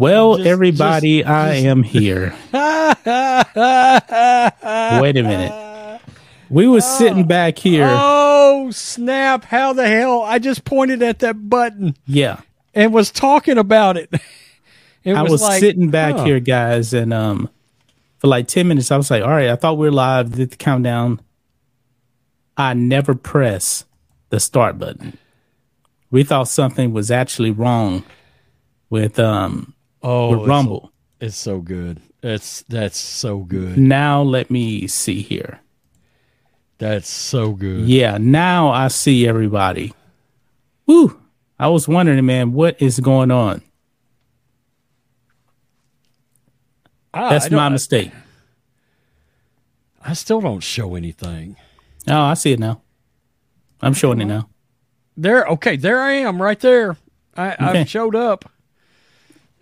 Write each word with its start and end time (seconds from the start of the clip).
Well, 0.00 0.36
Just- 0.38 0.48
everybody, 0.48 1.18
just- 1.18 1.30
I 1.30 1.52
just- 1.56 1.66
am 1.66 1.82
here. 1.82 2.34
Wait 5.02 5.16
a 5.16 5.22
minute. 5.22 6.00
We 6.48 6.66
was 6.66 6.86
sitting 6.86 7.26
back 7.26 7.58
here. 7.58 7.86
Oh 7.90 8.70
snap! 8.70 9.44
How 9.44 9.74
the 9.74 9.86
hell? 9.86 10.22
I 10.22 10.38
just 10.38 10.64
pointed 10.64 11.02
at 11.02 11.18
that 11.18 11.50
button 11.50 11.96
Yeah. 12.06 12.40
and 12.74 12.94
was 12.94 13.10
talking 13.10 13.58
about 13.58 13.96
it. 13.98 14.10
It 15.02 15.14
I 15.14 15.22
was 15.22 15.40
like, 15.40 15.60
sitting 15.60 15.88
back 15.88 16.14
huh. 16.14 16.24
here, 16.24 16.40
guys, 16.40 16.92
and 16.92 17.14
um, 17.14 17.48
for 18.18 18.26
like 18.28 18.48
ten 18.48 18.68
minutes, 18.68 18.90
I 18.90 18.98
was 18.98 19.10
like, 19.10 19.22
"All 19.22 19.30
right, 19.30 19.48
I 19.48 19.56
thought 19.56 19.78
we 19.78 19.86
were 19.86 19.92
live." 19.92 20.32
Did 20.32 20.50
the 20.50 20.56
countdown? 20.56 21.20
I 22.58 22.74
never 22.74 23.14
press 23.14 23.86
the 24.28 24.38
start 24.38 24.78
button. 24.78 25.16
We 26.10 26.22
thought 26.22 26.48
something 26.48 26.92
was 26.92 27.10
actually 27.10 27.50
wrong 27.50 28.04
with 28.90 29.18
um 29.18 29.72
Oh, 30.02 30.38
with 30.38 30.48
Rumble. 30.48 30.92
It's 31.20 31.36
so 31.36 31.60
good. 31.60 32.00
That's 32.22 32.62
that's 32.62 32.96
so 32.98 33.38
good. 33.38 33.76
Now 33.78 34.22
let 34.22 34.50
me 34.50 34.86
see 34.86 35.20
here. 35.22 35.60
That's 36.78 37.08
so 37.08 37.52
good. 37.52 37.86
Yeah, 37.86 38.16
now 38.18 38.70
I 38.70 38.88
see 38.88 39.26
everybody. 39.28 39.92
Woo! 40.86 41.20
I 41.58 41.68
was 41.68 41.86
wondering, 41.86 42.24
man, 42.24 42.52
what 42.52 42.80
is 42.80 43.00
going 43.00 43.30
on? 43.30 43.60
Ah, 47.12 47.18
I- 47.24 47.26
I 47.26 47.30
That's 47.30 47.48
don't- 47.48 47.56
my 47.58 47.68
mistake. 47.68 48.12
I 50.02 50.14
still 50.14 50.40
don't 50.40 50.60
show 50.62 50.94
anything. 50.94 51.56
Oh, 52.08 52.20
I 52.22 52.34
see 52.34 52.52
it 52.52 52.58
now. 52.58 52.80
I'm 53.82 53.92
showing 53.92 54.20
it 54.22 54.24
now. 54.24 54.48
There. 55.16 55.44
Okay. 55.46 55.76
There 55.76 56.00
I 56.00 56.12
am. 56.12 56.40
Right 56.40 56.58
there. 56.58 56.96
I, 57.36 57.52
Okay. 57.52 57.80
I've 57.80 57.88
showed 57.90 58.14
up. 58.16 58.50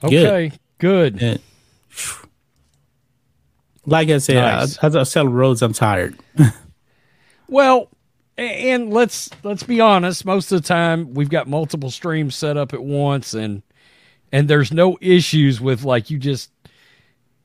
Good. 0.03 0.13
Okay. 0.15 0.53
Good. 0.79 1.23
It- 1.23 1.41
like 3.87 4.09
I 4.11 4.19
said, 4.19 4.35
Nice. 4.37 4.79
I, 4.83 4.87
as 4.87 4.97
I 4.97 5.03
sell 5.05 5.27
roads, 5.27 5.63
I'm 5.63 5.73
tired. 5.73 6.17
Well, 7.51 7.89
and 8.37 8.93
let's 8.93 9.31
let's 9.43 9.63
be 9.63 9.81
honest. 9.81 10.27
Most 10.27 10.53
of 10.53 10.61
the 10.61 10.69
time, 10.69 11.15
we've 11.15 11.31
got 11.31 11.49
multiple 11.49 11.91
streams 11.91 12.35
set 12.37 12.59
up 12.59 12.75
at 12.75 12.83
once, 12.85 13.33
and 13.33 13.63
and 14.31 14.49
there's 14.49 14.71
no 14.71 14.99
issues 15.01 15.59
with 15.59 15.83
like 15.83 16.11
you 16.11 16.19
just. 16.19 16.51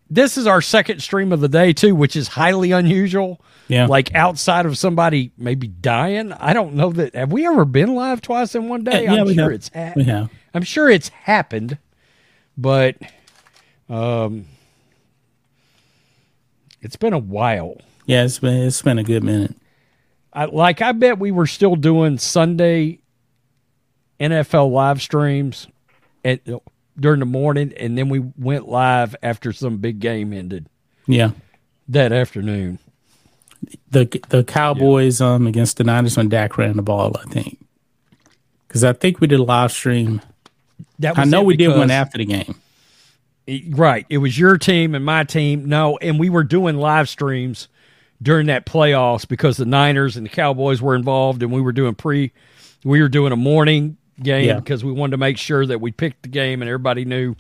This 0.09 0.37
is 0.37 0.45
our 0.45 0.61
second 0.61 1.01
stream 1.01 1.31
of 1.31 1.39
the 1.39 1.47
day 1.47 1.71
too, 1.71 1.95
which 1.95 2.17
is 2.17 2.27
highly 2.27 2.73
unusual. 2.73 3.39
Yeah. 3.69 3.85
Like 3.87 4.13
outside 4.13 4.65
of 4.65 4.77
somebody 4.77 5.31
maybe 5.37 5.67
dying, 5.67 6.33
I 6.33 6.51
don't 6.51 6.73
know 6.73 6.91
that. 6.91 7.15
Have 7.15 7.31
we 7.31 7.47
ever 7.47 7.63
been 7.63 7.95
live 7.95 8.19
twice 8.19 8.53
in 8.53 8.67
one 8.67 8.83
day? 8.83 9.05
Yeah, 9.05 9.21
I'm 9.21 9.33
sure 9.33 9.51
it's 9.53 9.71
ha- 9.73 9.93
We 9.95 10.03
have. 10.03 10.29
I'm 10.53 10.63
sure 10.63 10.89
it's 10.89 11.07
happened, 11.07 11.77
but 12.57 12.95
um, 13.89 14.45
it's 16.81 16.95
been 16.95 17.13
a 17.13 17.17
while. 17.19 17.77
Yeah, 18.05 18.23
it's 18.25 18.39
been 18.39 18.67
it's 18.67 18.81
been 18.81 18.97
a 18.99 19.03
good 19.03 19.23
minute. 19.23 19.55
I, 20.33 20.45
like 20.45 20.81
I 20.81 20.91
bet 20.91 21.19
we 21.19 21.31
were 21.31 21.47
still 21.47 21.75
doing 21.75 22.17
Sunday 22.17 22.99
NFL 24.19 24.71
live 24.71 25.01
streams 25.01 25.67
at 26.25 26.41
during 26.99 27.19
the 27.19 27.25
morning, 27.25 27.73
and 27.77 27.97
then 27.97 28.09
we 28.09 28.19
went 28.19 28.67
live 28.67 29.15
after 29.23 29.51
some 29.53 29.77
big 29.77 29.99
game 29.99 30.33
ended 30.33 30.67
Yeah. 31.07 31.31
that 31.87 32.11
afternoon. 32.11 32.79
The 33.91 34.05
the 34.29 34.43
Cowboys 34.43 35.21
um 35.21 35.47
against 35.47 35.77
the 35.77 35.83
Niners 35.85 36.17
when 36.17 36.29
Dak 36.29 36.57
ran 36.57 36.75
the 36.75 36.81
ball, 36.83 37.15
I 37.17 37.23
think. 37.29 37.59
Because 38.67 38.83
I 38.83 38.91
think 38.93 39.21
we 39.21 39.27
did 39.27 39.39
a 39.39 39.43
live 39.43 39.71
stream. 39.71 40.19
That 41.03 41.19
I 41.19 41.23
know 41.25 41.43
we 41.43 41.55
did 41.55 41.69
one 41.69 41.91
after 41.91 42.17
the 42.17 42.25
game. 42.25 42.55
Right, 43.71 44.05
it 44.09 44.19
was 44.19 44.39
your 44.39 44.57
team 44.57 44.95
and 44.95 45.03
my 45.03 45.25
team. 45.25 45.67
No, 45.67 45.97
and 45.97 46.17
we 46.17 46.29
were 46.29 46.43
doing 46.45 46.77
live 46.77 47.09
streams 47.09 47.67
during 48.21 48.47
that 48.47 48.65
playoffs 48.65 49.27
because 49.27 49.57
the 49.57 49.65
Niners 49.65 50.15
and 50.15 50.25
the 50.25 50.29
Cowboys 50.29 50.81
were 50.81 50.95
involved, 50.95 51.43
and 51.43 51.51
we 51.51 51.59
were 51.61 51.73
doing 51.73 51.93
pre. 51.93 52.31
We 52.85 53.01
were 53.01 53.09
doing 53.09 53.33
a 53.33 53.35
morning 53.35 53.97
game 54.21 54.45
Yeah. 54.47 54.59
because 54.59 54.83
we 54.85 54.91
wanted 54.93 55.11
to 55.11 55.17
make 55.17 55.37
sure 55.37 55.65
that 55.65 55.81
we 55.81 55.91
picked 55.91 56.21
the 56.23 56.29
game 56.29 56.61
and 56.61 56.69
everybody 56.69 57.03
knew 57.03 57.35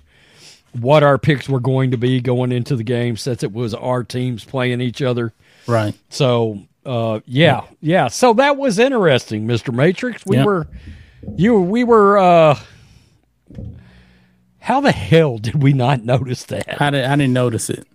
what 0.73 1.03
our 1.03 1.17
picks 1.17 1.47
were 1.47 1.59
going 1.59 1.91
to 1.91 1.97
be 1.97 2.19
going 2.19 2.51
into 2.51 2.75
the 2.75 2.83
game 2.83 3.15
since 3.15 3.43
it 3.43 3.53
was 3.53 3.73
our 3.73 4.03
teams 4.03 4.43
playing 4.43 4.81
each 4.81 5.01
other. 5.01 5.31
Right. 5.67 5.93
So, 6.09 6.63
uh, 6.85 7.19
yeah, 7.25 7.61
yeah. 7.79 8.07
So 8.07 8.33
that 8.33 8.57
was 8.57 8.79
interesting, 8.79 9.47
Mister 9.47 9.71
Matrix. 9.71 10.25
We 10.25 10.43
were, 10.43 10.67
you, 11.37 11.61
we 11.61 11.85
were. 11.85 12.17
uh 12.17 12.59
How 14.59 14.79
the 14.79 14.91
hell 14.91 15.37
did 15.37 15.61
we 15.61 15.73
not 15.73 16.03
notice 16.03 16.45
that? 16.45 16.81
I, 16.81 16.89
did, 16.89 17.05
I 17.05 17.15
didn't 17.15 17.33
notice 17.33 17.69
it. 17.69 17.85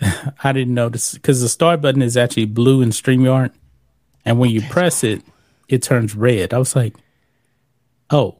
I 0.44 0.52
didn't 0.52 0.74
notice 0.74 1.14
because 1.14 1.42
the 1.42 1.48
start 1.48 1.80
button 1.80 2.02
is 2.02 2.16
actually 2.16 2.46
blue 2.46 2.82
in 2.82 2.90
StreamYard. 2.90 3.52
And 4.24 4.38
when 4.38 4.50
you 4.50 4.62
press 4.62 5.04
it, 5.04 5.22
it 5.68 5.82
turns 5.82 6.14
red. 6.14 6.54
I 6.54 6.58
was 6.58 6.74
like, 6.74 6.94
oh, 8.10 8.38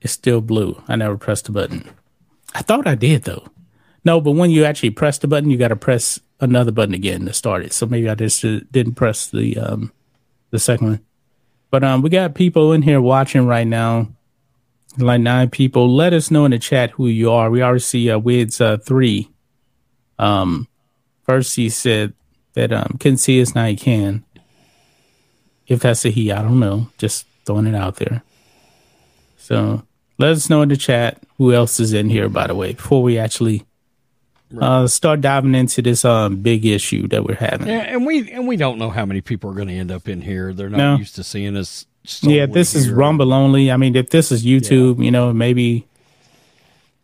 it's 0.00 0.12
still 0.12 0.40
blue. 0.40 0.82
I 0.88 0.96
never 0.96 1.16
pressed 1.16 1.46
the 1.46 1.52
button. 1.52 1.88
I 2.54 2.62
thought 2.62 2.86
I 2.86 2.94
did 2.94 3.24
though. 3.24 3.46
No, 4.04 4.20
but 4.20 4.32
when 4.32 4.50
you 4.50 4.64
actually 4.64 4.90
press 4.90 5.18
the 5.18 5.28
button, 5.28 5.50
you 5.50 5.56
got 5.56 5.68
to 5.68 5.76
press 5.76 6.18
another 6.40 6.72
button 6.72 6.94
again 6.94 7.24
to 7.26 7.32
start 7.32 7.64
it. 7.64 7.72
So 7.72 7.86
maybe 7.86 8.08
I 8.08 8.14
just 8.14 8.44
uh, 8.44 8.60
didn't 8.70 8.94
press 8.94 9.28
the 9.28 9.58
um 9.58 9.92
the 10.50 10.58
second 10.58 10.86
one. 10.86 11.00
But 11.70 11.84
um, 11.84 12.02
we 12.02 12.10
got 12.10 12.34
people 12.34 12.72
in 12.72 12.82
here 12.82 13.00
watching 13.00 13.46
right 13.46 13.66
now, 13.66 14.08
like 14.98 15.20
nine 15.20 15.50
people. 15.50 15.94
Let 15.94 16.12
us 16.12 16.30
know 16.30 16.44
in 16.44 16.50
the 16.50 16.58
chat 16.58 16.90
who 16.92 17.06
you 17.08 17.30
are. 17.30 17.50
We 17.50 17.62
already 17.62 17.80
see 17.80 18.10
uh, 18.10 18.18
Wids 18.18 18.60
uh, 18.60 18.76
three. 18.78 19.28
Um, 20.18 20.68
first 21.24 21.56
he 21.56 21.68
said 21.68 22.12
that 22.54 22.72
um 22.72 22.96
can 23.00 23.16
see 23.16 23.40
us 23.40 23.54
now 23.54 23.66
he 23.66 23.76
can. 23.76 24.24
If 25.66 25.80
that's 25.80 26.04
a 26.04 26.10
he, 26.10 26.30
I 26.32 26.42
don't 26.42 26.60
know. 26.60 26.88
Just 26.98 27.26
throwing 27.46 27.66
it 27.66 27.74
out 27.74 27.96
there. 27.96 28.22
So 29.38 29.82
let 30.18 30.32
us 30.32 30.48
know 30.50 30.62
in 30.62 30.68
the 30.68 30.76
chat 30.76 31.22
who 31.38 31.52
else 31.52 31.80
is 31.80 31.92
in 31.92 32.08
here. 32.10 32.28
By 32.28 32.46
the 32.46 32.54
way, 32.54 32.72
before 32.74 33.02
we 33.02 33.18
actually 33.18 33.64
uh 34.60 34.86
start 34.86 35.22
diving 35.22 35.54
into 35.54 35.80
this 35.80 36.04
um 36.04 36.36
big 36.42 36.66
issue 36.66 37.08
that 37.08 37.24
we're 37.24 37.34
having. 37.36 37.68
Yeah, 37.68 37.78
and 37.80 38.04
we 38.06 38.30
and 38.30 38.46
we 38.46 38.56
don't 38.56 38.78
know 38.78 38.90
how 38.90 39.06
many 39.06 39.22
people 39.22 39.50
are 39.50 39.54
going 39.54 39.68
to 39.68 39.74
end 39.74 39.90
up 39.90 40.08
in 40.08 40.20
here. 40.20 40.52
They're 40.52 40.68
not 40.68 40.76
No. 40.76 40.96
used 40.96 41.14
to 41.16 41.24
seeing 41.24 41.56
us. 41.56 41.86
Yeah, 42.20 42.46
this 42.46 42.74
is. 42.74 42.90
Rumble 42.90 43.32
only. 43.32 43.70
I 43.70 43.76
mean, 43.76 43.94
if 43.96 44.10
this 44.10 44.32
is 44.32 44.44
YouTube, 44.44 45.04
you 45.04 45.10
know, 45.10 45.32
maybe 45.32 45.86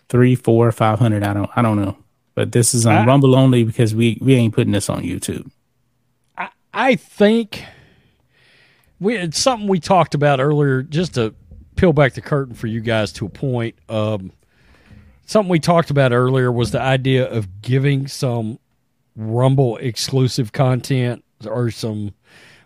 three, 0.09 0.35
four, 0.35 0.71
five 0.73 0.99
hundred. 0.99 1.23
I 1.23 1.33
don't, 1.35 1.51
I 1.55 1.63
don't 1.63 1.81
know. 1.81 1.97
But 2.35 2.53
this 2.53 2.75
is 2.75 2.87
on 2.87 2.97
I- 2.97 3.07
Rumble 3.07 3.35
only 3.35 3.65
because 3.65 3.95
we 3.95 4.19
we 4.21 4.35
ain't 4.35 4.55
putting 4.55 4.73
this 4.73 4.89
on 4.89 5.03
YouTube. 5.03 5.51
I 6.75 6.97
think 6.97 7.65
we 9.01 9.17
it's 9.17 9.39
something 9.39 9.69
we 9.69 9.81
talked 9.81 10.15
about 10.15 10.41
earlier. 10.41 10.83
Just 10.83 11.15
to 11.15 11.35
peel 11.77 11.93
back 11.93 12.15
the 12.15 12.21
curtain 12.21 12.55
for 12.55 12.67
you 12.67 12.81
guys 12.81 13.13
to 13.15 13.27
a 13.27 13.29
point. 13.29 13.77
Um, 13.89 14.33
something 15.27 15.49
we 15.49 15.61
talked 15.61 15.91
about 15.91 16.13
earlier 16.13 16.53
was 16.53 16.71
the 16.71 16.81
idea 16.81 17.29
of 17.29 17.63
giving 17.63 18.07
some 18.07 18.59
Rumble 19.17 19.77
exclusive 19.79 20.53
content 20.53 21.25
or 21.45 21.71
some 21.71 22.15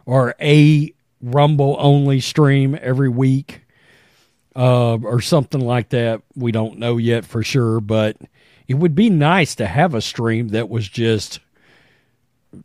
or 0.05 0.35
a 0.41 0.93
Rumble 1.23 1.77
only 1.79 2.21
stream 2.21 2.77
every 2.81 3.09
week 3.09 3.63
uh, 4.57 4.97
or 4.97 5.21
something 5.21 5.61
like 5.61 5.91
that. 5.91 6.23
We 6.35 6.51
don't 6.53 6.79
know 6.79 6.97
yet 6.97 7.25
for 7.25 7.43
sure, 7.43 7.81
but 7.81 8.17
it 8.69 8.75
would 8.75 8.95
be 8.95 9.09
nice 9.09 9.55
to 9.57 9.67
have 9.67 9.95
a 9.95 10.01
stream 10.01 10.49
that 10.49 10.69
was 10.69 10.89
just 10.89 11.41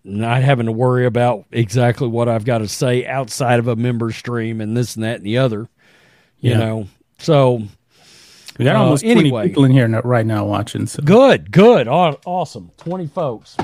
not 0.03 0.41
having 0.41 0.65
to 0.65 0.71
worry 0.71 1.05
about 1.05 1.45
exactly 1.51 2.07
what 2.07 2.27
I've 2.27 2.43
got 2.45 2.57
to 2.57 2.67
say 2.67 3.05
outside 3.05 3.59
of 3.59 3.67
a 3.67 3.75
member 3.75 4.11
stream 4.11 4.59
and 4.59 4.75
this 4.75 4.95
and 4.95 5.03
that 5.05 5.17
and 5.17 5.25
the 5.25 5.37
other. 5.37 5.69
You 6.39 6.51
Yeah. 6.51 6.57
know, 6.57 6.87
so 7.19 7.61
We 8.59 8.65
got 8.65 8.75
Uh, 8.75 8.79
almost 8.79 9.03
twenty 9.03 9.19
anyway. 9.19 9.47
people 9.49 9.65
in 9.65 9.71
here 9.71 9.87
right 10.01 10.25
now 10.25 10.43
watching. 10.45 10.87
So 10.87 11.03
good, 11.03 11.51
good, 11.51 11.87
aw- 11.87 12.17
awesome. 12.25 12.71
Twenty 12.77 13.05
folks. 13.05 13.55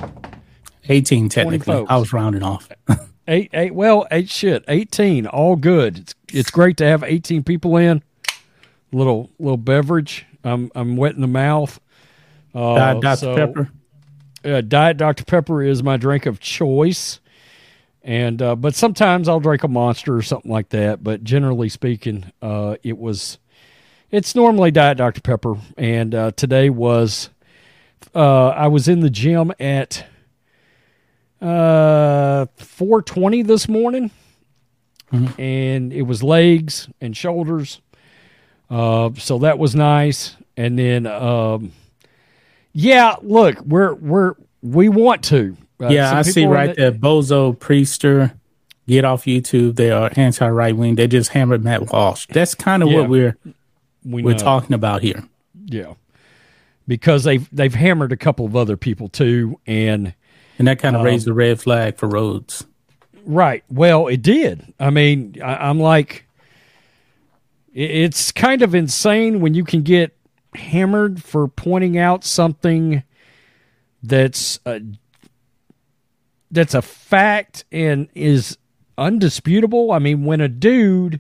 eighteen 0.88 1.30
technically. 1.30 1.66
folks. 1.74 1.90
I 1.92 1.98
was 1.98 2.14
rounding 2.14 2.44
off. 2.44 2.70
Eight, 3.28 3.52
eight. 3.54 3.74
Well, 3.74 4.06
eight 4.12 4.30
shit. 4.30 4.66
Eighteen. 4.68 5.28
All 5.28 5.56
good. 5.56 6.00
It's 6.00 6.16
it's 6.34 6.52
great 6.52 6.78
to 6.78 6.86
have 6.86 7.04
eighteen 7.04 7.44
people 7.44 7.78
in. 7.78 8.04
Little 8.92 9.30
little 9.40 9.58
beverage. 9.58 10.26
I'm 10.44 10.72
I'm 10.76 10.98
wet 10.98 11.16
in 11.16 11.22
the 11.22 11.28
mouth. 11.28 11.80
Uh, 12.54 12.76
Diet 12.76 13.02
Dr. 13.02 13.18
so, 13.18 13.36
Pepper. 13.36 13.70
Uh, 14.44 14.62
Diet 14.62 14.98
Dr 14.98 15.24
Pepper 15.24 15.64
is 15.64 15.82
my 15.82 15.96
drink 15.96 16.26
of 16.26 16.42
choice, 16.42 17.22
and 18.04 18.42
uh, 18.42 18.56
but 18.58 18.76
sometimes 18.76 19.30
I'll 19.30 19.40
drink 19.40 19.64
a 19.64 19.70
Monster 19.70 20.16
or 20.18 20.22
something 20.22 20.52
like 20.52 20.70
that. 20.70 21.02
But 21.02 21.24
generally 21.24 21.70
speaking, 21.70 22.32
uh, 22.42 22.76
it 22.84 22.98
was 22.98 23.40
it's 24.12 24.36
normally 24.36 24.70
Diet 24.70 24.98
Dr 24.98 25.22
Pepper, 25.22 25.56
and 25.78 26.14
uh, 26.14 26.32
today 26.32 26.70
was 26.70 27.30
uh, 28.14 28.50
I 28.50 28.68
was 28.68 28.90
in 28.90 29.00
the 29.00 29.10
gym 29.10 29.54
at 29.62 30.06
uh 31.44 32.46
420 32.58 33.42
this 33.44 33.68
morning 33.68 34.12
and 35.38 35.94
it 35.94 36.04
was 36.04 36.24
legs 36.24 36.88
and 37.02 37.16
shoulders 37.16 37.82
uh 38.70 39.10
so 39.18 39.38
that 39.40 39.60
was 39.60 39.76
nice 39.76 40.36
and 40.58 40.80
then 40.80 41.06
um 41.06 41.72
yeah 42.72 43.16
look 43.22 43.60
we're 43.62 43.94
we're 43.96 44.34
we 44.62 44.90
want 44.90 45.24
to 45.26 45.56
Uh, 45.82 45.90
yeah, 45.90 46.18
I 46.18 46.22
see 46.22 46.46
right 46.46 46.74
the- 46.76 46.82
there. 46.84 46.92
Bozo 46.94 47.58
Priester, 47.58 48.34
get 48.88 49.04
off 49.04 49.26
YouTube. 49.26 49.76
They 49.76 49.92
are 49.92 50.10
anti 50.16 50.48
right 50.48 50.76
wing. 50.76 50.96
They 50.96 51.08
just 51.08 51.32
hammered 51.32 51.62
Matt 51.64 51.92
Walsh. 51.92 52.26
That's 52.30 52.56
kind 52.56 52.82
of 52.82 52.90
Yeah. 52.90 53.00
what 53.02 53.10
we're 53.10 53.38
we 54.06 54.24
we're 54.24 54.38
talking 54.38 54.74
about 54.74 55.02
here. 55.02 55.24
yeah 55.66 55.94
because 56.88 57.24
they've 57.26 57.48
they've 57.52 57.74
hammered 57.76 58.12
a 58.14 58.18
couple 58.18 58.46
of 58.46 58.56
other 58.56 58.78
people 58.78 59.10
too 59.10 59.60
and 59.68 60.14
And 60.60 60.68
that 60.68 60.78
Um, 60.78 60.82
kind 60.82 60.96
of 60.96 61.04
raised 61.04 61.26
the 61.26 61.34
red 61.34 61.60
flag 61.62 61.98
for 61.98 62.08
Rhodes. 62.08 62.66
Right. 63.26 63.64
Well, 63.70 64.08
it 64.08 64.22
did. 64.22 64.74
I 64.80 64.90
mean, 64.90 65.36
I, 65.44 65.70
I'm 65.70 65.80
like, 65.80 66.26
i- 67.76 67.80
it's 67.80 68.32
kind 68.32 68.62
of 68.62 68.76
insane 68.76 69.40
when 69.40 69.54
you 69.54 69.64
can 69.64 69.82
get 69.82 70.16
hammered 70.56 71.24
for 71.24 71.48
pointing 71.48 71.98
out 71.98 72.24
something 72.24 73.04
that's 74.04 74.60
a, 74.66 74.82
that's 76.52 76.74
a 76.74 76.82
fact 76.82 77.66
and 77.72 78.08
is 78.14 78.58
undisputable. 78.98 79.92
I 79.92 80.00
mean, 80.00 80.26
when 80.26 80.42
a 80.42 80.48
dude 80.50 81.20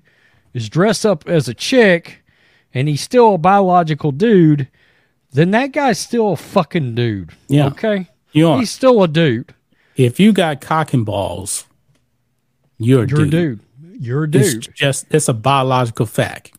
is 0.53 0.69
dressed 0.69 1.06
up 1.06 1.27
as 1.27 1.47
a 1.47 1.53
chick 1.53 2.24
and 2.74 2.88
he's 2.88 3.01
still 3.01 3.35
a 3.35 3.38
biological 3.39 4.12
dude, 4.12 4.68
then 5.31 5.51
that 5.51 5.71
guy's 5.71 5.97
still 6.00 6.33
a 6.33 6.38
fucking 6.38 6.94
dude. 6.95 7.31
Yeah. 7.47 7.68
Okay. 7.68 8.07
You 8.33 8.50
are. 8.50 8.59
He's 8.59 8.71
still 8.71 9.01
a 9.03 9.07
dude. 9.07 9.53
If 9.95 10.19
you 10.19 10.33
got 10.33 10.59
cock 10.59 10.94
and 10.94 11.06
balls, 11.06 11.65
you're 12.77 13.03
a 13.03 13.07
You're 13.07 13.21
a 13.21 13.30
dude. 13.30 13.59
dude. 13.81 14.01
You're 14.03 14.24
a 14.25 14.30
It's 14.33 14.53
dude. 14.56 14.75
just 14.75 15.06
it's 15.12 15.27
a 15.30 15.33
biological 15.33 16.06
fact. 16.06 16.53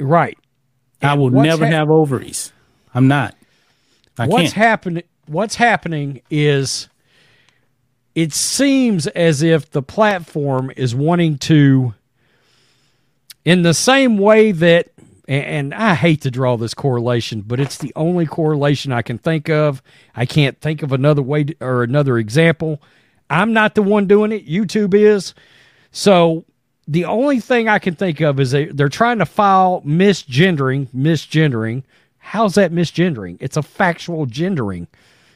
Right. 0.00 0.36
I 1.02 1.14
will 1.14 1.30
never 1.30 1.64
hap- 1.66 1.74
have 1.74 1.90
ovaries. 1.90 2.52
I'm 2.94 3.06
not. 3.06 3.34
I 4.18 4.26
what's 4.26 4.52
happening 4.52 5.04
what's 5.26 5.54
happening 5.54 6.20
is 6.30 6.88
it 8.14 8.32
seems 8.32 9.06
as 9.08 9.42
if 9.42 9.70
the 9.70 9.82
platform 9.82 10.72
is 10.76 10.94
wanting 10.94 11.38
to 11.38 11.94
in 13.44 13.62
the 13.62 13.72
same 13.74 14.18
way 14.18 14.52
that 14.52 14.89
and, 15.30 15.74
I 15.74 15.94
hate 15.94 16.22
to 16.22 16.30
draw 16.30 16.56
this 16.56 16.74
correlation, 16.74 17.42
but 17.42 17.60
it's 17.60 17.78
the 17.78 17.92
only 17.94 18.26
correlation 18.26 18.90
I 18.90 19.02
can 19.02 19.16
think 19.16 19.48
of. 19.48 19.80
I 20.14 20.26
can't 20.26 20.60
think 20.60 20.82
of 20.82 20.92
another 20.92 21.22
way 21.22 21.44
to, 21.44 21.54
or 21.60 21.84
another 21.84 22.18
example. 22.18 22.82
I'm 23.28 23.52
not 23.52 23.76
the 23.76 23.82
one 23.82 24.08
doing 24.08 24.32
it. 24.32 24.48
YouTube 24.48 24.92
is. 24.92 25.34
So 25.92 26.44
the 26.88 27.04
only 27.04 27.38
thing 27.38 27.68
I 27.68 27.78
can 27.78 27.94
think 27.94 28.20
of 28.20 28.40
is 28.40 28.50
they, 28.50 28.66
they're 28.66 28.88
trying 28.88 29.18
to 29.18 29.26
file 29.26 29.82
misgendering, 29.86 30.88
misgendering. 30.88 31.84
How's 32.18 32.56
that 32.56 32.72
misgendering? 32.72 33.36
It's 33.40 33.56
a 33.56 33.62
factual 33.62 34.26
gendering. 34.26 34.88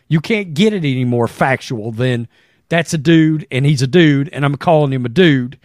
You 0.09 0.21
can't 0.21 0.55
get 0.55 0.73
it 0.73 0.79
any 0.79 1.05
more 1.05 1.29
factual 1.29 1.93
than 1.93 2.27
that's 2.69 2.93
a 2.95 2.99
dude 2.99 3.47
and 3.53 3.65
he's 3.65 3.83
a 3.83 3.87
dude 3.87 4.29
and 4.31 4.45
I'm 4.45 4.57
calling 4.57 4.93
him 4.93 5.07
a 5.07 5.09
dude. 5.09 5.59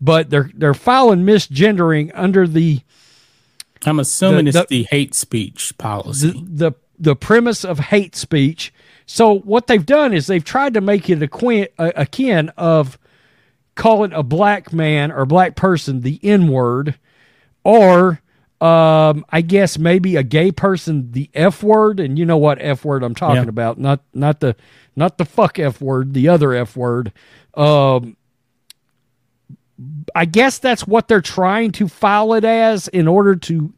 But 0.00 0.28
they're 0.28 0.50
they're 0.52 0.74
filing 0.74 1.24
misgendering 1.24 2.10
under 2.12 2.46
the 2.46 2.80
I'm 3.84 3.98
assuming 4.00 4.44
the- 4.44 4.48
it's 4.50 4.58
the- 4.58 4.66
the 4.68 4.82
hate 4.90 5.14
speech 5.14 5.72
policy. 5.78 6.30
the, 6.32 6.70
the 6.70 6.72
the 6.98 7.16
premise 7.16 7.64
of 7.64 7.78
hate 7.80 8.14
speech. 8.14 8.72
So 9.06 9.40
what 9.40 9.66
they've 9.66 9.84
done 9.84 10.12
is 10.14 10.28
they've 10.28 10.44
tried 10.44 10.74
to 10.74 10.80
make 10.80 11.10
it 11.10 11.20
akin, 11.20 11.66
akin 11.78 12.50
of 12.50 12.96
calling 13.74 14.12
a 14.12 14.22
black 14.22 14.72
man 14.72 15.10
or 15.10 15.26
black 15.26 15.56
person 15.56 16.02
the 16.02 16.20
N 16.22 16.46
word, 16.46 16.94
or 17.64 18.20
um, 18.60 19.24
I 19.30 19.40
guess 19.40 19.76
maybe 19.78 20.14
a 20.14 20.22
gay 20.22 20.52
person 20.52 21.10
the 21.10 21.28
F 21.34 21.64
word, 21.64 21.98
and 21.98 22.16
you 22.16 22.24
know 22.24 22.36
what 22.38 22.58
F 22.60 22.84
word 22.84 23.02
I'm 23.02 23.14
talking 23.16 23.42
Yeah. 23.42 23.48
about, 23.48 23.78
not 23.80 24.00
not 24.14 24.38
the 24.38 24.54
not 24.94 25.18
the 25.18 25.24
fuck 25.24 25.58
F 25.58 25.80
word, 25.80 26.14
the 26.14 26.28
other 26.28 26.52
F 26.54 26.76
word. 26.76 27.12
Um, 27.54 28.16
I 30.14 30.24
guess 30.24 30.58
that's 30.58 30.86
what 30.86 31.08
they're 31.08 31.20
trying 31.20 31.72
to 31.72 31.88
file 31.88 32.34
it 32.34 32.44
as 32.44 32.88
in 32.88 33.08
order 33.08 33.36
to 33.36 33.72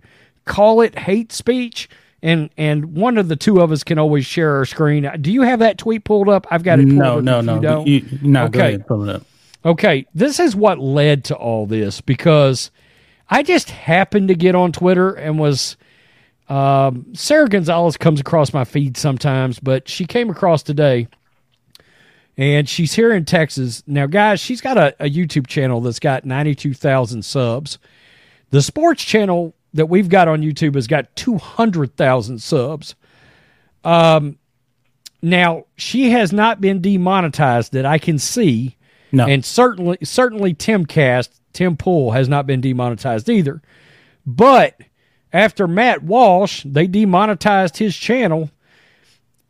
call 0.45 0.81
it 0.81 0.99
hate 0.99 1.33
speech. 1.33 1.89
And 2.23 2.49
and 2.56 2.97
one 2.97 3.19
of 3.19 3.29
the 3.29 3.37
two 3.37 3.61
of 3.61 3.71
us 3.71 3.85
can 3.85 3.99
always 3.99 4.25
share 4.25 4.56
our 4.56 4.65
screen. 4.65 5.09
Do 5.21 5.31
you 5.31 5.43
have 5.43 5.59
that 5.59 5.77
tweet 5.79 6.05
pulled 6.05 6.29
up? 6.29 6.47
I've 6.51 6.62
got 6.62 6.79
it. 6.81 6.87
pulled 6.89 6.99
no, 6.99 7.19
up 7.19 7.25
no, 7.25 7.41
no. 7.61 7.85
You 7.85 8.03
no, 8.23 8.49
go 8.49 8.59
Okay. 8.61 8.69
ahead, 8.69 8.87
pull 8.87 9.09
it 9.09 9.15
up. 9.17 9.27
Okay, 9.67 10.06
this 10.15 10.41
is 10.41 10.55
what 10.56 10.79
led 10.79 11.25
to 11.25 11.35
all 11.37 11.67
this 11.67 12.01
because 12.01 12.71
I 13.31 13.43
just 13.43 13.71
happened 13.71 14.29
to 14.29 14.35
get 14.35 14.55
on 14.55 14.73
Twitter 14.73 15.11
and 15.15 15.39
was 15.39 15.77
um, 16.49 17.06
Sara 17.15 17.49
Gonzales 17.49 17.97
comes 17.97 18.21
across 18.21 18.53
my 18.53 18.65
feed 18.65 18.97
sometimes, 18.97 19.59
but 19.59 19.89
she 19.89 20.05
came 20.06 20.29
across 20.31 20.62
today 20.62 21.09
and 22.36 22.69
she's 22.69 22.94
here 22.94 23.12
in 23.12 23.25
Texas. 23.25 23.82
Now, 23.86 24.06
guys, 24.06 24.40
she's 24.40 24.60
got 24.60 24.76
a, 24.76 24.94
a 25.00 25.10
YouTube 25.10 25.46
channel 25.46 25.81
that's 25.81 26.00
got 26.00 26.25
92,000 26.25 27.25
subs. 27.25 27.78
The 28.50 28.62
sports 28.62 29.04
channel 29.04 29.54
that 29.72 29.86
we've 29.86 30.08
got 30.08 30.28
on 30.28 30.42
YouTube 30.42 30.75
has 30.75 30.86
got 30.86 31.14
200,000 31.16 32.40
subs. 32.40 32.94
Um, 33.84 34.38
now, 35.22 35.66
she 35.76 36.10
has 36.10 36.32
not 36.32 36.60
been 36.60 36.81
demonetized 36.81 37.72
that 37.72 37.86
I 37.86 37.98
can 37.98 38.19
see. 38.19 38.76
No. 39.10 39.26
And 39.26 39.44
certainly, 39.44 39.98
certainly, 40.02 40.54
Timcast, 40.54 41.28
Tim 41.53 41.76
Pool 41.76 42.12
has 42.12 42.29
not 42.29 42.46
been 42.46 42.60
demonetized 42.60 43.29
either. 43.31 43.62
But 44.26 44.76
after 45.32 45.67
Matt 45.67 46.03
Walsh, 46.03 46.64
they 46.64 46.86
demonetized 46.86 47.79
his 47.79 47.96
channel. 47.96 48.50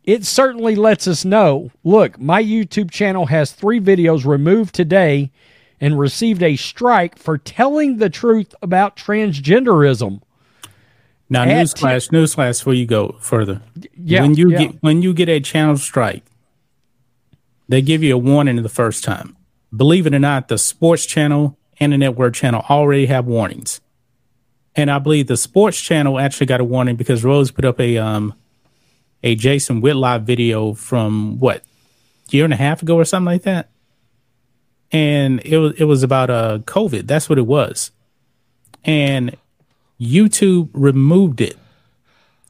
It 0.05 0.25
certainly 0.25 0.77
lets 0.77 1.09
us 1.09 1.25
know. 1.25 1.71
Look, 1.83 2.21
my 2.21 2.43
YouTube 2.43 2.91
channel 2.91 3.27
has 3.27 3.53
three 3.53 3.81
videos 3.81 4.27
removed 4.27 4.75
today 4.75 5.31
and 5.81 5.99
received 5.99 6.43
a 6.43 6.57
strike 6.57 7.19
for 7.19 7.39
telling 7.39 7.97
the 7.97 8.11
truth 8.11 8.55
about 8.63 8.97
transgenderism. 8.97 10.21
Now, 11.31 11.43
At 11.45 11.49
newsflash, 11.49 12.11
newsflash. 12.11 12.61
Before 12.61 12.75
you 12.75 12.87
go 12.87 13.17
further, 13.21 13.63
Yeah, 13.97 14.23
when 14.23 14.35
you 14.35 14.51
yeah. 14.51 14.59
get 14.59 14.83
when 14.83 15.01
you 15.01 15.15
get 15.15 15.29
a 15.31 15.41
channel 15.41 15.79
strike, 15.79 16.23
they 17.67 17.81
give 17.81 18.03
you 18.03 18.15
a 18.15 18.19
warning 18.19 18.63
the 18.63 18.69
first 18.69 19.03
time. 19.05 19.37
Believe 19.75 20.07
it 20.07 20.15
or 20.15 20.19
not, 20.19 20.49
the 20.49 20.59
sports 20.59 21.07
channel 21.07 21.57
and 21.81 21.93
the 21.93 21.99
network 21.99 22.35
channel 22.35 22.65
already 22.69 23.07
have 23.07 23.25
warnings, 23.25 23.81
and 24.77 24.91
I 24.91 24.99
believe 24.99 25.27
the 25.27 25.37
sports 25.39 25.81
channel 25.81 26.21
actually 26.21 26.47
got 26.47 26.61
a 26.61 26.65
warning 26.65 26.95
because 26.97 27.25
Rose 27.25 27.51
put 27.51 27.65
up 27.65 27.81
a 27.81 27.97
um 27.97 28.35
a 29.25 29.35
Jason 29.35 29.81
Whitlock 29.81 30.23
video 30.23 30.75
from 30.75 31.39
what 31.41 31.65
year 32.31 32.45
and 32.45 32.53
a 32.53 32.57
half 32.57 32.83
ago 32.83 32.97
or 32.97 33.05
something 33.05 33.27
like 33.33 33.43
that, 33.43 33.71
and 34.93 35.41
it 35.45 35.59
was 35.59 35.73
it 35.79 35.85
was 35.85 36.03
about 36.03 36.31
uh 36.31 36.59
COVID. 36.61 37.07
That's 37.07 37.29
what 37.29 37.39
it 37.39 37.47
was, 37.47 37.91
and 38.85 39.37
YouTube 40.01 40.69
removed 40.73 41.41
it. 41.41 41.57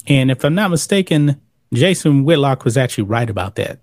And 0.06 0.30
if 0.30 0.44
I'm 0.44 0.54
not 0.54 0.70
mistaken, 0.70 1.40
Jason 1.72 2.24
Whitlock 2.24 2.64
was 2.64 2.76
actually 2.76 3.04
right 3.04 3.28
about 3.30 3.54
that. 3.54 3.78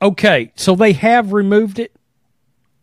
Okay, 0.00 0.52
so 0.54 0.74
they 0.74 0.92
have 0.92 1.32
removed 1.32 1.78
it. 1.78 1.92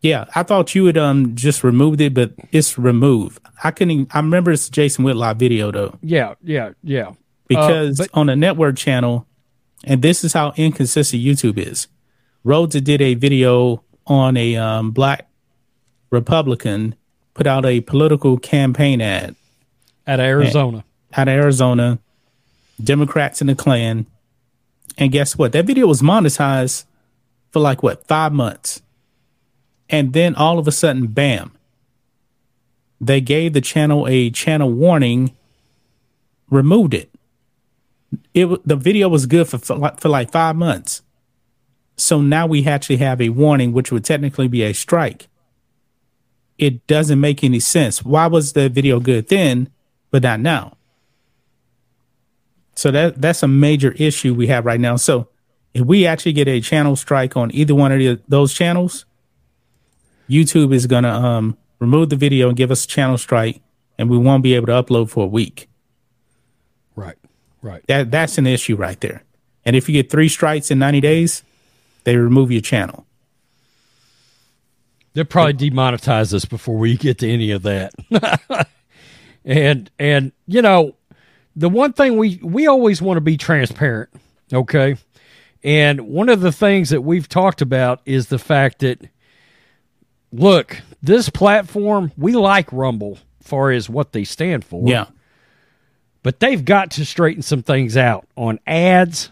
Yeah, 0.01 0.25
I 0.35 0.43
thought 0.43 0.75
you 0.75 0.85
had 0.85 0.97
um 0.97 1.35
just 1.35 1.63
removed 1.63 2.01
it, 2.01 2.13
but 2.13 2.33
it's 2.51 2.77
removed. 2.77 3.39
I 3.63 3.71
couldn't. 3.71 3.91
Even, 3.91 4.07
I 4.11 4.19
remember 4.19 4.51
it's 4.51 4.69
Jason 4.69 5.03
Whitlock 5.05 5.37
video 5.37 5.71
though, 5.71 5.97
Yeah, 6.03 6.35
yeah, 6.43 6.71
yeah. 6.83 7.13
because 7.47 7.97
but- 7.97 8.09
on 8.13 8.29
a 8.29 8.35
network 8.35 8.75
channel, 8.75 9.25
and 9.85 10.01
this 10.01 10.23
is 10.23 10.33
how 10.33 10.53
inconsistent 10.57 11.23
YouTube 11.23 11.57
is. 11.57 11.87
Rhodes 12.43 12.79
did 12.81 13.01
a 13.01 13.13
video 13.13 13.83
on 14.05 14.35
a 14.35 14.55
um, 14.55 14.91
black 14.91 15.27
Republican 16.09 16.95
put 17.33 17.45
out 17.45 17.65
a 17.65 17.81
political 17.81 18.37
campaign 18.37 19.01
ad 19.01 19.35
Out 20.07 20.19
of 20.19 20.25
Arizona. 20.25 20.83
out 21.15 21.27
of 21.27 21.33
Arizona, 21.33 21.99
Democrats 22.83 23.41
in 23.41 23.47
the 23.47 23.55
Klan. 23.55 24.07
And 24.97 25.11
guess 25.11 25.37
what? 25.37 25.51
That 25.51 25.65
video 25.65 25.87
was 25.87 26.01
monetized 26.01 26.85
for 27.51 27.59
like 27.59 27.83
what, 27.83 28.07
five 28.07 28.33
months. 28.33 28.81
And 29.89 30.13
then 30.13 30.33
all 30.35 30.57
of 30.57 30.67
a 30.67 30.71
sudden, 30.71 31.07
bam, 31.07 31.51
they 32.99 33.21
gave 33.21 33.53
the 33.53 33.61
channel 33.61 34.07
a 34.07 34.29
channel 34.31 34.71
warning, 34.71 35.35
removed 36.49 36.93
it. 36.93 37.09
It 38.35 38.67
the 38.67 38.75
video 38.75 39.07
was 39.07 39.25
good 39.25 39.47
for 39.47 39.57
for 39.57 40.09
like, 40.09 40.31
five 40.31 40.57
months. 40.57 41.01
So 41.95 42.21
now 42.21 42.45
we 42.45 42.67
actually 42.67 42.97
have 42.97 43.21
a 43.21 43.29
warning, 43.29 43.71
which 43.71 43.91
would 43.91 44.03
technically 44.03 44.49
be 44.49 44.63
a 44.63 44.73
strike. 44.73 45.29
It 46.57 46.85
doesn't 46.85 47.19
make 47.19 47.43
any 47.43 47.61
sense. 47.61 48.03
Why 48.03 48.27
was 48.27 48.51
the 48.51 48.67
video 48.67 48.99
good 48.99 49.29
then, 49.29 49.69
but 50.11 50.23
not 50.23 50.41
now? 50.41 50.75
So 52.75 52.91
that 52.91 53.21
that's 53.21 53.41
a 53.41 53.47
major 53.47 53.93
issue 53.93 54.33
we 54.33 54.47
have 54.47 54.65
right 54.65 54.81
now. 54.81 54.97
So 54.97 55.29
if 55.73 55.83
we 55.85 56.05
actually 56.05 56.33
get 56.33 56.49
a 56.49 56.59
channel 56.59 56.97
strike 56.97 57.37
on 57.37 57.53
either 57.53 57.73
one 57.73 57.93
of 57.93 57.99
the, 57.99 58.19
those 58.27 58.53
channels, 58.53 59.05
YouTube 60.29 60.73
is 60.73 60.87
gonna 60.87 61.11
um, 61.11 61.57
remove 61.79 62.09
the 62.09 62.17
video 62.17 62.49
and 62.49 62.57
give 62.57 62.69
us 62.69 62.83
a 62.83 62.87
channel 62.87 63.17
strike, 63.17 63.61
and 63.97 64.09
we 64.09 64.17
won't 64.17 64.43
be 64.43 64.55
able 64.55 64.67
to 64.67 64.73
upload 64.73 65.09
for 65.09 65.23
a 65.23 65.27
week. 65.27 65.69
Right. 67.65 67.81
That 67.87 68.11
that's 68.11 68.37
an 68.37 68.45
issue 68.45 68.75
right 68.75 68.99
there. 69.01 69.23
And 69.65 69.75
if 69.75 69.89
you 69.89 69.93
get 69.93 70.11
three 70.11 70.29
strikes 70.29 70.69
in 70.69 70.77
ninety 70.77 71.01
days, 71.01 71.41
they 72.03 72.15
remove 72.15 72.51
your 72.51 72.61
channel. 72.61 73.07
They'll 75.13 75.25
probably 75.25 75.53
demonetize 75.53 76.31
us 76.31 76.45
before 76.45 76.77
we 76.77 76.95
get 76.95 77.17
to 77.19 77.29
any 77.29 77.49
of 77.49 77.63
that. 77.63 77.93
and 79.45 79.89
and 79.97 80.31
you 80.45 80.61
know, 80.61 80.93
the 81.55 81.67
one 81.67 81.93
thing 81.93 82.17
we 82.17 82.39
we 82.43 82.67
always 82.67 83.01
want 83.01 83.17
to 83.17 83.21
be 83.21 83.35
transparent, 83.35 84.11
okay? 84.53 84.97
And 85.63 86.01
one 86.01 86.29
of 86.29 86.41
the 86.41 86.51
things 86.51 86.91
that 86.91 87.01
we've 87.01 87.27
talked 87.27 87.63
about 87.63 87.99
is 88.05 88.27
the 88.27 88.37
fact 88.37 88.79
that 88.79 89.09
look, 90.31 90.81
this 91.01 91.29
platform, 91.29 92.11
we 92.15 92.33
like 92.33 92.71
Rumble 92.71 93.17
far 93.41 93.71
as 93.71 93.89
what 93.89 94.11
they 94.11 94.23
stand 94.23 94.63
for. 94.63 94.87
Yeah. 94.87 95.07
But 96.25 96.39
they've 96.39 96.65
got 96.65 96.89
to 96.91 97.05
straighten 97.05 97.43
some 97.43 97.61
things 97.61 97.95
out 97.95 98.27
on 98.35 98.57
ads, 98.65 99.29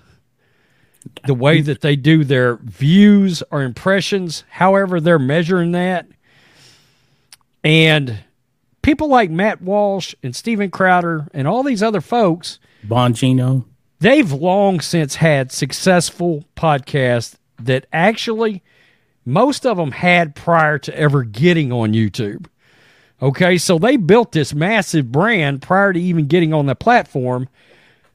the 1.25 1.33
way 1.33 1.59
that 1.59 1.81
they 1.81 1.95
do 1.95 2.23
their 2.23 2.57
views 2.57 3.41
or 3.49 3.63
impressions, 3.63 4.43
however 4.47 5.01
they're 5.01 5.17
measuring 5.17 5.71
that. 5.71 6.05
And 7.63 8.19
people 8.83 9.07
like 9.07 9.31
Matt 9.31 9.59
Walsh 9.59 10.13
and 10.21 10.35
Steven 10.35 10.69
Crowder 10.69 11.27
and 11.33 11.47
all 11.47 11.63
these 11.63 11.81
other 11.81 11.99
folks, 11.99 12.59
Bongino. 12.87 13.65
they've 13.99 14.31
long 14.31 14.79
since 14.79 15.15
had 15.15 15.51
successful 15.51 16.45
podcasts 16.55 17.37
that 17.57 17.87
actually 17.91 18.61
most 19.25 19.65
of 19.65 19.77
them 19.77 19.93
had 19.93 20.35
prior 20.35 20.77
to 20.77 20.95
ever 20.95 21.23
getting 21.23 21.71
on 21.71 21.93
YouTube. 21.93 22.45
Okay, 23.23 23.57
so 23.57 23.79
they 23.79 23.95
built 23.95 24.33
this 24.33 24.53
massive 24.53 25.09
brand 25.09 25.61
prior 25.61 25.93
to 25.93 25.99
even 25.99 26.27
getting 26.27 26.53
on 26.53 26.65
the 26.65 26.75
platform. 26.75 27.47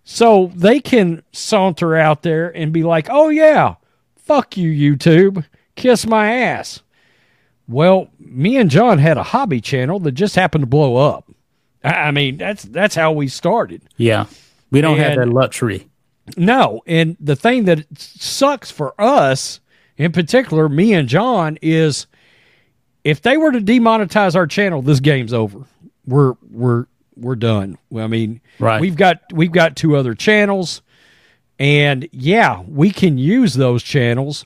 So 0.04 0.52
they 0.54 0.80
can 0.80 1.22
saunter 1.32 1.96
out 1.96 2.22
there 2.22 2.54
and 2.54 2.74
be 2.74 2.82
like, 2.82 3.08
oh, 3.10 3.30
yeah, 3.30 3.76
fuck 4.16 4.58
you, 4.58 4.70
YouTube. 4.70 5.46
Kiss 5.76 6.06
my 6.06 6.30
ass. 6.30 6.82
Well, 7.66 8.10
me 8.18 8.58
and 8.58 8.70
John 8.70 8.98
had 8.98 9.16
a 9.16 9.22
hobby 9.22 9.62
channel 9.62 9.98
that 10.00 10.12
just 10.12 10.34
happened 10.34 10.62
to 10.62 10.66
blow 10.66 10.96
up. 10.96 11.24
I 11.82 12.10
mean, 12.10 12.36
that's 12.36 12.64
that's 12.64 12.94
how 12.94 13.12
we 13.12 13.28
started. 13.28 13.82
Yeah. 13.96 14.26
We 14.70 14.82
don't 14.82 14.98
have 14.98 15.16
that 15.16 15.28
luxury. 15.28 15.88
No, 16.36 16.82
and 16.86 17.16
the 17.18 17.36
thing 17.36 17.64
that 17.64 17.86
sucks 17.96 18.70
for 18.70 18.94
us, 19.00 19.60
in 19.96 20.12
particular, 20.12 20.68
me 20.68 20.92
and 20.92 21.08
John, 21.08 21.58
is 21.62 22.06
if 23.08 23.22
they 23.22 23.36
were 23.38 23.50
to 23.52 23.60
demonetize 23.60 24.36
our 24.36 24.46
channel, 24.46 24.82
this 24.82 25.00
game's 25.00 25.32
over. 25.32 25.60
We're 26.06 26.34
we're 26.50 26.86
we're 27.16 27.36
done. 27.36 27.78
I 27.96 28.06
mean, 28.06 28.40
Right. 28.58 28.80
we've 28.80 28.96
got 28.96 29.20
we've 29.32 29.52
got 29.52 29.76
two 29.76 29.96
other 29.96 30.14
channels, 30.14 30.82
and 31.58 32.08
yeah, 32.12 32.62
we 32.68 32.90
can 32.90 33.16
use 33.18 33.54
those 33.54 33.82
channels, 33.82 34.44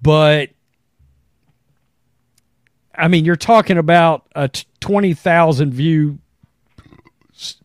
but 0.00 0.50
I 2.94 3.08
mean, 3.08 3.24
you're 3.26 3.36
talking 3.36 3.76
about 3.78 4.26
a 4.34 4.48
twenty 4.80 5.12
thousand 5.12 5.74
view 5.74 6.18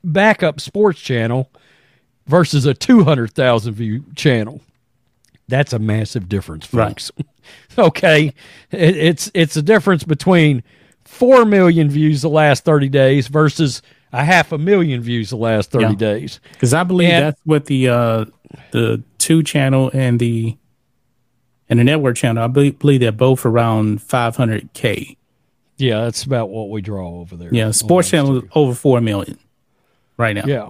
backup 0.03 0.59
sports 0.59 0.99
channel 0.99 1.49
versus 2.27 2.65
a 2.65 2.73
200,000 2.73 3.73
view 3.73 4.03
channel. 4.15 4.59
That's 5.51 5.73
a 5.73 5.79
massive 5.79 6.27
difference, 6.27 6.65
folks. 6.65 7.11
okay. 7.77 8.33
It, 8.71 8.97
it's 8.97 9.29
it's 9.35 9.55
a 9.57 9.61
difference 9.61 10.03
between 10.03 10.63
4 11.05 11.45
million 11.45 11.89
views 11.89 12.21
the 12.21 12.29
last 12.29 12.63
30 12.65 12.89
days 12.89 13.27
versus 13.27 13.81
a 14.13 14.23
half 14.23 14.51
a 14.51 14.57
million 14.57 15.01
views 15.01 15.29
the 15.29 15.37
last 15.37 15.71
30 15.71 15.85
Yeah. 15.85 15.95
days. 15.95 16.39
Because 16.53 16.73
I 16.73 16.83
believe 16.83 17.09
And- 17.09 17.25
that's 17.25 17.41
what 17.45 17.65
the 17.65 17.89
uh 17.89 18.25
the 18.71 19.03
two 19.17 19.43
channel 19.43 19.91
and 19.93 20.19
the 20.19 20.57
and 21.69 21.79
the 21.79 21.83
network 21.85 22.17
channel, 22.17 22.43
I 22.43 22.47
believe, 22.47 22.79
believe 22.79 22.99
they're 22.99 23.11
both 23.13 23.45
around 23.45 24.01
five 24.01 24.35
hundred 24.35 24.73
K. 24.73 25.17
Yeah, 25.77 26.01
that's 26.01 26.23
about 26.23 26.49
what 26.49 26.69
we 26.69 26.81
draw 26.81 27.19
over 27.21 27.35
there. 27.37 27.49
Yeah, 27.53 27.71
sports 27.71 28.09
channel 28.09 28.41
over 28.53 28.73
four 28.73 28.99
million 29.01 29.37
right 30.17 30.33
now. 30.35 30.43
Yeah. 30.45 30.69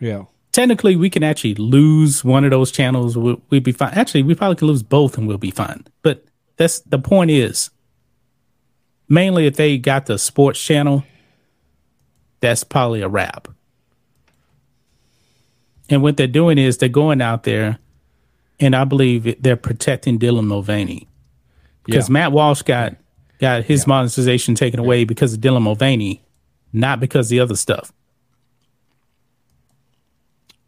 Yeah. 0.00 0.24
Technically, 0.58 0.96
we 0.96 1.08
can 1.08 1.22
actually 1.22 1.54
lose 1.54 2.24
one 2.24 2.42
of 2.42 2.50
those 2.50 2.72
channels. 2.72 3.16
We'll, 3.16 3.40
we'd 3.48 3.62
be 3.62 3.70
fine. 3.70 3.94
Actually, 3.94 4.24
we 4.24 4.34
probably 4.34 4.56
could 4.56 4.66
lose 4.66 4.82
both 4.82 5.16
and 5.16 5.28
we'll 5.28 5.38
be 5.38 5.52
fine. 5.52 5.86
But 6.02 6.24
that's 6.56 6.80
the 6.80 6.98
point 6.98 7.30
is 7.30 7.70
mainly 9.08 9.46
if 9.46 9.54
they 9.54 9.78
got 9.78 10.06
the 10.06 10.18
sports 10.18 10.60
channel, 10.60 11.04
that's 12.40 12.64
probably 12.64 13.02
a 13.02 13.08
wrap. 13.08 13.46
And 15.88 16.02
what 16.02 16.16
they're 16.16 16.26
doing 16.26 16.58
is 16.58 16.78
they're 16.78 16.88
going 16.88 17.22
out 17.22 17.44
there, 17.44 17.78
and 18.58 18.74
I 18.74 18.82
believe 18.82 19.40
they're 19.40 19.56
protecting 19.56 20.18
Dylan 20.18 20.46
Mulvaney 20.46 21.06
because 21.84 22.08
Yeah. 22.08 22.14
Matt 22.14 22.32
Walsh 22.32 22.62
got 22.62 22.96
got 23.38 23.62
his 23.62 23.86
monetization 23.86 24.56
taken 24.56 24.80
away 24.80 25.04
because 25.04 25.34
of 25.34 25.38
Dylan 25.38 25.62
Mulvaney, 25.62 26.20
not 26.72 26.98
because 26.98 27.26
of 27.26 27.30
the 27.30 27.38
other 27.38 27.54
stuff. 27.54 27.92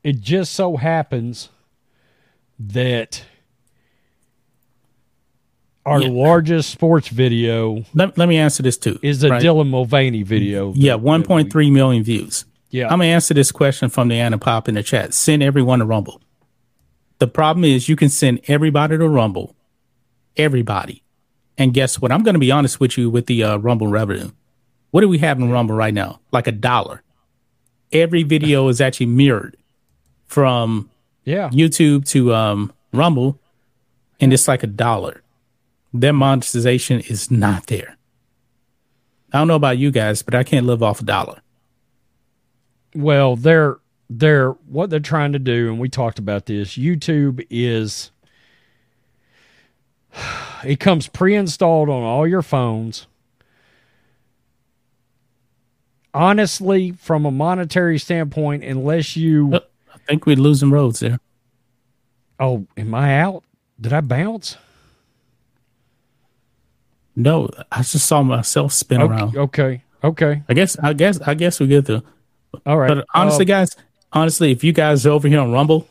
It 0.03 0.21
just 0.21 0.53
so 0.55 0.77
happens 0.77 1.51
that 2.59 3.25
our 5.87 6.01
Yeah. 6.03 6.09
largest 6.09 6.71
sports 6.71 7.09
video 7.09 7.85
Let, 7.95 8.17
let 8.19 8.29
me 8.29 8.37
answer 8.37 8.63
this 8.63 8.77
too. 8.77 8.99
is 9.03 9.21
the 9.21 9.31
right? 9.31 9.43
Dylan 9.43 9.69
Mulvaney 9.71 10.23
video. 10.23 10.73
Yeah, 10.75 10.93
that- 10.93 11.01
one 11.01 11.21
that 11.23 11.27
point 11.29 11.53
three 11.53 11.71
million 11.71 12.03
views. 12.03 12.45
Yeah. 12.71 12.85
I'm 12.85 12.99
gonna 13.01 13.07
answer 13.07 13.35
this 13.35 13.51
question 13.51 13.89
from 13.89 14.09
the 14.09 14.15
Anna 14.17 14.39
Pop 14.39 14.69
in 14.69 14.75
the 14.77 14.83
chat. 14.83 15.13
Send 15.15 15.43
everyone 15.43 15.81
to 15.81 15.85
Rumble. 15.85 16.21
The 17.19 17.27
problem 17.27 17.65
is 17.65 17.89
you 17.89 17.97
can 17.97 18.09
send 18.09 18.41
everybody 18.47 18.97
to 18.97 19.09
Rumble, 19.09 19.55
everybody, 20.37 21.03
and 21.59 21.75
guess 21.75 22.01
what? 22.01 22.13
I'm 22.13 22.23
gonna 22.23 22.39
be 22.39 22.51
honest 22.53 22.79
with 22.79 22.97
you 22.97 23.11
with 23.11 23.27
the 23.27 23.43
uh, 23.43 23.57
Rumble 23.57 23.89
revenue. 23.89 24.31
What 24.93 25.01
do 25.03 25.09
we 25.09 25.19
have 25.19 25.39
in 25.39 25.51
Rumble 25.51 25.75
right 25.75 25.93
now? 25.95 26.21
Like 26.33 26.47
a 26.47 26.53
dollar. 26.53 27.03
Every 27.93 28.23
video 28.23 28.69
is 28.69 28.81
actually 28.81 29.07
mirrored 29.07 29.57
from 30.31 30.89
yeah. 31.25 31.49
YouTube 31.49 32.09
to 32.11 32.33
um, 32.33 32.73
Rumble, 32.93 33.37
and 34.21 34.33
it's 34.33 34.47
like 34.47 34.63
a 34.63 34.69
dollar. 34.69 35.23
Their 35.93 36.13
monetization 36.13 37.01
is 37.01 37.33
not 37.33 37.67
there. 37.67 37.97
I 39.33 39.39
don't 39.39 39.49
know 39.49 39.57
about 39.57 39.79
you 39.79 39.91
guys, 39.91 40.23
but 40.23 40.37
I 40.37 40.45
can't 40.45 40.67
live 40.67 40.85
off 40.85 41.01
a 41.01 41.05
dollar. 41.05 41.41
Well, 42.95 43.35
they're 43.35 43.79
they're 44.09 44.51
what 44.69 44.91
they're 44.91 45.01
trying 45.01 45.33
to 45.33 45.41
do, 45.41 45.69
and 45.69 45.81
we 45.81 45.89
talked 45.89 46.21
about 46.21 46.47
this. 46.47 46.77
YouTube 46.77 47.45
is 47.51 48.13
it 50.65 50.79
comes 50.79 51.09
pre-installed 51.09 51.89
on 51.89 52.03
all 52.05 52.27
your 52.27 52.43
phones. 52.43 53.09
Honestly, 56.15 56.93
from 56.93 57.25
a 57.27 57.31
monetary 57.33 57.99
standpoint, 57.99 58.63
unless 58.65 59.17
you 59.17 59.55
Uh, 59.55 59.61
think 60.11 60.27
we're 60.27 60.37
losing 60.37 60.71
roads 60.71 61.01
there. 61.01 61.19
oh, 62.39 62.67
am 62.77 62.95
I 62.95 63.19
out? 63.21 63.45
Did 63.81 63.93
I 63.93 64.01
bounce? 64.01 64.57
No, 67.17 67.49
I 67.71 67.79
just 67.83 68.07
saw 68.07 68.23
myself 68.23 68.73
spin 68.73 69.03
Okay, 69.03 69.13
around. 69.13 69.37
okay, 69.37 69.83
okay. 70.03 70.43
I 70.49 70.55
guess, 70.55 70.79
I 70.79 70.93
guess, 70.93 71.21
I 71.21 71.35
guess 71.35 71.61
we 71.61 71.67
get 71.67 71.87
to. 71.87 72.03
All 72.67 72.79
right. 72.79 72.89
But 72.89 73.07
honestly, 73.15 73.45
Uh, 73.45 73.49
guys, 73.49 73.77
honestly, 74.13 74.53
if 74.53 74.65
you 74.65 74.73
guys 74.73 75.05
are 75.07 75.11
over 75.11 75.29
here 75.29 75.41
on 75.41 75.53
Rumble, 75.53 75.87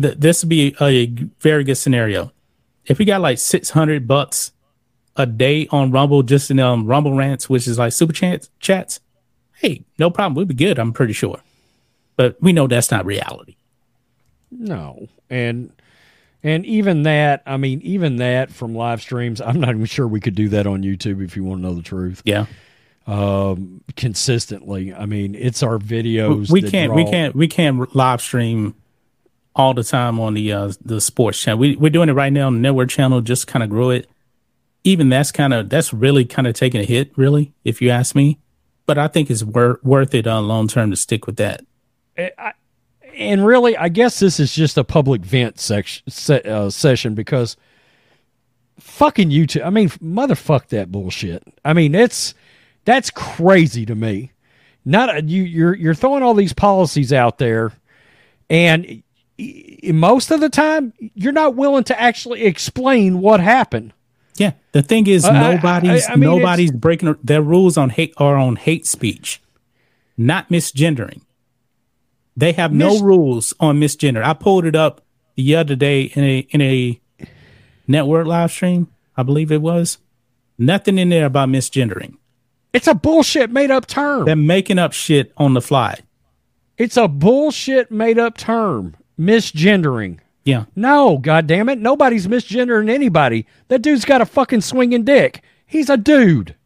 th- 0.00 0.16
this 0.18 0.42
would 0.42 0.48
be 0.48 0.74
a 0.80 1.06
very 1.40 1.64
good 1.64 1.76
scenario. 1.76 2.32
If 2.86 2.98
we 2.98 3.04
got 3.04 3.20
like 3.20 3.38
six 3.38 3.70
hundred 3.70 4.08
bucks 4.08 4.52
a 5.16 5.26
day 5.26 5.66
on 5.70 5.90
Rumble, 5.90 6.22
just 6.22 6.50
in 6.50 6.58
um 6.60 6.86
Rumble 6.86 7.14
rants, 7.14 7.48
which 7.50 7.66
is 7.68 7.78
like 7.78 7.92
super 7.92 8.12
chats, 8.12 8.48
chats, 8.60 9.00
hey, 9.54 9.84
no 9.98 10.10
problem, 10.10 10.34
we'd 10.34 10.48
be 10.48 10.54
good. 10.54 10.78
I'm 10.78 10.92
pretty 10.92 11.12
sure. 11.12 11.40
But 12.16 12.36
we 12.40 12.52
know 12.52 12.66
that's 12.66 12.90
not 12.90 13.06
reality. 13.06 13.56
No. 14.50 15.08
And 15.30 15.72
And 16.44 16.66
even 16.66 17.04
that, 17.04 17.42
I 17.46 17.56
mean, 17.56 17.80
even 17.82 18.16
that 18.16 18.50
from 18.50 18.74
live 18.74 19.00
streams, 19.00 19.40
I'm 19.40 19.60
not 19.60 19.70
even 19.70 19.84
sure 19.86 20.06
we 20.08 20.20
could 20.20 20.34
do 20.34 20.48
that 20.50 20.66
on 20.66 20.82
YouTube 20.82 21.24
if 21.24 21.36
you 21.36 21.44
want 21.44 21.62
to 21.62 21.68
know 21.68 21.74
the 21.74 21.82
truth. 21.82 22.22
Yeah. 22.24 22.46
Um, 23.06 23.82
consistently. 23.96 24.92
I 24.92 25.06
mean, 25.06 25.34
it's 25.34 25.62
our 25.62 25.78
videos. 25.78 26.50
We 26.50 26.60
that 26.60 26.70
can't 26.70 26.94
we 26.94 27.04
can't 27.04 27.34
we 27.34 27.48
can't 27.48 27.94
live 27.94 28.20
stream 28.20 28.74
all 29.54 29.74
the 29.74 29.84
time 29.84 30.18
on 30.20 30.34
the 30.34 30.52
uh 30.52 30.72
the 30.84 31.00
sports 31.00 31.40
channel. 31.40 31.58
We 31.58 31.76
we're 31.76 31.90
doing 31.90 32.08
it 32.08 32.12
right 32.12 32.32
now 32.32 32.46
on 32.46 32.54
the 32.54 32.60
network 32.60 32.90
channel, 32.90 33.20
just 33.20 33.46
kind 33.46 33.62
of 33.62 33.70
grow 33.70 33.90
it. 33.90 34.08
Even 34.84 35.08
that's 35.08 35.32
kind 35.32 35.52
of 35.52 35.68
that's 35.68 35.92
really 35.92 36.24
kind 36.24 36.46
of 36.46 36.54
taking 36.54 36.80
a 36.80 36.84
hit, 36.84 37.12
really, 37.16 37.52
if 37.64 37.80
you 37.82 37.90
ask 37.90 38.14
me. 38.14 38.38
But 38.86 38.98
I 38.98 39.08
think 39.08 39.30
it's 39.30 39.44
wor- 39.44 39.80
worth 39.82 40.14
it 40.14 40.26
on 40.26 40.48
long 40.48 40.68
term 40.68 40.90
to 40.90 40.96
stick 40.96 41.26
with 41.26 41.36
that. 41.36 41.64
And 43.14 43.44
really, 43.46 43.76
I 43.76 43.88
guess 43.88 44.20
this 44.20 44.40
is 44.40 44.54
just 44.54 44.78
a 44.78 44.84
public 44.84 45.22
vent 45.22 45.58
section 45.60 46.02
se- 46.10 46.42
uh, 46.42 46.70
session 46.70 47.14
because 47.14 47.56
fucking 48.78 49.30
YouTube. 49.30 49.64
I 49.64 49.70
mean, 49.70 49.88
motherfuck 49.90 50.68
that 50.68 50.90
bullshit. 50.90 51.42
I 51.64 51.72
mean, 51.72 51.94
it's 51.94 52.34
that's 52.84 53.10
crazy 53.10 53.86
to 53.86 53.94
me. 53.94 54.32
Not 54.84 55.14
a, 55.16 55.22
you. 55.22 55.42
You're 55.42 55.74
you're 55.74 55.94
throwing 55.94 56.22
all 56.22 56.34
these 56.34 56.52
policies 56.52 57.12
out 57.12 57.38
there, 57.38 57.72
and 58.50 59.02
most 59.84 60.30
of 60.30 60.40
the 60.40 60.48
time, 60.48 60.92
you're 61.14 61.32
not 61.32 61.54
willing 61.54 61.84
to 61.84 62.00
actually 62.00 62.44
explain 62.44 63.20
what 63.20 63.40
happened. 63.40 63.92
Yeah, 64.36 64.52
the 64.72 64.82
thing 64.82 65.06
is, 65.06 65.24
I- 65.24 65.30
I- 65.30 65.54
nobody's 65.54 66.06
I- 66.06 66.12
I 66.12 66.16
mean, 66.16 66.30
nobody's 66.30 66.72
breaking 66.72 67.14
their 67.22 67.42
rules 67.42 67.76
on 67.76 67.90
hate 67.90 68.14
are 68.16 68.36
on 68.36 68.56
hate 68.56 68.86
speech, 68.86 69.40
not 70.16 70.48
misgendering. 70.48 71.20
They 72.36 72.52
have 72.52 72.72
no 72.72 72.98
rules 73.00 73.52
on 73.60 73.78
misgender. 73.80 74.22
I 74.22 74.32
pulled 74.34 74.64
it 74.64 74.74
up 74.76 75.02
the 75.36 75.54
other 75.56 75.76
day 75.76 76.02
in 76.02 76.24
a 76.24 76.38
in 76.50 76.60
a 76.62 77.00
network 77.86 78.26
live 78.26 78.50
stream. 78.50 78.88
I 79.16 79.22
believe 79.22 79.52
it 79.52 79.60
was 79.60 79.98
nothing 80.58 80.98
in 80.98 81.10
there 81.10 81.26
about 81.26 81.48
misgendering. 81.50 82.16
It's 82.72 82.86
a 82.86 82.94
bullshit 82.94 83.50
made 83.50 83.70
up 83.70 83.86
term. 83.86 84.24
They're 84.24 84.36
making 84.36 84.78
up 84.78 84.92
shit 84.94 85.32
on 85.36 85.52
the 85.54 85.60
fly. 85.60 85.98
It's 86.78 86.96
a 86.96 87.06
bullshit 87.06 87.90
made 87.90 88.18
up 88.18 88.38
term. 88.38 88.96
Misgendering. 89.20 90.18
Yeah, 90.44 90.64
No, 90.74 91.18
goddamn 91.18 91.68
it. 91.68 91.78
Nobody's 91.78 92.26
misgendering 92.26 92.90
anybody. 92.90 93.46
That 93.68 93.80
dude's 93.82 94.04
got 94.04 94.20
a 94.20 94.26
fucking 94.26 94.62
swinging 94.62 95.04
dick. 95.04 95.40
He's 95.66 95.88
a 95.88 95.96
dude. 95.96 96.56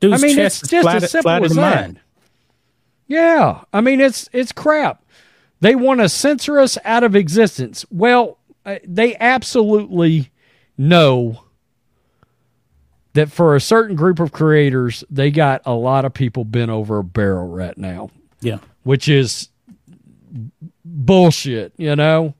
dude's 0.00 0.20
I 0.20 0.26
mean, 0.26 0.34
chest 0.34 0.62
it's 0.64 0.70
just 0.72 0.82
flatter- 0.82 1.04
as 1.04 1.10
simple 1.12 1.44
as 1.44 1.54
that. 1.54 1.80
mine. 1.86 2.00
Yeah. 3.10 3.62
I 3.72 3.80
mean, 3.80 4.00
it's 4.00 4.28
it's 4.32 4.52
crap. 4.52 5.04
They 5.60 5.74
want 5.74 6.00
to 6.00 6.08
censor 6.08 6.60
us 6.60 6.78
out 6.84 7.02
of 7.02 7.16
existence. 7.16 7.84
Well, 7.90 8.38
uh, 8.64 8.76
they 8.86 9.16
absolutely 9.16 10.30
know 10.78 11.42
that 13.14 13.30
for 13.32 13.56
a 13.56 13.60
certain 13.60 13.96
group 13.96 14.20
of 14.20 14.30
creators, 14.30 15.02
they 15.10 15.32
got 15.32 15.60
a 15.66 15.74
lot 15.74 16.04
of 16.04 16.14
people 16.14 16.44
bent 16.44 16.70
over 16.70 16.98
a 16.98 17.04
barrel 17.04 17.48
right 17.48 17.76
now. 17.76 18.10
Yeah, 18.40 18.58
which 18.84 19.08
is 19.08 19.48
bullshit, 20.84 21.72
you 21.76 21.96
know? 21.96 22.34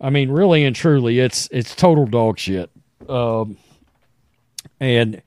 I 0.00 0.10
mean, 0.10 0.30
really 0.30 0.64
and 0.64 0.76
truly, 0.76 1.18
it's 1.20 1.48
it's 1.50 1.74
total 1.74 2.06
dog 2.06 2.38
shit. 2.38 2.70
Um, 3.08 3.56
and 4.78 5.22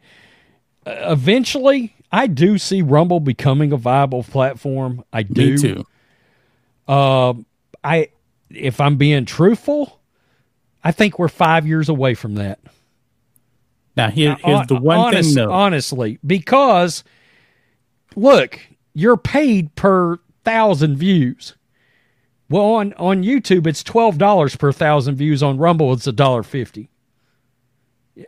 uh, 0.86 0.96
eventually, 1.12 1.96
I 2.12 2.28
do 2.28 2.58
see 2.58 2.82
Rumble 2.82 3.20
becoming 3.20 3.72
a 3.72 3.78
viable 3.78 4.24
platform. 4.24 5.04
I 5.12 5.24
do. 5.24 5.52
me 5.52 5.58
too. 5.58 6.94
Um, 6.94 7.46
I, 7.84 8.10
if 8.50 8.80
I'm 8.80 8.96
being 8.96 9.26
truthful, 9.26 10.00
I 10.84 10.92
think 10.92 11.20
we're 11.20 11.28
five 11.28 11.68
years 11.68 11.90
away 11.90 12.14
from 12.14 12.36
that. 12.36 12.60
Now 13.98 14.10
here, 14.10 14.38
here's 14.44 14.68
the 14.68 14.76
one 14.76 14.98
honest- 15.00 15.36
thing 15.36 15.46
though. 15.46 15.52
Honestly, 15.52 16.20
because 16.26 17.04
look, 18.16 18.60
you're 18.94 19.18
paid 19.18 19.76
per 19.76 20.20
thousand 20.44 20.98
views. 20.98 21.56
Well, 22.50 22.64
on 22.76 22.94
on 22.94 23.24
YouTube, 23.24 23.68
it's 23.68 23.84
twelve 23.84 24.18
dollars 24.18 24.56
per 24.56 24.72
thousand 24.72 25.16
views. 25.16 25.44
On 25.44 25.58
Rumble, 25.58 25.92
it's 25.94 26.08
a 26.08 26.12
dollar 26.14 26.44
fifty. 26.44 26.90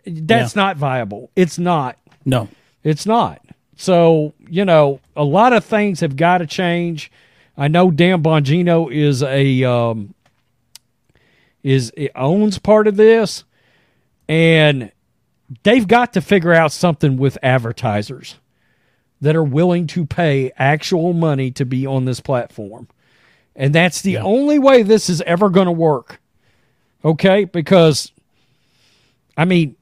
That's 0.06 0.56
not 0.56 0.76
viable. 0.78 1.32
It's 1.36 1.58
not. 1.58 1.98
no, 2.26 2.48
It's 2.84 3.06
not. 3.06 3.42
So, 3.80 4.34
you 4.50 4.66
know, 4.66 5.00
a 5.16 5.24
lot 5.24 5.54
of 5.54 5.64
things 5.64 6.02
have 6.02 6.18
got 6.18 6.40
to 6.40 6.46
change. 6.46 7.10
I 7.58 7.70
know 7.70 7.92
Dan 7.92 8.22
Bongino 8.22 8.92
is 8.92 9.24
a 9.24 9.64
um 9.64 10.14
is 11.64 11.90
it 11.96 12.12
owns 12.14 12.60
part 12.60 12.88
of 12.88 12.98
this 12.98 13.46
and 14.28 14.92
they've 15.64 15.88
got 15.88 16.12
to 16.14 16.22
figure 16.22 16.54
out 16.54 16.74
something 16.74 17.16
with 17.16 17.38
advertisers 17.42 18.36
that 19.22 19.38
are 19.38 19.46
willing 19.46 19.88
to 19.88 20.06
pay 20.06 20.52
actual 20.58 21.14
money 21.14 21.50
to 21.52 21.64
be 21.64 21.88
on 21.88 22.04
this 22.04 22.20
platform. 22.20 22.90
And 23.56 23.74
that's 23.74 24.02
the 24.02 24.18
only 24.18 24.60
way 24.60 24.84
this 24.84 25.10
is 25.10 25.22
ever 25.22 25.50
going 25.50 25.68
to 25.68 25.72
work. 25.72 26.20
Okay? 27.06 27.46
Because 27.46 28.12
I 29.38 29.46
mean, 29.46 29.78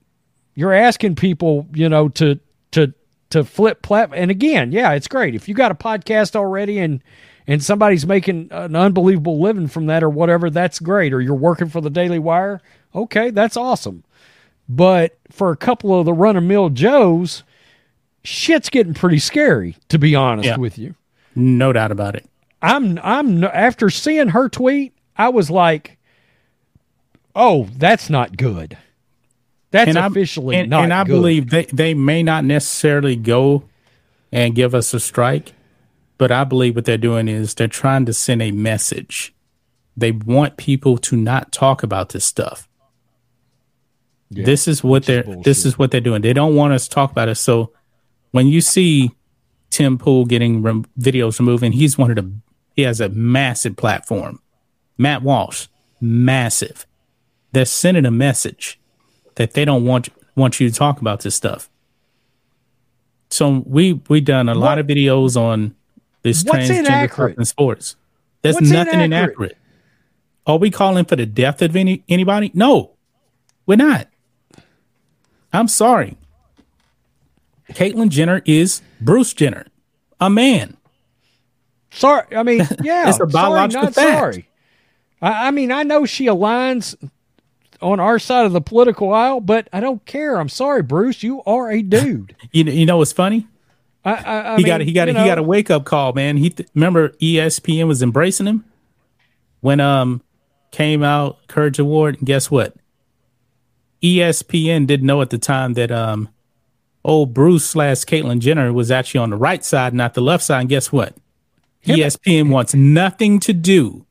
you're 0.53 0.71
asking 0.71 1.15
people, 1.15 1.65
you 1.73 1.89
know, 1.89 2.09
to 2.09 2.39
to 2.73 2.93
to 3.29 3.43
flip 3.43 3.81
plat. 3.81 4.09
And 4.13 4.31
again, 4.31 4.71
yeah, 4.71 4.93
it's 4.93 5.07
great 5.07 5.35
if 5.35 5.47
you 5.49 5.55
got 5.55 5.71
a 5.71 5.75
podcast 5.75 6.35
already 6.35 6.79
and 6.79 7.01
and 7.49 7.63
somebody's 7.63 8.05
making 8.05 8.49
an 8.51 8.75
unbelievable 8.75 9.39
living 9.39 9.67
from 9.67 9.85
that 9.85 10.03
or 10.03 10.09
whatever. 10.09 10.49
That's 10.49 10.79
great. 10.79 11.13
Or 11.13 11.21
you're 11.21 11.33
working 11.35 11.69
for 11.69 11.79
the 11.81 11.89
Daily 11.89 12.19
Wire. 12.19 12.61
Okay, 12.93 13.29
that's 13.29 13.55
awesome. 13.55 14.03
But 14.67 15.17
for 15.31 15.51
a 15.51 15.57
couple 15.57 15.97
of 15.97 16.05
the 16.05 16.11
run 16.13 16.35
of 16.35 16.43
mill 16.43 16.69
Joes, 16.69 17.43
shit's 18.23 18.69
getting 18.69 18.93
pretty 18.93 19.19
scary. 19.19 19.77
To 19.89 19.97
be 19.97 20.13
honest 20.15 20.47
Yeah. 20.47 20.57
with 20.57 20.77
you, 20.77 20.95
no 21.35 21.71
doubt 21.71 21.91
about 21.91 22.15
it. 22.15 22.25
I'm 22.61 22.99
I'm 23.03 23.43
after 23.45 23.89
seeing 23.89 24.29
her 24.29 24.49
tweet, 24.49 24.93
I 25.15 25.29
was 25.29 25.49
like, 25.49 25.97
"Oh, 27.35 27.67
that's 27.77 28.09
not 28.09 28.35
good. 28.35 28.77
That's 29.71 29.95
I- 29.95 30.05
officially 30.07 30.55
and, 30.55 30.69
not 30.69 30.85
and 30.85 30.93
I 30.93 31.03
good." 31.03 31.11
believe 31.11 31.49
they, 31.49 31.65
they 31.65 31.93
may 31.93 32.23
not 32.23 32.45
necessarily 32.45 33.15
go 33.15 33.63
and 34.31 34.55
give 34.55 34.73
us 34.75 34.93
a 34.93 34.99
strike, 34.99 35.53
but 36.17 36.31
I 36.31 36.43
believe 36.43 36.75
what 36.75 36.85
they're 36.85 36.97
doing 36.97 37.27
is 37.27 37.53
they're 37.53 37.67
trying 37.67 38.05
to 38.05 38.13
send 38.13 38.41
a 38.41 38.51
message. 38.51 39.33
They 39.95 40.11
want 40.11 40.57
people 40.57 40.97
to 40.99 41.15
not 41.15 41.51
talk 41.51 41.83
about 41.83 42.09
this 42.09 42.25
stuff. 42.25 42.67
this 44.29 44.67
is 44.67 44.83
what 44.83 45.05
they're 45.05 45.23
bullshit. 45.23 45.43
this 45.43 45.65
is 45.65 45.79
what 45.79 45.91
they're 45.91 46.01
doing. 46.01 46.21
They 46.21 46.33
don't 46.33 46.55
want 46.55 46.73
us 46.73 46.87
to 46.87 46.93
talk 46.93 47.11
about 47.11 47.29
it. 47.29 47.35
So 47.35 47.71
when 48.31 48.47
you 48.47 48.61
see 48.61 49.11
Tim 49.69 49.97
Pool 49.97 50.25
getting 50.25 50.61
rem- 50.61 50.85
videos 50.99 51.39
removed, 51.39 51.63
and 51.63 51.73
he's 51.73 51.97
one 51.97 52.09
of 52.11 52.15
the 52.17 52.31
he 52.75 52.83
has 52.83 53.01
a 53.01 53.09
massive 53.09 53.75
platform. 53.75 54.39
Matt 54.97 55.23
Walsh, 55.23 55.67
massive. 55.99 56.85
They're 57.51 57.65
sending 57.65 58.05
a 58.05 58.11
message 58.11 58.79
that 59.37 59.53
they 59.53 59.65
don't 59.65 59.85
want 59.85 60.09
want 60.35 60.59
you 60.59 60.69
to 60.69 60.75
talk 60.75 61.01
about 61.01 61.21
this 61.21 61.33
stuff. 61.33 61.69
So 63.29 63.63
we 63.65 63.93
we 64.09 64.21
done 64.21 64.49
a 64.49 64.53
lot 64.55 64.77
of 64.77 64.85
videos 64.85 65.35
on 65.35 65.73
this 66.23 66.43
What's 66.43 66.67
transgender 66.69 67.37
in 67.37 67.45
sports. 67.45 67.95
There's 68.41 68.55
What's 68.55 68.69
nothing 68.69 68.99
inaccurate? 68.99 69.05
inaccurate. 69.05 69.57
Are 70.45 70.57
we 70.57 70.69
calling 70.71 71.05
for 71.05 71.15
the 71.15 71.25
death 71.25 71.61
of 71.61 71.75
any 71.75 72.03
anybody? 72.07 72.51
No, 72.53 72.91
we're 73.65 73.75
not. 73.75 74.07
I'm 75.51 75.67
sorry. 75.67 76.17
Caitlyn 77.71 78.09
Jenner 78.09 78.41
is 78.45 78.81
Bruce 79.01 79.33
Jenner, 79.33 79.65
a 80.21 80.29
man. 80.29 80.77
Sorry, 81.91 82.23
I 82.35 82.43
mean, 82.43 82.59
yeah, 82.83 83.09
It's 83.09 83.19
a 83.19 83.25
biological 83.25 83.91
sorry, 83.91 84.07
not 84.07 84.11
fact. 84.13 84.19
sorry. 84.35 84.49
I, 85.21 85.47
I 85.47 85.51
mean, 85.51 85.71
I 85.71 85.83
know 85.83 86.05
she 86.05 86.27
aligns 86.27 86.95
on 87.81 87.99
our 87.99 88.19
side 88.19 88.45
of 88.45 88.53
the 88.53 88.61
political 88.61 89.13
aisle, 89.13 89.39
but 89.39 89.67
I 89.71 89.79
don't 89.79 90.05
care. 90.05 90.37
I'm 90.37 90.49
sorry, 90.49 90.81
Bruce. 90.81 91.23
You 91.23 91.43
are 91.45 91.71
a 91.71 91.81
dude. 91.81 92.35
You 92.51 92.63
know, 92.63 92.71
you 92.71 92.85
know 92.85 92.97
what's 92.97 93.11
funny? 93.11 93.47
I, 94.05 94.13
I, 94.13 94.53
I 94.53 94.57
he 94.57 94.63
mean, 94.63 94.67
got 94.67 94.81
he 94.81 94.93
got 94.93 95.07
he 95.09 95.13
know, 95.13 95.25
got 95.25 95.37
a 95.37 95.43
wake 95.43 95.69
up 95.69 95.83
call, 95.83 96.13
man. 96.13 96.37
He 96.37 96.49
th- 96.49 96.69
remember 96.73 97.09
ESPN 97.21 97.87
was 97.87 98.01
embracing 98.01 98.47
him 98.47 98.63
when 99.59 99.79
um 99.79 100.21
came 100.71 101.03
out 101.03 101.45
Courage 101.47 101.77
Award. 101.77 102.17
And 102.17 102.25
guess 102.25 102.49
what? 102.49 102.75
ESPN 104.01 104.87
didn't 104.87 105.05
know 105.05 105.21
at 105.21 105.29
the 105.29 105.37
time 105.37 105.73
that 105.73 105.91
um 105.91 106.29
old 107.03 107.33
Bruce 107.33 107.65
slash 107.65 108.05
Caitlyn 108.05 108.39
Jenner 108.39 108.71
was 108.71 108.91
actually 108.91 109.19
on 109.19 109.29
the 109.29 109.37
right 109.37 109.63
side, 109.63 109.93
not 109.93 110.13
the 110.13 110.21
left 110.21 110.43
side. 110.43 110.61
And 110.61 110.69
guess 110.69 110.91
what? 110.91 111.15
ESPN 111.85 112.49
wants 112.49 112.73
nothing 112.73 113.39
to 113.41 113.53
do 113.53 114.05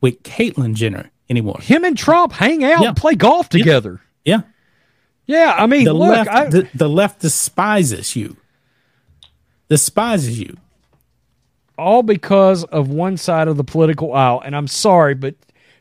with 0.00 0.22
Caitlyn 0.22 0.74
Jenner 0.74 1.10
anymore. 1.32 1.58
him 1.60 1.84
and 1.84 1.96
Trump 1.98 2.32
hang 2.32 2.62
out 2.62 2.82
Yeah. 2.82 2.88
and 2.88 2.96
play 2.96 3.14
golf 3.14 3.48
together. 3.48 4.00
Yeah, 4.24 4.42
Yeah, 5.26 5.54
I 5.58 5.66
mean, 5.66 5.84
the 5.84 5.92
look, 5.94 6.10
left 6.10 6.30
I, 6.30 6.44
the, 6.48 6.68
the 6.74 6.88
left 6.88 7.20
despises 7.20 8.14
you. 8.14 8.36
Despises 9.68 10.38
you. 10.38 10.56
all 11.78 12.02
because 12.02 12.62
of 12.64 12.88
one 12.90 13.16
side 13.16 13.48
of 13.48 13.56
the 13.56 13.64
political 13.64 14.12
aisle. 14.12 14.40
And 14.44 14.54
I'm 14.54 14.68
sorry, 14.68 15.14
but 15.14 15.34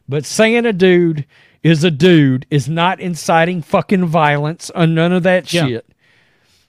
But 0.09 0.25
saying 0.25 0.65
a 0.65 0.73
dude 0.73 1.25
is 1.63 1.83
a 1.83 1.91
dude 1.91 2.45
is 2.49 2.67
not 2.67 2.99
inciting 2.99 3.61
fucking 3.61 4.05
violence 4.05 4.71
or 4.73 4.87
none 4.87 5.13
of 5.13 5.23
that 5.23 5.51
Yeah. 5.53 5.67
shit. 5.67 5.85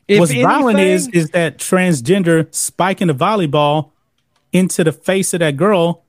If 0.08 0.20
What's 0.20 0.32
violent 0.34 0.78
is 0.80 1.08
is 1.08 1.30
that 1.30 1.58
transgender 1.58 2.52
spiking 2.54 3.06
the 3.08 3.14
volleyball 3.14 3.90
into 4.52 4.84
the 4.84 4.92
face 4.92 5.32
of 5.32 5.40
that 5.40 5.56
girl, 5.56 6.01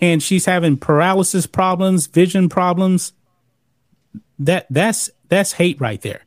and 0.00 0.22
she's 0.22 0.46
having 0.46 0.76
paralysis 0.76 1.46
problems, 1.46 2.06
vision 2.06 2.48
problems. 2.48 3.12
That 4.38 4.66
that's 4.70 5.10
that's 5.28 5.52
hate 5.52 5.80
right 5.80 6.00
there. 6.00 6.22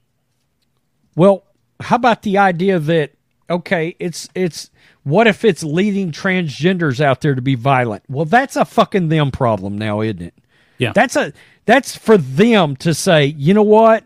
Well, 1.15 1.45
how 1.79 1.95
about 1.95 2.23
the 2.23 2.37
idea 2.37 2.79
that 2.79 3.11
okay, 3.49 3.95
it's 3.99 4.29
it's 4.35 4.69
what 5.03 5.27
if 5.27 5.43
it's 5.43 5.63
leading 5.63 6.11
transgenders 6.11 6.99
out 6.99 7.21
there 7.21 7.35
to 7.35 7.41
be 7.41 7.55
violent? 7.55 8.03
Well, 8.07 8.25
that's 8.25 8.55
a 8.55 8.65
fucking 8.65 9.09
them 9.09 9.31
problem 9.31 9.77
now, 9.77 10.01
isn't 10.01 10.21
it? 10.21 10.33
Yeah, 10.77 10.93
That's 10.93 11.15
a 11.15 11.31
that's 11.65 11.95
for 11.95 12.17
them 12.17 12.75
to 12.77 12.93
say, 12.93 13.25
you 13.25 13.53
know 13.53 13.61
what? 13.63 14.03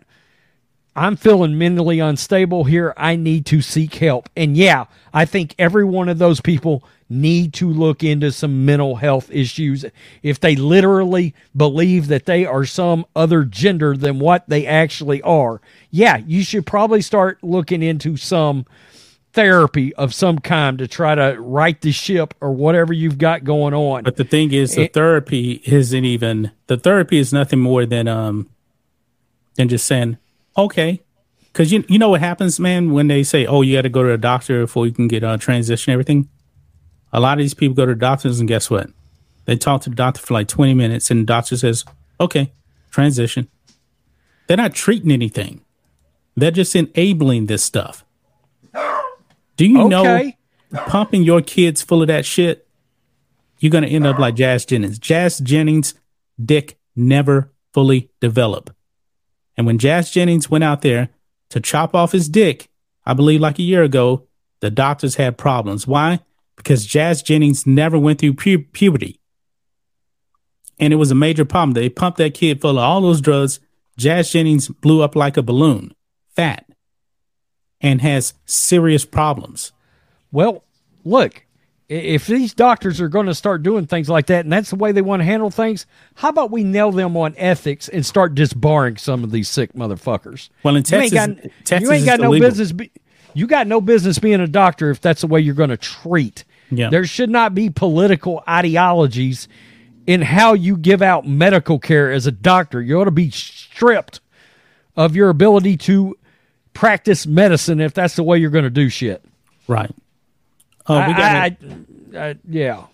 I'm 0.95 1.15
feeling 1.17 1.57
mentally 1.57 1.99
unstable 1.99 2.63
here. 2.63 2.93
I 2.95 3.15
need 3.15 3.45
to 3.47 3.61
seek 3.61 3.95
help. 3.95 4.29
And 4.35 4.55
yeah, 4.55 4.85
I 5.13 5.25
think 5.25 5.55
every 5.59 5.83
one 5.83 6.07
of 6.07 6.17
those 6.17 6.39
people 6.39 6.83
need 7.09 7.53
to 7.53 7.69
look 7.69 8.03
into 8.03 8.31
some 8.31 8.65
mental 8.65 8.95
health 8.95 9.29
issues 9.31 9.85
if 10.23 10.39
they 10.39 10.55
literally 10.55 11.33
believe 11.55 12.07
that 12.07 12.25
they 12.25 12.45
are 12.45 12.65
some 12.65 13.05
other 13.15 13.43
gender 13.43 13.95
than 13.95 14.17
what 14.19 14.47
they 14.49 14.65
actually 14.65 15.21
are. 15.21 15.61
Yeah, 15.91 16.17
you 16.17 16.43
should 16.43 16.65
probably 16.65 17.01
start 17.01 17.37
looking 17.43 17.83
into 17.83 18.17
some 18.17 18.65
therapy 19.33 19.93
of 19.95 20.13
some 20.13 20.39
kind 20.39 20.77
to 20.79 20.87
try 20.87 21.13
to 21.13 21.35
right 21.39 21.79
the 21.81 21.91
ship 21.91 22.33
or 22.41 22.51
whatever 22.53 22.93
you've 22.93 23.17
got 23.17 23.43
going 23.43 23.73
on. 23.73 24.03
But 24.03 24.15
the 24.15 24.23
thing 24.23 24.53
is, 24.53 24.75
the 24.75 24.83
It- 24.83 24.93
therapy 24.93 25.61
isn't 25.65 26.05
even 26.05 26.51
the 26.67 26.77
therapy 26.77 27.17
is 27.19 27.31
nothing 27.33 27.59
more 27.59 27.85
than 27.85 28.07
um 28.07 28.47
than 29.55 29.67
just 29.69 29.85
saying 29.85 30.17
okay, 30.57 31.01
because 31.51 31.71
you 31.71 31.83
you 31.89 31.99
know 31.99 32.09
what 32.09 32.21
happens, 32.21 32.59
man, 32.59 32.91
when 32.93 33.07
they 33.09 33.23
say, 33.23 33.45
oh, 33.45 33.61
you 33.61 33.75
got 33.75 33.81
to 33.81 33.89
go 33.89 34.03
to 34.03 34.11
a 34.13 34.17
doctor 34.17 34.61
before 34.61 34.87
you 34.87 34.93
can 34.93 35.07
get 35.09 35.21
a 35.23 35.37
transition, 35.37 35.91
everything. 35.91 36.29
A 37.15 37.21
lot 37.21 37.37
of 37.37 37.43
these 37.43 37.53
people 37.53 37.75
go 37.75 37.85
to 37.85 37.95
doctors, 37.95 38.41
and 38.41 38.49
guess 38.49 38.69
what? 38.69 38.89
They 39.45 39.55
talk 39.55 39.81
to 39.83 39.89
the 39.89 39.95
doctor 39.95 40.19
for 40.19 40.33
like 40.33 40.49
twenty 40.49 40.73
minutes, 40.73 41.09
and 41.09 41.21
the 41.21 41.25
doctor 41.25 41.55
says, 41.55 41.85
okay, 42.19 42.51
transition. 42.91 43.47
They're 44.47 44.57
not 44.57 44.73
treating 44.73 45.11
anything. 45.11 45.61
They're 46.35 46.51
just 46.51 46.75
enabling 46.75 47.45
this 47.45 47.63
stuff. 47.63 48.03
Do 49.55 49.65
you 49.65 49.87
know 49.87 50.31
pumping 50.87 51.23
your 51.23 51.41
kids 51.41 51.81
full 51.81 52.01
of 52.01 52.09
that 52.09 52.25
shit, 52.25 52.67
you're 53.59 53.71
going 53.71 53.85
to 53.85 53.89
end 53.89 54.05
up 54.05 54.19
like 54.19 54.35
Jazz 54.35 54.65
Jennings. 54.65 54.99
Jazz 54.99 55.39
Jennings' 55.39 55.93
dick 56.43 56.77
never 56.95 57.49
fully 57.73 58.09
developed. 58.19 58.71
And 59.55 59.65
when 59.65 59.77
Jazz 59.77 60.11
Jennings 60.11 60.49
went 60.49 60.65
out 60.65 60.81
there 60.81 61.09
to 61.49 61.61
chop 61.61 61.95
off 61.95 62.11
his 62.11 62.27
dick, 62.27 62.67
I 63.05 63.13
believe 63.13 63.39
like 63.39 63.57
a 63.57 63.63
year 63.63 63.83
ago, 63.83 64.27
the 64.59 64.69
doctors 64.69 65.15
had 65.15 65.37
problems. 65.37 65.87
Why? 65.87 66.19
Because 66.55 66.85
Jazz 66.85 67.21
Jennings 67.21 67.65
never 67.67 67.97
went 67.97 68.19
through 68.19 68.33
pu- 68.33 68.63
puberty. 68.71 69.19
And 70.79 70.91
it 70.91 70.97
was 70.97 71.11
a 71.11 71.15
major 71.15 71.45
problem. 71.45 71.73
They 71.73 71.89
pumped 71.89 72.17
that 72.17 72.33
kid 72.33 72.61
full 72.61 72.71
of 72.71 72.83
all 72.83 73.01
those 73.01 73.21
drugs. 73.21 73.59
Jazz 73.97 74.31
Jennings 74.31 74.67
blew 74.67 75.01
up 75.01 75.15
like 75.15 75.37
a 75.37 75.41
balloon, 75.41 75.93
fat, 76.35 76.65
and 77.79 78.01
has 78.01 78.33
serious 78.45 79.05
problems. 79.05 79.71
Well, 80.31 80.65
look, 81.05 81.45
if 81.87 82.25
these 82.27 82.53
doctors 82.53 82.99
are 82.99 83.07
going 83.07 83.27
to 83.27 83.35
start 83.35 83.63
doing 83.63 83.85
things 83.85 84.09
like 84.09 84.25
that 84.25 84.43
and 84.43 84.51
that's 84.51 84.71
the 84.71 84.75
way 84.75 84.91
they 84.91 85.01
want 85.01 85.19
to 85.21 85.23
handle 85.23 85.51
things, 85.51 85.85
how 86.15 86.29
about 86.29 86.51
we 86.51 86.63
nail 86.63 86.91
them 86.91 87.15
on 87.15 87.35
ethics 87.37 87.87
and 87.87 88.05
start 88.05 88.33
disbarring 88.33 88.97
some 88.97 89.23
of 89.23 89.31
these 89.31 89.47
sick 89.47 89.73
motherfuckers? 89.73 90.49
Well, 90.63 90.75
in 90.75 90.83
you 90.89 90.97
ain't 90.97 91.13
Texas, 91.13 91.43
got, 91.43 91.51
Texas 91.63 91.87
you 91.87 91.95
ain't 91.95 92.05
got 92.05 92.19
no 92.19 92.31
illegal. 92.31 92.49
business. 92.49 92.71
Be, 92.71 92.91
you 93.35 93.45
got 93.47 93.67
no 93.67 93.79
business 93.81 94.17
being 94.17 94.39
a 94.41 94.47
doctor 94.47 94.89
if 94.89 94.99
that's 95.01 95.21
the 95.21 95.27
way 95.27 95.39
you're 95.41 95.53
going 95.53 95.69
to 95.69 95.77
treat. 95.77 96.43
Yeah. 96.71 96.89
There 96.89 97.05
should 97.05 97.29
not 97.29 97.53
be 97.53 97.69
political 97.69 98.43
ideologies 98.49 99.47
in 100.07 100.21
how 100.23 100.53
you 100.53 100.77
give 100.77 101.01
out 101.01 101.27
medical 101.27 101.77
care 101.77 102.11
as 102.11 102.25
a 102.25 102.31
doctor. 102.31 102.81
You 102.81 102.99
ought 102.99 103.05
to 103.05 103.11
be 103.11 103.29
stripped 103.29 104.19
of 104.95 105.15
your 105.15 105.29
ability 105.29 105.77
to 105.77 106.17
practice 106.73 107.27
medicine 107.27 107.79
if 107.79 107.93
that's 107.93 108.15
the 108.15 108.23
way 108.23 108.37
you're 108.39 108.49
going 108.49 108.63
to 108.63 108.69
do 108.69 108.89
shit. 108.89 109.23
Right. 109.67 109.91
Oh, 110.87 111.05
we 111.07 111.13
got 111.13 111.21
I- 111.21 111.57
a, 112.13 112.19
I- 112.19 112.29
I- 112.29 112.35
yeah. 112.47 112.85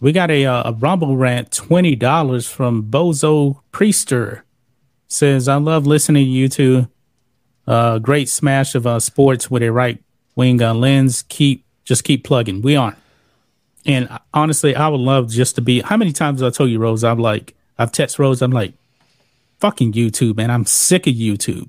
we 0.00 0.12
got 0.12 0.30
a 0.30 0.44
uh, 0.46 0.70
a 0.70 0.72
Rumble 0.74 1.16
rant 1.16 1.50
twenty 1.52 1.94
dollars 1.96 2.48
from 2.48 2.84
Bozo 2.84 3.60
Priester. 3.72 4.42
Says 5.08 5.48
I 5.48 5.56
love 5.56 5.86
listening 5.86 6.24
to 6.26 6.30
you 6.30 6.48
two. 6.48 6.88
Uh, 7.68 7.98
great 7.98 8.30
smash 8.30 8.74
of 8.74 8.86
uh, 8.86 8.98
sports 8.98 9.50
with 9.50 9.62
a 9.62 9.70
right 9.70 10.02
wing 10.34 10.62
uh, 10.62 10.72
lens. 10.72 11.22
Keep 11.28 11.66
just 11.84 12.02
keep 12.02 12.24
plugging. 12.24 12.62
We 12.62 12.76
aren't. 12.76 12.96
And 13.84 14.08
uh, 14.08 14.20
honestly, 14.32 14.74
I 14.74 14.88
would 14.88 15.00
love 15.00 15.28
just 15.30 15.54
to 15.56 15.60
be. 15.60 15.82
How 15.82 15.98
many 15.98 16.12
times 16.12 16.42
I 16.42 16.48
told 16.48 16.70
you, 16.70 16.78
Rose? 16.78 17.04
I'm 17.04 17.18
like, 17.18 17.54
I've 17.78 17.92
texted 17.92 18.20
Rose. 18.20 18.40
I'm 18.40 18.52
like, 18.52 18.72
fucking 19.60 19.92
YouTube, 19.92 20.36
man. 20.36 20.50
I'm 20.50 20.64
sick 20.64 21.06
of 21.06 21.12
YouTube. 21.12 21.68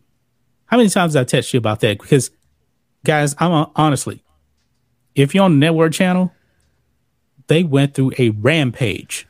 How 0.68 0.78
many 0.78 0.88
times 0.88 1.18
I 1.18 1.26
text 1.26 1.54
you 1.54 1.58
about 1.58 1.82
that? 1.82 2.00
Because, 2.00 2.32
guys, 3.04 3.36
I'm 3.38 3.52
uh, 3.52 3.66
honestly, 3.76 4.24
if 5.16 5.36
you're 5.36 5.44
on 5.44 5.60
the 5.60 5.66
network 5.66 5.92
channel, 5.92 6.32
they 7.48 7.64
went 7.64 7.94
through 7.94 8.14
a 8.18 8.30
rampage 8.30 9.28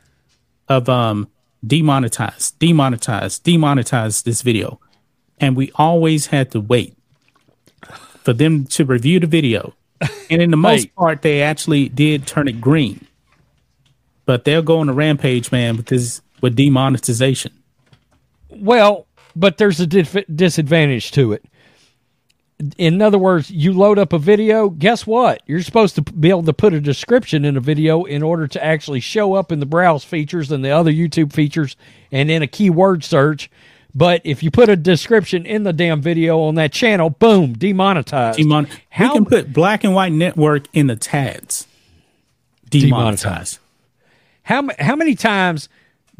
of 0.68 0.88
um 0.88 1.30
demonetize, 1.66 2.54
demonetize, 2.58 3.42
demonetize 3.42 4.24
this 4.24 4.44
video. 4.44 4.80
And 5.39 5.56
we 5.56 5.71
always 5.75 6.28
had 6.28 6.52
to 6.52 6.60
wait 6.60 6.95
for 8.23 8.34
them 8.34 8.65
to 8.65 8.86
review 8.86 9.19
the 9.19 9.28
video. 9.28 9.73
And 10.30 10.41
in 10.41 10.52
the 10.52 10.58
most 10.58 10.93
part, 10.95 11.21
they 11.21 11.41
actually 11.41 11.89
did 11.89 12.28
turn 12.28 12.47
it 12.47 12.62
green. 12.62 13.06
But 14.25 14.43
they'll 14.43 14.62
go 14.62 14.80
on 14.80 14.89
a 14.89 14.93
rampage, 14.93 15.52
man, 15.52 15.75
because 15.75 16.21
with 16.41 16.56
demonetization. 16.56 17.52
Well, 18.49 19.08
but 19.36 19.58
there's 19.58 19.80
a 19.80 19.88
dif- 19.88 20.25
disadvantage 20.34 21.12
to 21.12 21.34
it. 21.34 21.43
In 22.78 23.02
other 23.02 23.17
words, 23.17 23.49
you 23.49 23.71
load 23.71 23.97
up 23.97 24.12
a 24.12 24.19
video, 24.19 24.69
guess 24.69 25.08
what? 25.08 25.41
You're 25.45 25.63
supposed 25.63 25.95
to 25.95 26.02
be 26.02 26.30
able 26.30 26.43
to 26.43 26.54
put 26.54 26.73
a 26.73 26.82
description 26.82 27.45
in 27.45 27.56
a 27.56 27.62
video 27.62 28.04
in 28.04 28.21
order 28.21 28.47
to 28.47 28.63
actually 28.63 28.99
show 28.99 29.34
up 29.34 29.52
in 29.52 29.62
the 29.62 29.65
browse 29.65 30.04
features 30.04 30.52
and 30.52 30.63
the 30.63 30.69
other 30.69 30.91
YouTube 30.91 31.32
features 31.32 31.78
and 32.12 32.30
in 32.30 32.41
a 32.41 32.47
keyword 32.47 33.04
search. 33.06 33.49
But 33.95 34.21
if 34.23 34.43
you 34.43 34.52
put 34.52 34.69
a 34.69 34.75
description 34.75 35.45
in 35.45 35.63
the 35.63 35.73
damn 35.73 35.99
video 36.02 36.39
on 36.41 36.56
that 36.56 36.71
channel, 36.71 37.10
boom, 37.10 37.54
demonetized. 37.54 38.38
Demon- 38.38 38.67
How- 38.91 39.10
we 39.10 39.13
can 39.15 39.25
put 39.25 39.52
black 39.54 39.84
and 39.84 39.93
white 39.95 40.12
network 40.12 40.65
in 40.73 40.88
the 40.88 40.95
tags. 40.95 41.65
Demonetized. 42.69 43.60
How 44.43 44.67
how 44.80 44.95
many 44.95 45.15
times 45.15 45.69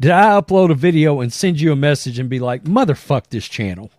did 0.00 0.10
I 0.10 0.40
upload 0.40 0.70
a 0.70 0.74
video 0.74 1.20
and 1.20 1.32
send 1.32 1.60
you 1.60 1.72
a 1.72 1.76
message 1.76 2.18
and 2.18 2.28
be 2.28 2.38
like, 2.40 2.64
"Motherfuck 2.64 3.24
this 3.30 3.46
channel"? 3.48 3.90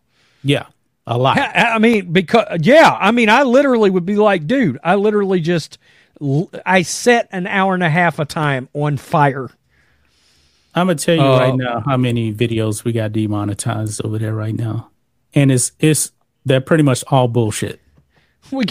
Yeah, 0.44 0.66
a 1.08 1.18
lot. 1.18 1.38
I 1.38 1.74
I 1.76 1.78
mean, 1.80 2.12
because 2.12 2.46
yeah, 2.62 2.98
I 3.00 3.12
mean, 3.12 3.30
I 3.30 3.44
literally 3.44 3.90
would 3.90 4.06
be 4.06 4.16
like, 4.18 4.48
dude, 4.48 4.80
I 4.84 4.96
literally 4.96 5.40
just 5.40 5.78
I 6.66 6.82
set 6.82 7.30
an 7.32 7.48
hour 7.48 7.74
and 7.74 7.84
a 7.84 7.90
half 7.90 8.20
of 8.20 8.28
time 8.28 8.68
on 8.74 8.98
fire. 8.98 9.50
I'm 10.74 10.88
gonna 10.88 10.96
tell 10.96 11.16
you 11.16 11.22
Uh, 11.22 11.38
right 11.40 11.56
now 11.56 11.84
how 11.86 11.98
many 11.98 12.34
videos 12.34 12.84
we 12.84 12.92
got 12.94 13.12
demonetized 13.12 14.04
over 14.06 14.18
there 14.18 14.34
right 14.34 14.56
now, 14.56 14.90
and 15.34 15.52
it's 15.52 15.72
it's 15.80 16.12
they're 16.46 16.62
pretty 16.62 16.84
much 16.84 17.04
all 17.08 17.28
bullshit. 17.28 17.80
We 18.52 18.66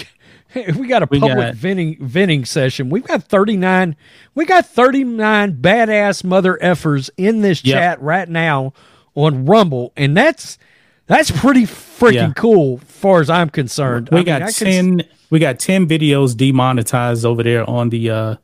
we 0.77 0.89
got 0.89 1.03
a 1.03 1.07
We 1.11 1.21
public 1.21 1.37
got- 1.39 1.55
venting 1.55 1.97
venting 2.01 2.45
session. 2.45 2.91
We've 2.91 3.07
got 3.07 3.23
thirty 3.25 3.57
nine. 3.57 3.97
We 4.35 4.45
got 4.47 4.67
thirty 4.67 5.05
nine 5.05 5.55
badass 5.61 6.25
mother 6.25 6.59
effers 6.63 7.11
in 7.17 7.43
this 7.43 7.65
Yep. 7.65 7.75
chat 7.77 8.03
right 8.03 8.29
now 8.29 8.73
on 9.15 9.45
Rumble, 9.47 9.93
and 9.97 10.17
that's 10.17 10.59
that's 11.07 11.31
pretty 11.31 11.65
freaking 11.65 12.15
Yeah. 12.15 12.33
cool, 12.35 12.79
as 12.83 12.89
far 12.89 13.21
as 13.21 13.29
I'm 13.31 13.49
concerned. 13.51 14.09
I 14.11 14.15
We 14.15 14.19
mean, 14.21 14.27
got 14.27 14.43
I 14.43 14.47
could- 14.47 14.55
ten. 14.67 15.03
we 15.29 15.39
got 15.39 15.59
ten 15.59 15.87
videos 15.87 16.37
demonetized 16.37 17.25
over 17.27 17.43
there 17.43 17.69
on 17.69 17.91
the 17.91 18.11
uh 18.11 18.35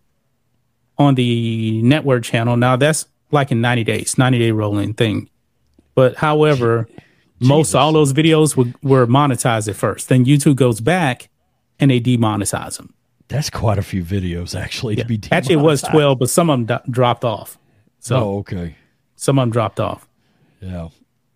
on 0.98 1.14
the 1.14 1.80
network 1.82 2.22
channel. 2.24 2.56
Now 2.56 2.76
that's 2.76 3.06
like 3.30 3.50
in 3.52 3.60
90 3.60 3.84
days, 3.84 4.18
90 4.18 4.38
day 4.38 4.50
rolling 4.52 4.94
thing. 4.94 5.28
But 5.94 6.16
however, 6.16 6.88
most 7.40 7.74
all 7.74 7.92
those 7.92 8.12
videos 8.12 8.56
were, 8.56 8.72
were 8.82 9.06
monetized 9.06 9.68
at 9.68 9.76
first. 9.76 10.08
Then 10.08 10.24
YouTube 10.24 10.56
goes 10.56 10.80
back 10.80 11.28
and 11.78 11.90
they 11.90 12.00
demonetize 12.00 12.76
them. 12.76 12.92
That's 13.28 13.50
quite 13.50 13.78
a 13.78 13.82
few 13.82 14.04
videos, 14.04 14.58
actually. 14.58 14.96
To 14.96 15.04
be 15.04 15.20
Actually, 15.32 15.54
it 15.56 15.58
was 15.58 15.82
12, 15.82 16.18
but 16.18 16.30
some 16.30 16.48
of 16.48 16.66
them 16.66 16.78
do- 16.84 16.92
dropped 16.92 17.24
off. 17.24 17.58
So 17.98 18.16
Oh, 18.16 18.38
okay. 18.38 18.76
some 19.16 19.38
of 19.38 19.42
them 19.42 19.50
dropped 19.50 19.80
off. 19.80 20.06
Yeah. 20.60 20.88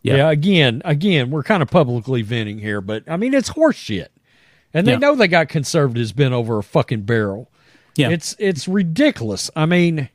Yeah. 0.03 0.17
yeah. 0.17 0.31
again, 0.31 0.83
again, 0.85 1.31
we're 1.31 1.43
kind 1.43 1.63
of 1.63 1.71
publicly 1.71 2.23
venting 2.23 2.59
here, 2.59 2.81
but 2.81 3.03
I 3.09 3.17
mean, 3.17 3.35
it's 3.35 3.49
horse 3.49 3.77
shit. 3.77 4.13
And 4.73 4.87
they 4.87 4.93
Yeah. 4.93 4.99
know 4.99 5.17
they 5.17 5.27
got 5.29 5.49
conservatives 5.49 6.13
bent 6.13 6.33
over 6.33 6.59
a 6.59 6.63
fucking 6.63 7.03
barrel. 7.03 7.51
Yeah. 7.97 8.11
It's 8.11 8.37
it's 8.39 8.69
ridiculous. 8.69 9.51
I 9.57 9.67
mean, 9.67 10.09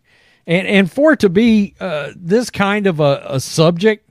and 0.47 0.67
and 0.67 0.91
for 0.91 1.13
it 1.13 1.19
to 1.19 1.29
be 1.29 1.75
uh, 1.79 2.11
this 2.15 2.49
kind 2.49 2.87
of 2.87 2.99
a, 2.99 3.25
a 3.27 3.39
subject, 3.39 4.09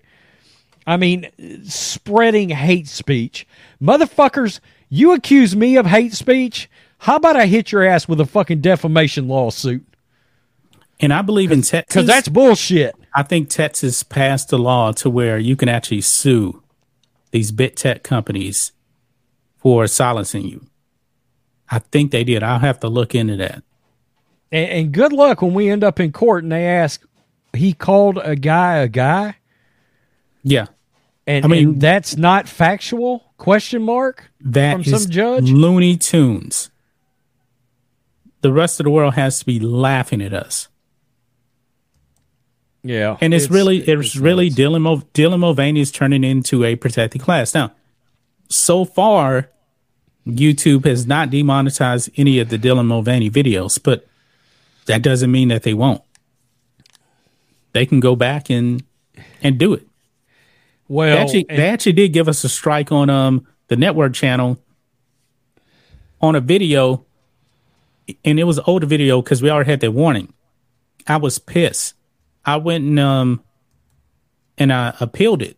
I 0.87 0.97
mean, 0.97 1.29
spreading 1.65 2.51
hate 2.51 2.89
speech, 2.89 3.47
motherfuckers. 3.81 4.61
You 4.89 5.13
accuse 5.13 5.57
me 5.57 5.77
of 5.77 5.87
hate 5.87 6.13
speech. 6.13 6.71
How 6.99 7.17
about 7.17 7.37
I 7.37 7.47
hit 7.47 7.73
your 7.73 7.85
ass 7.85 8.07
with 8.07 8.21
a 8.21 8.27
fucking 8.27 8.61
defamation 8.61 9.27
lawsuit? 9.27 9.85
And 11.01 11.13
I 11.13 11.23
believe 11.23 11.51
in 11.51 11.63
Texas 11.63 11.93
Because 11.93 12.07
that's 12.07 12.29
bullshit. 12.29 12.95
I 13.15 13.23
think 13.23 13.49
Texas 13.49 14.03
passed 14.03 14.53
a 14.53 14.57
law 14.57 14.93
to 14.93 15.11
where 15.11 15.39
you 15.39 15.57
can 15.57 15.69
actually 15.69 16.01
sue 16.01 16.63
these 17.31 17.51
bit 17.51 17.77
tech 17.77 18.03
companies 18.03 18.73
for 19.57 19.87
silencing 19.87 20.47
you. 20.47 20.67
I 21.71 21.81
think 21.81 22.11
they 22.11 22.25
did. 22.25 22.43
I'll 22.43 22.61
have 22.61 22.79
to 22.81 22.89
look 22.89 23.15
into 23.15 23.37
that. 23.37 23.63
And, 24.55 24.71
and 24.71 24.93
good 24.93 25.13
luck 25.13 25.43
when 25.43 25.53
we 25.53 25.69
end 25.69 25.83
up 25.83 25.99
in 25.99 26.13
court 26.13 26.45
and 26.45 26.53
they 26.53 26.65
ask, 26.67 27.03
he 27.53 27.73
called 27.73 28.19
a 28.23 28.37
guy 28.37 28.77
a 28.77 28.89
guy, 28.89 29.35
Yeah. 30.45 30.67
and, 31.27 31.45
I 31.45 31.49
mean- 31.49 31.69
and 31.71 31.81
that's 31.81 32.17
not 32.17 32.49
factual? 32.49 33.33
Question 33.37 33.83
mark 33.83 34.31
That 34.41 34.73
from 34.75 34.81
is 34.83 35.03
some 35.03 35.11
judge. 35.11 35.51
Looney 35.51 35.97
Tunes. 35.97 36.71
The 38.43 38.53
rest 38.53 38.79
of 38.79 38.85
the 38.85 38.91
world 38.91 39.15
has 39.15 39.41
to 39.41 39.45
be 39.45 39.59
laughing 39.59 40.23
at 40.23 40.33
us. 40.33 40.69
Yeah, 42.83 43.17
And 43.21 43.33
it's, 43.33 43.51
really 43.51 43.79
it's, 43.79 44.15
really 44.15 44.51
nuts. 44.51 44.61
Dylan 44.61 44.83
Mul- 44.83 45.09
Dylan 45.15 45.39
Mulvaney 45.41 45.81
is 45.81 45.91
turning 45.91 46.23
into 46.23 46.65
a 46.65 46.77
protected 46.77 47.23
class. 47.23 47.55
Now, 47.55 47.73
so 48.51 48.85
far, 48.85 49.49
YouTube 50.27 50.85
has 50.85 51.07
not 51.07 51.31
demonetized 51.31 52.11
any 52.17 52.39
of 52.39 52.51
the 52.51 52.59
Dylan 52.59 52.87
Mulvaney 52.87 53.31
videos, 53.31 53.81
but 53.83 54.07
that 54.87 55.03
doesn't 55.03 55.31
mean 55.31 55.49
that 55.49 55.63
they 55.63 55.75
won't. 55.75 56.03
They 57.73 57.87
can 57.87 58.01
go 58.01 58.15
back 58.17 58.51
and 58.51 58.83
and 59.43 59.59
do 59.59 59.75
it. 59.75 59.87
well. 60.89 61.17
They 61.17 61.23
actually, 61.23 61.47
and- 61.49 61.59
they 61.59 61.69
actually 61.69 61.93
did 61.93 62.13
give 62.13 62.29
us 62.29 62.45
a 62.45 62.49
strike 62.49 62.93
on 62.93 63.11
um 63.11 63.47
the 63.69 63.77
network 63.77 64.13
channel 64.15 64.59
on 66.21 66.35
a 66.37 66.41
video, 66.41 67.05
and 68.25 68.39
it 68.39 68.45
was 68.45 68.59
an 68.59 68.65
older 68.67 68.87
video 68.87 69.21
because 69.23 69.43
we 69.43 69.51
already 69.51 69.71
had 69.71 69.81
that 69.81 69.91
warning. 69.93 70.33
I 71.07 71.17
was 71.19 71.39
pissed. 71.39 71.95
I 72.45 72.57
went 72.57 72.85
and 72.85 72.99
um 73.01 73.43
and 74.57 74.73
I 74.73 74.95
appealed 75.01 75.43
it, 75.43 75.57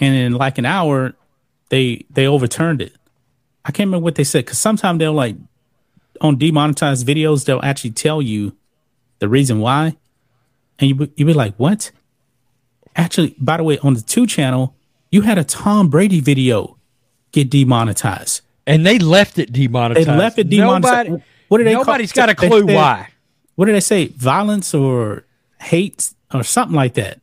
and 0.00 0.14
in 0.14 0.32
like 0.32 0.58
an 0.58 0.64
hour, 0.66 1.14
they 1.68 2.06
they 2.10 2.26
overturned 2.26 2.80
it. 2.80 2.94
I 3.66 3.72
can't 3.72 3.88
remember 3.88 4.04
what 4.04 4.14
they 4.14 4.24
said 4.24 4.44
because 4.44 4.58
sometimes 4.58 4.98
they'll 4.98 5.12
like 5.12 5.36
on 6.20 6.36
demonetized 6.38 7.06
videos 7.06 7.44
they'll 7.44 7.60
actually 7.62 7.90
tell 7.92 8.22
you 8.22 8.56
the 9.18 9.28
reason 9.28 9.60
why, 9.60 9.96
and 10.78 10.90
you 10.90 11.10
you 11.16 11.24
be 11.26 11.32
like 11.34 11.54
what? 11.56 11.90
Actually, 12.96 13.34
by 13.38 13.56
the 13.56 13.62
way, 13.64 13.78
on 13.78 13.94
the 13.94 14.00
two 14.00 14.26
channel, 14.26 14.74
you 15.10 15.22
had 15.22 15.38
a 15.38 15.44
Tom 15.44 15.88
Brady 15.88 16.20
video 16.20 16.76
get 17.32 17.50
demonetized. 17.50 18.42
and 18.66 18.86
they 18.86 18.98
left 18.98 19.38
it 19.38 19.52
demonetized. 19.52 20.08
They 20.08 20.16
left 20.16 20.38
it 20.38 20.48
demonetized. 20.48 21.08
Nobody, 21.10 21.24
what 21.48 21.58
did 21.58 21.66
they? 21.66 21.74
nobody's 21.74 22.12
call, 22.12 22.26
got 22.26 22.36
a 22.36 22.40
they 22.40 22.48
clue 22.48 22.66
said- 22.66 22.74
why. 22.76 23.08
What 23.56 23.66
did 23.66 23.74
they 23.74 23.80
say? 23.80 24.06
Violence 24.06 24.74
or 24.74 25.24
hate 25.60 26.12
or 26.32 26.42
something 26.42 26.74
like 26.74 26.94
that. 26.94 27.20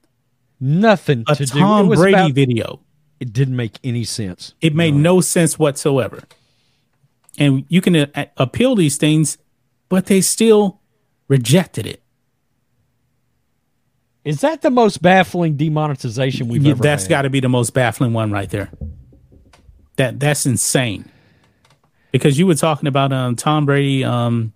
Nothing 0.59 1.23
A 1.27 1.35
to 1.35 1.45
do. 1.45 1.59
Tom 1.59 1.89
Brady 1.89 2.13
about- 2.15 2.31
video. 2.33 2.79
It 3.19 3.33
didn't 3.33 3.55
make 3.55 3.77
any 3.83 4.03
sense. 4.03 4.53
It 4.61 4.73
made 4.73 4.95
no 4.95 5.21
sense 5.21 5.59
whatsoever. 5.59 6.23
And 7.37 7.65
you 7.69 7.81
can 7.81 7.95
uh, 7.95 8.25
appeal 8.37 8.75
these 8.75 8.97
things, 8.97 9.37
but 9.89 10.07
they 10.07 10.21
still 10.21 10.81
rejected 11.27 11.85
it. 11.87 12.01
Is 14.23 14.41
that 14.41 14.61
the 14.61 14.69
most 14.69 15.01
baffling 15.01 15.55
demonetization 15.57 16.47
we've 16.47 16.63
Yeah, 16.63 16.71
ever 16.71 16.83
that's 16.83 17.07
got 17.07 17.23
to 17.23 17.29
be 17.29 17.39
the 17.39 17.49
most 17.49 17.73
baffling 17.73 18.13
one 18.13 18.31
right 18.31 18.49
there. 18.49 18.69
That 19.95 20.19
that's 20.19 20.45
insane. 20.45 21.09
Because 22.11 22.37
you 22.37 22.45
were 22.45 22.55
talking 22.55 22.87
about 22.87 23.11
um, 23.11 23.35
Tom 23.35 23.65
Brady. 23.65 24.03
Um, 24.03 24.53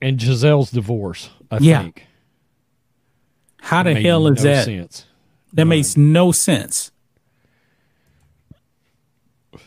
and 0.00 0.18
Gisele's 0.18 0.70
divorce. 0.70 1.28
I 1.50 1.58
Yeah. 1.58 1.82
think. 1.82 2.06
how 3.60 3.82
the 3.82 3.94
hell 3.94 4.26
is 4.28 4.42
no 4.42 4.50
that? 4.50 4.64
Sense. 4.64 5.04
That 5.52 5.66
makes 5.66 5.96
no 5.96 6.32
sense. 6.32 6.89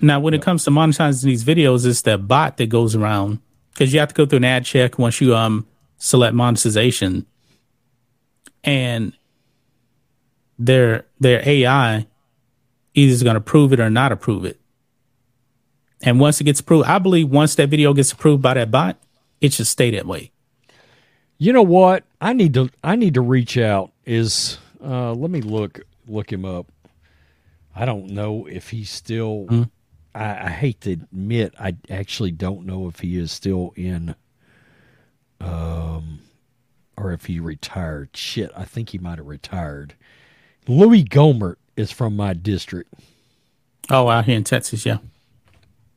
Now, 0.01 0.19
when 0.19 0.33
it 0.33 0.41
comes 0.41 0.63
to 0.65 0.71
monetizing 0.71 1.23
these 1.23 1.43
videos, 1.43 1.85
it's 1.85 2.01
that 2.03 2.27
bot 2.27 2.57
that 2.57 2.67
goes 2.67 2.95
around 2.95 3.39
because 3.73 3.93
you 3.93 3.99
have 3.99 4.09
to 4.09 4.15
go 4.15 4.25
through 4.25 4.37
an 4.37 4.45
ad 4.45 4.65
check 4.65 4.97
once 4.97 5.19
you 5.19 5.35
um 5.35 5.67
select 5.97 6.33
monetization, 6.33 7.25
and 8.63 9.13
their 10.57 11.05
their 11.19 11.47
AI 11.47 12.07
either 12.93 13.11
is 13.11 13.23
going 13.23 13.35
to 13.35 13.39
approve 13.39 13.73
it 13.73 13.79
or 13.79 13.89
not 13.89 14.11
approve 14.11 14.45
it. 14.45 14.59
And 16.01 16.19
once 16.19 16.39
it 16.41 16.43
gets 16.43 16.59
approved, 16.59 16.87
I 16.87 16.99
believe 16.99 17.29
once 17.29 17.55
that 17.55 17.69
video 17.69 17.93
gets 17.93 18.11
approved 18.11 18.41
by 18.41 18.53
that 18.55 18.71
bot, 18.71 18.97
it 19.41 19.53
should 19.53 19.67
stay 19.67 19.91
that 19.91 20.05
way. 20.05 20.31
You 21.37 21.53
know 21.53 21.63
what? 21.63 22.03
I 22.21 22.33
need 22.33 22.53
to. 22.53 22.69
I 22.83 22.95
need 22.95 23.15
to 23.15 23.21
reach 23.21 23.57
out. 23.57 23.91
Is 24.05 24.57
uh, 24.83 25.13
let 25.13 25.29
me 25.29 25.41
look 25.41 25.81
look 26.07 26.31
him 26.31 26.45
up. 26.45 26.67
I 27.75 27.85
don't 27.85 28.07
know 28.07 28.45
if 28.45 28.69
he's 28.69 28.89
still. 28.89 29.45
Hmm. 29.49 29.63
I, 30.15 30.45
I 30.45 30.49
hate 30.49 30.81
to 30.81 30.91
admit, 30.91 31.55
I 31.59 31.75
actually 31.89 32.31
don't 32.31 32.65
know 32.65 32.87
if 32.87 32.99
he 32.99 33.17
is 33.17 33.31
still 33.31 33.73
in. 33.75 34.15
Um, 35.41 36.19
or 36.95 37.11
if 37.11 37.25
he 37.25 37.39
retired. 37.39 38.09
Shit, 38.15 38.51
I 38.55 38.65
think 38.65 38.89
he 38.89 38.97
might 38.97 39.17
have 39.17 39.27
retired. 39.27 39.95
Louis 40.67 41.03
Gohmert 41.03 41.55
is 41.75 41.91
from 41.91 42.15
my 42.15 42.33
district. 42.33 42.93
Oh, 43.89 44.07
out 44.07 44.25
here 44.25 44.37
in 44.37 44.43
Texas, 44.43 44.85
yeah. 44.85 44.99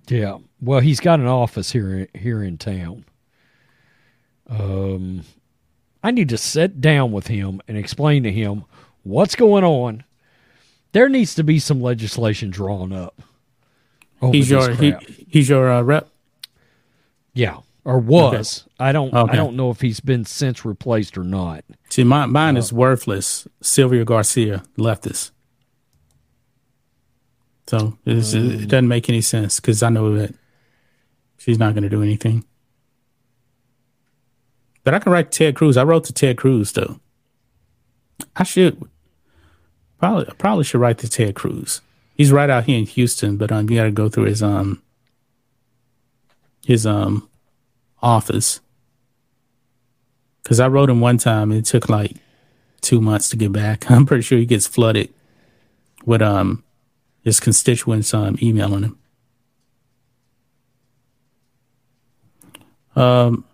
Yeah. 0.09 0.39
Well, 0.61 0.81
he's 0.81 1.01
got 1.01 1.21
an 1.21 1.27
office 1.27 1.71
here 1.73 2.09
here 2.15 2.43
in 2.43 2.59
town. 2.59 3.05
Um 4.49 5.23
I 6.03 6.13
need 6.13 6.29
to 6.29 6.39
sit 6.39 6.81
down 6.81 7.11
with 7.11 7.27
him 7.27 7.61
and 7.67 7.77
explain 7.77 8.23
to 8.23 8.33
him 8.33 8.65
what's 9.03 9.35
going 9.35 9.65
on. 9.65 10.05
There 10.97 11.11
needs 11.11 11.35
to 11.35 11.45
be 11.45 11.59
some 11.59 11.83
legislation 11.83 12.49
drawn 12.49 12.91
up. 12.91 13.21
He's 14.33 14.49
your 14.49 14.71
he, 14.71 14.95
he's 15.29 15.47
your 15.47 15.71
uh, 15.71 15.83
rep. 15.83 16.09
yeah, 17.35 17.59
or 17.85 17.99
was. 17.99 18.65
I 18.81 18.93
don't 18.93 19.13
Okay. 19.13 19.31
I 19.31 19.37
don't 19.37 19.57
know 19.57 19.69
if 19.69 19.83
he's 19.83 20.01
been 20.01 20.25
since 20.25 20.65
replaced 20.65 21.19
or 21.19 21.23
not. 21.23 21.67
See, 21.91 22.03
mine, 22.03 22.33
mine 22.33 22.57
is 22.57 22.73
worthless. 22.73 23.47
Sylvia 23.61 24.07
Garcia, 24.07 24.63
leftist. 24.79 25.33
So 27.67 27.99
it's, 28.07 28.33
it 28.33 28.67
doesn't 28.67 28.89
make 28.89 29.11
any 29.11 29.21
sense 29.21 29.61
because 29.61 29.83
I 29.83 29.91
know 29.91 30.17
that 30.17 30.35
she's 31.37 31.59
not 31.59 31.75
going 31.75 31.83
to 31.83 31.91
do 31.91 32.03
anything. 32.03 32.43
But 34.83 34.95
I 34.95 34.99
can 34.99 35.13
write 35.13 35.31
to 35.31 35.39
Ted 35.39 35.57
Cruz. 35.57 35.77
I 35.77 35.85
wrote 35.85 36.05
to 36.05 36.15
Ted 36.15 36.39
Cruz 36.39 36.73
though. 36.73 37.01
I 38.35 38.45
should 38.45 38.83
probably 39.99 40.27
probably 40.39 40.65
should 40.65 40.81
write 40.81 40.99
to 40.99 41.09
Ted 41.09 41.35
Cruz. 41.35 41.81
He's 42.15 42.33
right 42.33 42.49
out 42.49 42.65
here 42.65 42.79
in 42.79 42.87
Houston, 42.87 43.37
but 43.37 43.53
um, 43.53 43.69
you 43.69 43.77
got 43.77 43.85
to 43.85 43.91
go 43.91 44.09
through 44.09 44.25
his 44.25 44.43
um 44.43 44.83
his 46.65 46.87
um 46.87 47.29
office. 48.03 48.61
Because 50.43 50.61
I 50.61 50.69
wrote 50.69 50.89
him 50.91 51.01
one 51.01 51.19
time, 51.19 51.51
and 51.51 51.61
it 51.61 51.65
took 51.65 51.89
like 51.89 52.17
two 52.81 53.01
months 53.01 53.29
to 53.31 53.37
get 53.37 53.53
back. 53.53 53.91
I'm 53.91 54.07
pretty 54.07 54.23
sure 54.23 54.39
he 54.39 54.47
gets 54.47 54.67
flooded 54.67 55.13
with 56.05 56.23
um 56.23 56.63
his 57.23 57.41
constituents 57.41 58.15
um 58.15 58.37
emailing 58.41 58.85
him. 58.85 58.99
Um, 62.95 63.45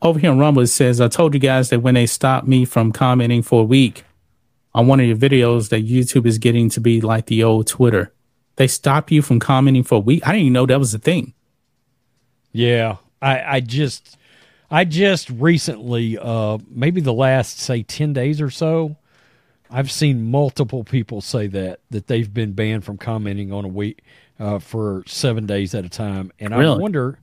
over 0.00 0.18
here 0.18 0.30
on 0.30 0.38
Rumble 0.38 0.62
it 0.62 0.68
says, 0.68 1.00
"I 1.00 1.08
told 1.08 1.34
you 1.34 1.40
guys 1.40 1.68
that 1.68 1.80
when 1.80 1.94
they 1.94 2.06
stopped 2.06 2.46
me 2.46 2.64
from 2.64 2.92
commenting 2.92 3.42
for 3.42 3.62
a 3.62 3.64
week 3.64 4.04
on 4.74 4.86
one 4.86 5.00
of 5.00 5.06
your 5.06 5.16
videos, 5.16 5.68
that 5.70 5.86
YouTube 5.86 6.26
is 6.26 6.38
getting 6.38 6.68
to 6.70 6.80
be 6.80 7.00
like 7.00 7.26
the 7.26 7.42
old 7.42 7.66
Twitter. 7.66 8.12
They 8.56 8.66
stop 8.66 9.10
you 9.10 9.22
from 9.22 9.40
commenting 9.40 9.84
for 9.84 9.96
a 9.96 10.00
week. 10.00 10.26
I 10.26 10.32
didn't 10.32 10.42
even 10.42 10.52
know 10.52 10.66
that 10.66 10.78
was 10.78 10.92
a 10.92 10.98
thing. 10.98 11.34
Yeah, 12.52 12.96
I, 13.22 13.56
I 13.56 13.60
just, 13.60 14.18
I 14.70 14.84
just 14.84 15.30
recently, 15.30 16.18
uh, 16.18 16.58
maybe 16.68 17.00
the 17.00 17.12
last 17.12 17.58
say 17.58 17.82
ten 17.82 18.12
days 18.12 18.40
or 18.40 18.50
so, 18.50 18.96
I've 19.70 19.90
seen 19.90 20.30
multiple 20.30 20.82
people 20.82 21.20
say 21.20 21.46
that 21.46 21.78
that 21.90 22.08
they've 22.08 22.32
been 22.32 22.52
banned 22.52 22.84
from 22.84 22.98
commenting 22.98 23.52
on 23.52 23.64
a 23.64 23.68
week 23.68 24.02
uh, 24.40 24.58
for 24.58 25.04
seven 25.06 25.46
days 25.46 25.74
at 25.76 25.84
a 25.84 25.88
time, 25.88 26.32
and 26.40 26.52
I 26.52 26.76
wonder, 26.76 27.20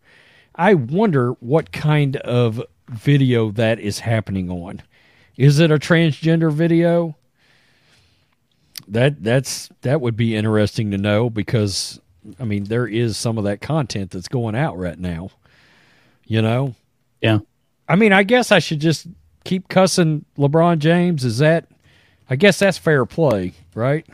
I 0.55 0.73
wonder 0.75 1.33
what 1.33 1.73
kind 1.73 2.15
of 2.17 2.63
video 2.87 3.51
that 3.51 3.81
is 3.81 3.99
happening 3.99 4.49
on. 4.49 4.81
Is 5.35 5.59
it 5.59 5.71
a 5.71 5.77
transgender 5.77 6.53
video? 6.53 7.16
That 8.87 9.23
that's 9.23 9.69
that 9.81 10.01
would 10.01 10.15
be 10.15 10.35
interesting 10.35 10.91
to 10.91 10.97
know 10.97 11.29
because 11.29 11.99
I 12.39 12.45
mean 12.45 12.65
there 12.65 12.87
is 12.87 13.17
some 13.17 13.37
of 13.37 13.43
that 13.43 13.61
content 13.61 14.11
that's 14.11 14.27
going 14.27 14.55
out 14.55 14.77
right 14.77 14.99
now. 14.99 15.29
You 16.25 16.41
know? 16.41 16.75
Yeah, 17.21 17.39
I 17.87 17.95
mean, 17.95 18.13
I 18.13 18.23
guess 18.23 18.51
I 18.51 18.59
should 18.59 18.79
just 18.79 19.07
keep 19.43 19.69
cussing 19.69 20.25
LeBron 20.37 20.79
James? 20.79 21.23
Is 21.23 21.39
that? 21.39 21.67
I 22.29 22.35
guess 22.35 22.59
that's 22.59 22.77
fair 22.77 23.05
play, 23.05 23.53
right? 23.73 24.05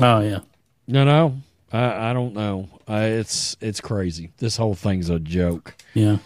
Oh 0.00 0.20
yeah. 0.20 0.40
No, 0.86 1.04
no. 1.04 1.40
I, 1.70 2.10
I 2.10 2.12
don't 2.14 2.34
know. 2.34 2.68
It's 2.88 3.56
it's 3.60 3.80
crazy. 3.80 4.32
This 4.38 4.56
whole 4.56 4.74
thing's 4.74 5.10
a 5.10 5.18
joke. 5.18 5.74
Yeah. 5.92 6.18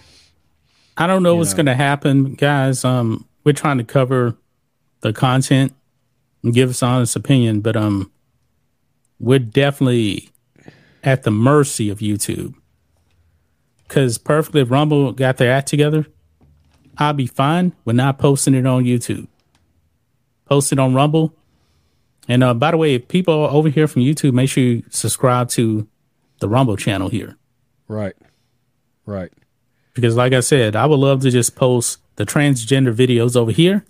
I 0.96 1.07
don't 1.07 1.22
know 1.22 1.35
what's 1.35 1.53
know. 1.53 1.57
going 1.57 1.66
to 1.66 1.75
happen, 1.75 2.35
guys. 2.35 2.85
Um, 2.85 3.27
we're 3.44 3.55
trying 3.55 3.79
to 3.79 3.85
cover 3.85 4.37
the 5.01 5.12
content 5.12 5.75
and 6.42 6.55
give 6.55 6.70
us 6.70 6.83
honest 6.83 7.16
opinion, 7.16 7.61
but 7.61 7.76
um, 7.76 8.11
we're 9.18 9.38
definitely 9.38 10.31
at 11.02 11.22
the 11.22 11.31
mercy 11.31 11.88
of 11.90 11.98
YouTube. 11.98 12.55
Because 13.87 14.18
perfectly, 14.18 14.62
if 14.62 14.70
Rumble 14.70 15.12
got 15.12 15.37
their 15.37 15.52
act 15.52 15.68
together, 15.68 16.07
I'll 16.98 17.12
be 17.12 17.26
fine 17.26 17.74
with 17.85 17.96
not 17.96 18.18
posting 18.18 18.55
it 18.55 18.66
on 18.66 18.85
YouTube. 18.85 19.26
Post 20.46 20.72
it 20.72 20.78
on 20.78 20.94
Rumble. 20.94 21.35
And 22.28 22.42
uh, 22.44 22.55
by 22.55 22.70
the 22.70 22.76
way, 22.76 22.94
if 22.94 23.09
people 23.09 23.35
are 23.35 23.50
over 23.50 23.68
here 23.68 23.88
from 23.88 24.02
YouTube, 24.02 24.33
make 24.33 24.48
sure 24.48 24.62
you 24.62 24.83
subscribe 24.90 25.48
to 25.50 25.87
the 26.40 26.48
Rumble 26.48 26.76
channel 26.76 27.09
here. 27.09 27.37
Right. 27.88 28.14
Right. 29.05 29.33
because 29.94 30.14
like 30.16 30.33
i 30.33 30.38
said 30.40 30.76
i 30.76 30.87
would 30.87 30.98
love 30.98 31.20
to 31.22 31.31
just 31.31 31.57
post 31.57 31.98
the 32.16 32.24
transgender 32.24 32.94
videos 32.94 33.35
over 33.37 33.50
here 33.50 33.85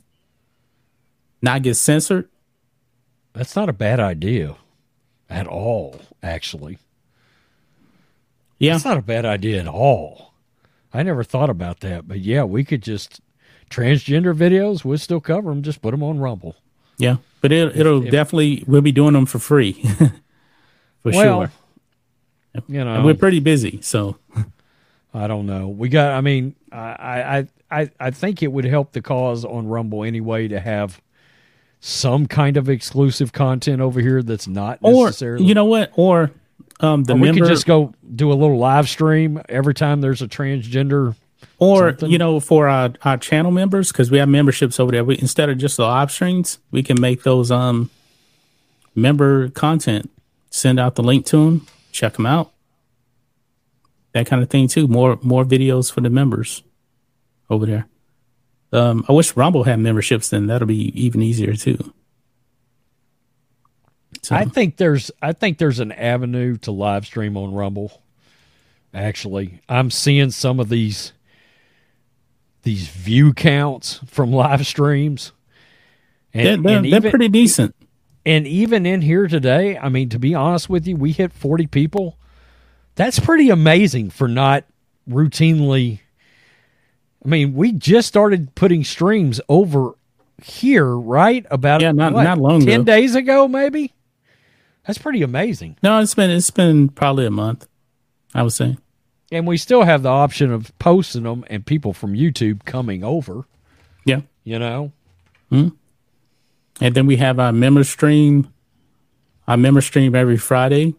not 1.43 1.63
get 1.63 1.75
censored 1.75 2.29
That's 3.33 3.57
not 3.57 3.69
a 3.69 3.73
bad 3.73 3.99
idea 4.01 4.57
at 5.31 5.47
all, 5.47 6.01
actually. 6.23 6.79
yeah 8.59 8.73
That's 8.73 8.85
not 8.85 8.99
a 8.99 9.03
bad 9.03 9.25
idea 9.25 9.61
at 9.61 9.69
all. 9.69 10.33
I 10.93 11.03
never 11.03 11.25
thought 11.25 11.49
about 11.51 11.81
that, 11.81 12.07
but 12.07 12.21
yeah, 12.21 12.45
we 12.45 12.65
could 12.65 12.83
just 12.83 13.21
transgender 13.71 14.35
videos. 14.37 14.85
We'll 14.85 14.99
still 14.99 15.21
cover 15.21 15.49
them. 15.49 15.63
Just 15.63 15.81
put 15.81 15.93
them 15.93 16.03
on 16.03 16.19
Rumble. 16.19 16.57
yeah 16.99 17.17
but 17.41 17.51
it, 17.51 17.77
it'll 17.77 18.05
if- 18.05 18.13
definitely 18.13 18.63
we'll 18.67 18.83
be 18.83 18.93
doing 18.93 19.15
them 19.15 19.27
for 19.27 19.39
free 19.41 19.73
for 21.03 21.11
well, 21.11 21.41
sure 21.47 21.51
you 22.69 22.81
and 22.81 22.95
know, 22.95 23.05
we're 23.05 23.15
pretty 23.15 23.41
busy 23.41 23.81
so 23.83 24.17
I 25.15 25.27
don't 25.27 25.45
know. 25.47 25.69
We 25.69 25.91
got. 25.91 26.13
I 26.13 26.23
mean, 26.23 26.55
I, 26.71 27.47
I, 27.71 27.81
I, 27.83 27.91
I 28.01 28.11
think 28.13 28.43
it 28.43 28.47
would 28.51 28.65
help 28.65 28.93
the 28.93 29.03
cause 29.03 29.45
on 29.45 29.67
Rumble 29.69 30.05
anyway 30.05 30.49
to 30.49 30.59
have 30.59 31.03
some 31.85 32.27
kind 32.29 32.57
of 32.57 32.69
exclusive 32.69 33.33
content 33.33 33.81
over 33.83 33.99
here 34.01 34.23
that's 34.23 34.47
not 34.47 34.79
or 34.83 35.07
necessarily. 35.07 35.45
you 35.45 35.53
know 35.53 35.65
what 35.65 35.91
or 35.97 36.31
um 36.79 37.03
the 37.03 37.13
or 37.13 37.17
we 37.17 37.23
member 37.23 37.41
could 37.41 37.49
just 37.49 37.67
go 37.67 37.93
do 38.15 38.31
a 38.31 38.35
little 38.35 38.57
live 38.57 38.89
stream 38.89 39.43
every 39.49 39.75
time 39.75 40.01
there's 40.01 40.23
a 40.23 40.29
transgender. 40.29 41.17
or 41.59 41.89
something. 41.91 42.09
you 42.09 42.19
know 42.19 42.39
for 42.39 42.69
our, 42.69 42.93
our 43.03 43.17
channel 43.19 43.51
members 43.51 43.91
because 43.91 44.13
we 44.13 44.19
have 44.19 44.29
memberships 44.29 44.79
over 44.79 44.93
there 44.93 45.05
we, 45.05 45.19
instead 45.19 45.51
of 45.51 45.59
just 45.59 45.77
the 45.77 45.83
live 45.83 46.13
streams 46.13 46.61
we 46.71 46.85
can 46.85 47.01
make 47.01 47.25
those 47.25 47.51
um 47.51 47.91
member 48.95 49.49
content 49.49 50.09
send 50.51 50.79
out 50.79 50.95
the 50.95 51.03
link 51.03 51.27
to 51.27 51.37
them 51.45 51.67
check 51.91 52.13
them 52.13 52.27
out 52.27 52.53
that 54.13 54.25
kind 54.25 54.41
of 54.41 54.49
thing 54.49 54.69
too 54.69 54.87
more 54.87 55.19
more 55.21 55.45
videos 55.45 55.91
for 55.93 56.01
the 56.01 56.11
members 56.11 56.63
over 57.51 57.67
there 57.67 57.89
um 58.73 59.05
i 59.09 59.13
wish 59.13 59.37
rumble 59.37 59.65
had 59.65 59.79
memberships 59.79 60.29
then 60.29 60.47
that'll 60.47 60.67
be 60.67 60.89
even 61.01 61.23
easier 61.23 61.55
too 61.55 61.93
so, 64.23 64.37
I 64.37 64.45
think 64.45 64.77
there's 64.77 65.11
I 65.21 65.33
think 65.33 65.59
there's 65.59 65.81
an 65.81 65.91
avenue 65.91 66.57
to 66.59 66.71
live 66.71 67.07
stream 67.07 67.37
on 67.37 67.55
Rumble. 67.55 68.03
Actually, 68.95 69.61
I'm 69.69 69.91
seeing 69.91 70.31
some 70.31 70.61
of 70.61 70.69
these 70.69 71.13
these 72.63 72.87
view 72.87 73.33
counts 73.33 73.99
from 74.07 74.31
live 74.31 74.65
streams. 74.65 75.33
And, 76.33 76.47
they're, 76.47 76.57
they're, 76.83 76.95
and 76.95 77.05
they're 77.05 77.11
pretty 77.11 77.31
decent 77.31 77.75
and 78.25 78.47
even 78.47 78.87
in 78.87 79.03
here 79.03 79.27
today, 79.27 79.77
I 79.77 79.89
mean, 79.89 80.09
to 80.11 80.19
be 80.19 80.35
honest 80.35 80.69
with 80.69 80.87
you, 80.87 80.97
we 80.97 81.13
hit 81.13 81.33
40 81.33 81.67
people. 81.67 82.19
That's 82.95 83.19
pretty 83.19 83.51
amazing 83.51 84.11
for 84.11 84.29
not 84.29 84.65
routinely. 85.09 86.01
I 87.25 87.29
mean, 87.29 87.55
we 87.55 87.73
just 87.73 88.09
started 88.09 88.55
putting 88.55 88.83
streams 88.85 89.41
over 89.49 89.93
here, 90.43 90.87
right? 90.97 91.47
About 91.51 91.81
Yeah, 91.81 91.93
not- 91.93 92.13
what, 92.15 92.25
not 92.25 92.39
long 92.39 92.61
10 92.61 92.81
ago. 92.81 92.85
days 92.85 93.15
ago, 93.15 93.47
maybe. 93.49 93.93
That's 94.87 94.99
pretty 94.99 95.23
amazing. 95.23 95.77
no 95.83 96.01
it's 96.01 96.15
been 96.17 96.31
it's 96.31 96.51
been 96.51 96.89
probably 96.89 97.25
a 97.25 97.31
month 97.31 97.69
i 98.35 98.43
would 98.43 98.53
say 98.53 98.77
And 99.31 99.47
we 99.47 99.57
still 99.57 99.83
have 99.85 100.03
the 100.03 100.09
option 100.09 100.51
of 100.53 100.77
posting 100.81 101.23
them 101.23 101.45
and 101.49 101.65
people 101.65 101.93
from 101.93 102.15
YouTube 102.15 102.65
coming 102.65 103.05
over, 103.05 103.45
yeah 104.05 104.23
you 104.43 104.59
know? 104.59 104.91
Hmm. 105.51 105.69
And 106.81 106.95
then 106.97 107.07
we 107.07 107.17
have 107.19 107.39
our 107.39 107.53
member 107.53 107.85
stream, 107.85 108.53
our 109.47 109.57
member 109.57 109.81
stream 109.81 110.17
every 110.17 110.37
Friday. 110.37 110.95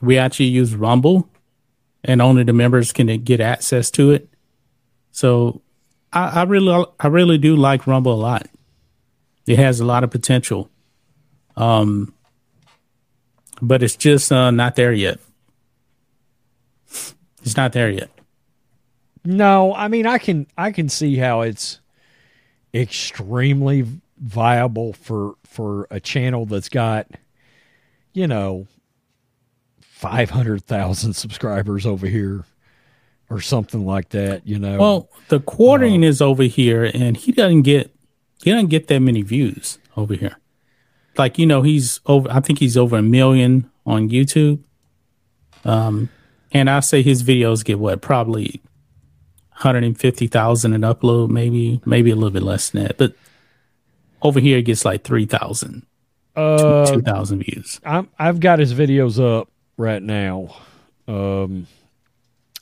We 0.00 0.16
actually 0.16 0.46
use 0.46 0.74
Rumble, 0.74 1.28
and 2.02 2.22
only 2.22 2.44
the 2.44 2.54
members 2.54 2.92
can 2.92 3.08
get 3.22 3.40
access 3.40 3.90
to 3.92 4.10
it. 4.12 4.28
So 5.12 5.62
I, 6.12 6.40
I 6.40 6.42
really, 6.44 6.86
I 6.98 7.06
really 7.06 7.38
do 7.38 7.54
like 7.56 7.86
Rumble 7.86 8.12
a 8.12 8.16
lot. 8.16 8.48
It 9.46 9.58
has 9.58 9.80
a 9.80 9.84
lot 9.84 10.04
of 10.04 10.10
potential, 10.10 10.70
um, 11.56 12.14
but 13.60 13.82
it's 13.82 13.96
just 13.96 14.30
uh, 14.32 14.50
not 14.50 14.76
there 14.76 14.92
yet. 14.92 15.18
It's 17.42 17.56
not 17.56 17.72
there 17.72 17.90
yet. 17.90 18.10
No, 19.24 19.74
I 19.74 19.88
mean 19.88 20.06
I 20.06 20.18
can 20.18 20.46
I 20.56 20.72
can 20.72 20.88
see 20.88 21.16
how 21.16 21.42
it's 21.42 21.80
extremely 22.74 23.86
viable 24.18 24.92
for 24.92 25.34
for 25.44 25.86
a 25.90 26.00
channel 26.00 26.46
that's 26.46 26.68
got 26.68 27.08
you 28.12 28.26
know 28.26 28.66
500,000 29.80 31.14
subscribers 31.14 31.86
over 31.86 32.06
here 32.08 32.44
or 33.32 33.40
something 33.40 33.86
like 33.86 34.10
that, 34.10 34.46
you 34.46 34.58
know. 34.58 34.78
Well, 34.78 35.08
the 35.28 35.40
quartering 35.40 36.02
is 36.02 36.20
over 36.20 36.42
here, 36.42 36.84
and 36.84 37.16
he 37.16 37.32
doesn't 37.32 37.62
get 37.62 37.94
he 38.42 38.50
doesn't 38.50 38.68
get 38.68 38.88
that 38.88 39.00
many 39.00 39.22
views 39.22 39.78
over 39.96 40.14
here. 40.14 40.36
Like 41.16 41.38
you 41.38 41.46
know, 41.46 41.62
he's 41.62 42.00
over. 42.06 42.30
I 42.30 42.40
think 42.40 42.58
he's 42.58 42.76
over 42.76 42.96
a 42.96 43.02
million 43.02 43.70
on 43.86 44.08
YouTube. 44.08 44.62
Um, 45.64 46.10
and 46.52 46.68
I 46.68 46.80
say 46.80 47.02
his 47.02 47.22
videos 47.22 47.64
get 47.64 47.78
what 47.78 48.00
probably 48.02 48.60
hundred 49.50 49.84
and 49.84 49.98
fifty 49.98 50.26
thousand 50.26 50.74
an 50.74 50.82
upload, 50.82 51.30
maybe 51.30 51.80
maybe 51.84 52.10
a 52.10 52.14
little 52.14 52.30
bit 52.30 52.42
less 52.42 52.70
than 52.70 52.84
that. 52.84 52.98
But 52.98 53.14
over 54.22 54.40
here, 54.40 54.58
it 54.58 54.62
gets 54.62 54.84
like 54.84 55.02
3,000, 55.02 55.84
uh, 56.36 56.86
2,000 56.86 57.42
views. 57.42 57.80
I'm 57.84 58.08
I've 58.18 58.40
got 58.40 58.60
his 58.60 58.72
videos 58.72 59.20
up 59.20 59.48
right 59.76 60.02
now. 60.02 60.54
Um 61.08 61.66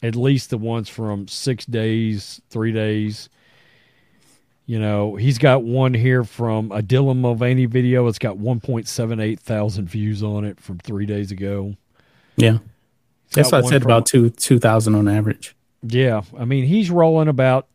at 0.03 0.17
least 0.17 0.51
the 0.51 0.59
ones 0.59 0.89
from 0.89 1.29
6 1.29 1.67
days, 1.67 2.41
3 2.51 2.73
days. 2.73 3.29
You 4.67 4.79
know, 4.79 5.17
he's 5.17 5.39
got 5.39 5.65
one 5.65 5.95
here 5.95 6.23
from 6.23 6.71
a 6.71 6.81
Dylan 6.81 7.17
Mulvaney 7.19 7.67
video. 7.67 8.07
It's 8.07 8.19
got 8.21 8.37
1.78 8.37 9.41
thousand 9.41 9.89
views 9.89 10.23
on 10.23 10.45
it 10.45 10.61
from 10.61 10.79
3 10.79 11.07
days 11.07 11.33
ago. 11.33 11.75
Yeah, 12.37 12.59
He's 13.35 13.47
what 13.51 13.65
I 13.65 13.69
said 13.69 13.83
from- 13.83 13.91
about 13.91 14.07
two 14.07 14.31
two 14.31 14.59
thousand 14.59 14.95
on 14.95 15.09
average. 15.09 15.55
Yeah, 15.83 16.23
I 16.39 16.45
mean, 16.45 16.65
he's 16.67 16.91
rolling 16.91 17.27
about 17.29 17.67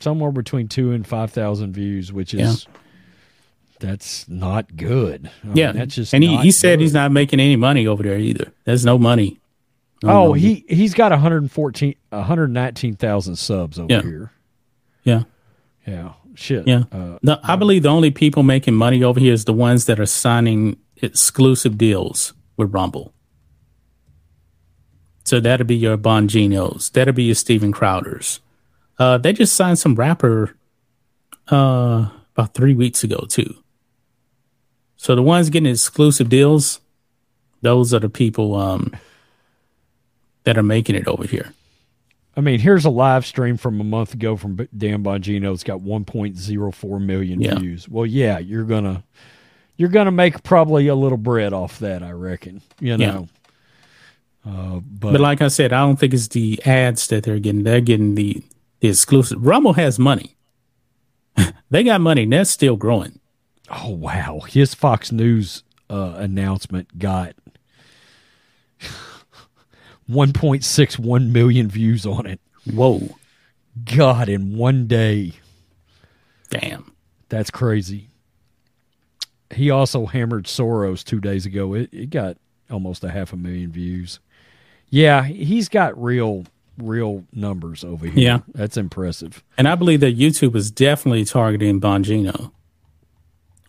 somewhere 0.00 0.32
between 0.32 0.66
2 0.68 0.90
and 0.92 1.06
5,000 1.06 1.72
views, 1.72 2.12
which 2.12 2.34
is 2.34 2.66
that's 3.78 4.28
not 4.28 4.76
good. 4.76 5.30
I 5.42 5.46
mean, 5.46 5.56
Yeah, 5.56 5.72
that's 5.72 5.94
just 5.94 6.12
and 6.12 6.22
he, 6.22 6.36
he 6.38 6.50
said 6.50 6.76
good. 6.78 6.82
he's 6.82 6.92
not 6.94 7.10
making 7.12 7.40
any 7.40 7.56
money 7.56 7.86
over 7.86 8.02
there 8.02 8.18
either. 8.18 8.52
There's 8.64 8.84
no 8.84 8.98
money. 8.98 9.40
Oh, 10.04 10.28
no. 10.28 10.32
he 10.32 10.64
he's 10.68 10.94
got 10.94 11.12
114 11.12 11.94
119,000 12.10 13.36
subs 13.36 13.78
over 13.78 13.92
Yeah. 13.92 14.02
here. 14.02 14.32
yeah. 15.04 15.22
Yeah. 15.86 16.12
Shit. 16.34 16.66
Yeah. 16.66 16.84
Uh, 16.90 17.18
No, 17.22 17.38
I 17.42 17.56
believe 17.56 17.82
the 17.82 17.88
only 17.90 18.10
people 18.10 18.42
making 18.42 18.74
money 18.74 19.02
over 19.04 19.20
here 19.20 19.32
is 19.34 19.44
the 19.44 19.52
ones 19.52 19.84
that 19.86 20.00
are 20.00 20.06
signing 20.06 20.76
exclusive 21.02 21.76
deals 21.76 22.32
with 22.56 22.72
Rumble. 22.72 23.12
So 25.24 25.40
that'll 25.40 25.66
be 25.66 25.76
your 25.76 25.96
Bonginos. 25.98 26.90
That'll 26.92 27.14
be 27.14 27.24
your 27.24 27.34
Steven 27.34 27.72
Crowders. 27.72 28.40
Uh, 28.98 29.18
they 29.18 29.32
just 29.32 29.54
signed 29.54 29.78
some 29.78 29.94
rapper 29.94 30.56
uh, 31.50 32.08
about 32.36 32.54
three 32.54 32.74
weeks 32.74 33.04
ago 33.04 33.24
too. 33.28 33.54
So 34.96 35.14
the 35.14 35.22
ones 35.22 35.50
getting 35.50 35.70
exclusive 35.70 36.28
deals, 36.28 36.80
those 37.60 37.92
are 37.92 37.98
the 38.00 38.08
people 38.08 38.54
um, 38.54 38.92
that 40.44 40.58
are 40.58 40.62
making 40.62 40.96
it 40.96 41.06
over 41.08 41.24
here. 41.26 41.52
I 42.36 42.40
mean, 42.40 42.60
here's 42.60 42.84
a 42.86 42.90
live 42.90 43.26
stream 43.26 43.56
from 43.58 43.80
a 43.80 43.84
month 43.84 44.14
ago 44.14 44.36
from 44.36 44.56
Dan 44.76 45.02
Bongino. 45.04 45.52
It's 45.52 45.62
got 45.64 45.80
1.04 45.80 47.00
million 47.04 47.40
Yeah. 47.40 47.58
views. 47.58 47.88
Well, 47.88 48.06
yeah, 48.06 48.38
you're 48.38 48.64
gonna 48.64 49.04
you're 49.76 49.88
gonna 49.90 50.10
make 50.12 50.42
probably 50.42 50.86
a 50.88 50.94
little 50.94 51.18
bread 51.18 51.52
off 51.52 51.78
that, 51.80 52.02
I 52.02 52.12
reckon. 52.12 52.62
You 52.80 52.96
know. 52.96 53.28
Uh, 54.46 54.80
but, 54.80 55.12
But 55.12 55.20
like 55.20 55.40
I 55.40 55.48
said, 55.48 55.72
I 55.72 55.80
don't 55.80 55.96
think 56.00 56.14
it's 56.14 56.28
the 56.28 56.60
ads 56.64 57.06
that 57.08 57.22
they're 57.22 57.38
getting. 57.38 57.62
They're 57.62 57.80
getting 57.80 58.14
the, 58.16 58.42
the 58.80 58.88
exclusive. 58.88 59.44
Rumble 59.44 59.74
has 59.74 59.98
money. 59.98 60.34
They 61.70 61.84
got 61.84 62.00
money. 62.02 62.24
and 62.24 62.32
That's 62.34 62.50
still 62.50 62.76
growing. 62.76 63.18
Oh 63.70 63.90
wow, 63.90 64.40
his 64.40 64.74
Fox 64.74 65.10
News 65.12 65.62
uh, 65.88 66.14
announcement 66.18 66.98
got 66.98 67.34
1.61 70.10 71.30
million 71.30 71.68
views 71.68 72.06
on 72.06 72.26
it. 72.26 72.40
Whoa. 72.72 73.08
God, 73.84 74.28
in 74.28 74.56
one 74.56 74.86
day. 74.86 75.32
Damn. 76.50 76.92
That's 77.28 77.50
crazy. 77.50 78.08
He 79.50 79.70
also 79.70 80.06
hammered 80.06 80.44
Soros 80.44 81.04
two 81.04 81.20
days 81.20 81.46
ago. 81.46 81.74
It, 81.74 81.90
it 81.92 82.10
got 82.10 82.36
almost 82.70 83.04
a 83.04 83.10
half 83.10 83.32
a 83.32 83.36
million 83.36 83.70
views. 83.72 84.18
Yeah, 84.88 85.24
he's 85.24 85.68
got 85.68 86.00
real, 86.02 86.44
real 86.78 87.24
numbers 87.32 87.82
over 87.84 88.06
here. 88.06 88.22
Yeah. 88.22 88.38
That's 88.54 88.76
impressive. 88.76 89.42
And 89.56 89.66
I 89.66 89.74
believe 89.74 90.00
that 90.00 90.18
YouTube 90.18 90.54
is 90.56 90.70
definitely 90.70 91.24
targeting 91.24 91.80
Bongino. 91.80 92.52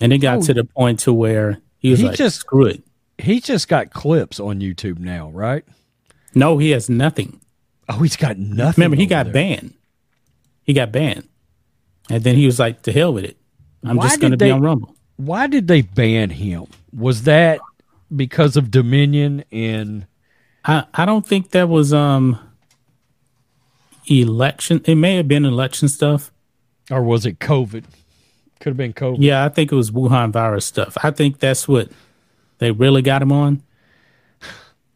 And 0.01 0.11
it 0.11 0.17
got 0.17 0.39
Oh. 0.39 0.41
to 0.43 0.53
the 0.53 0.63
point 0.65 0.99
to 1.01 1.13
where 1.13 1.59
he 1.77 1.89
was 1.91 1.99
He 1.99 2.07
like, 2.07 2.17
just- 2.17 2.38
screw 2.38 2.65
it. 2.65 2.84
He 3.19 3.39
just 3.39 3.67
got 3.67 3.91
clips 3.93 4.39
on 4.39 4.59
YouTube 4.59 4.97
now, 4.99 5.29
right? 5.29 5.63
No, 6.36 6.57
he 6.57 6.71
has 6.71 6.89
nothing. 6.89 7.39
Oh, 7.89 7.99
he's 7.99 8.15
got 8.15 8.38
nothing. 8.38 8.81
Remember, 8.81 8.97
he 8.97 9.05
got 9.05 9.25
there. 9.25 9.34
banned. 9.34 9.73
He 10.63 10.73
got 10.73 10.91
banned. 10.91 11.27
And 12.09 12.23
then 12.23 12.36
he 12.36 12.45
was 12.45 12.59
like, 12.59 12.81
to 12.84 12.91
hell 12.91 13.13
with 13.13 13.25
it. 13.25 13.38
I'm 13.84 13.97
Why 13.97 14.07
just 14.07 14.19
going 14.19 14.31
to 14.31 14.38
be 14.38 14.51
on 14.51 14.61
Rumble. 14.61 14.95
Why 15.17 15.47
did 15.47 15.67
they 15.67 15.81
ban 15.81 16.29
him? 16.29 16.65
Was 16.93 17.23
that 17.23 17.59
because 18.15 18.55
of 18.55 18.71
Dominion 18.71 19.43
and 19.51 20.05
I, 20.65 20.86
I 20.93 21.05
don't 21.05 21.25
think 21.25 21.51
that 21.51 21.67
was 21.67 21.93
um 21.93 22.39
election. 24.07 24.81
It 24.86 24.95
may 24.95 25.15
have 25.15 25.27
been 25.27 25.45
election 25.45 25.88
stuff. 25.88 26.31
or 26.89 27.03
was 27.03 27.25
it 27.25 27.39
COVID? 27.39 27.84
Could 28.59 28.69
have 28.71 28.77
been 28.77 28.93
COVID. 28.93 29.17
Yeah, 29.19 29.43
I 29.43 29.49
think 29.49 29.71
it 29.71 29.75
was 29.75 29.91
Wuhan 29.91 30.31
virus 30.31 30.65
stuff. 30.65 30.97
I 31.03 31.11
think 31.11 31.39
that's 31.39 31.67
what 31.67 31.89
they 32.59 32.71
really 32.71 33.01
got 33.01 33.21
him 33.21 33.31
on. 33.31 33.61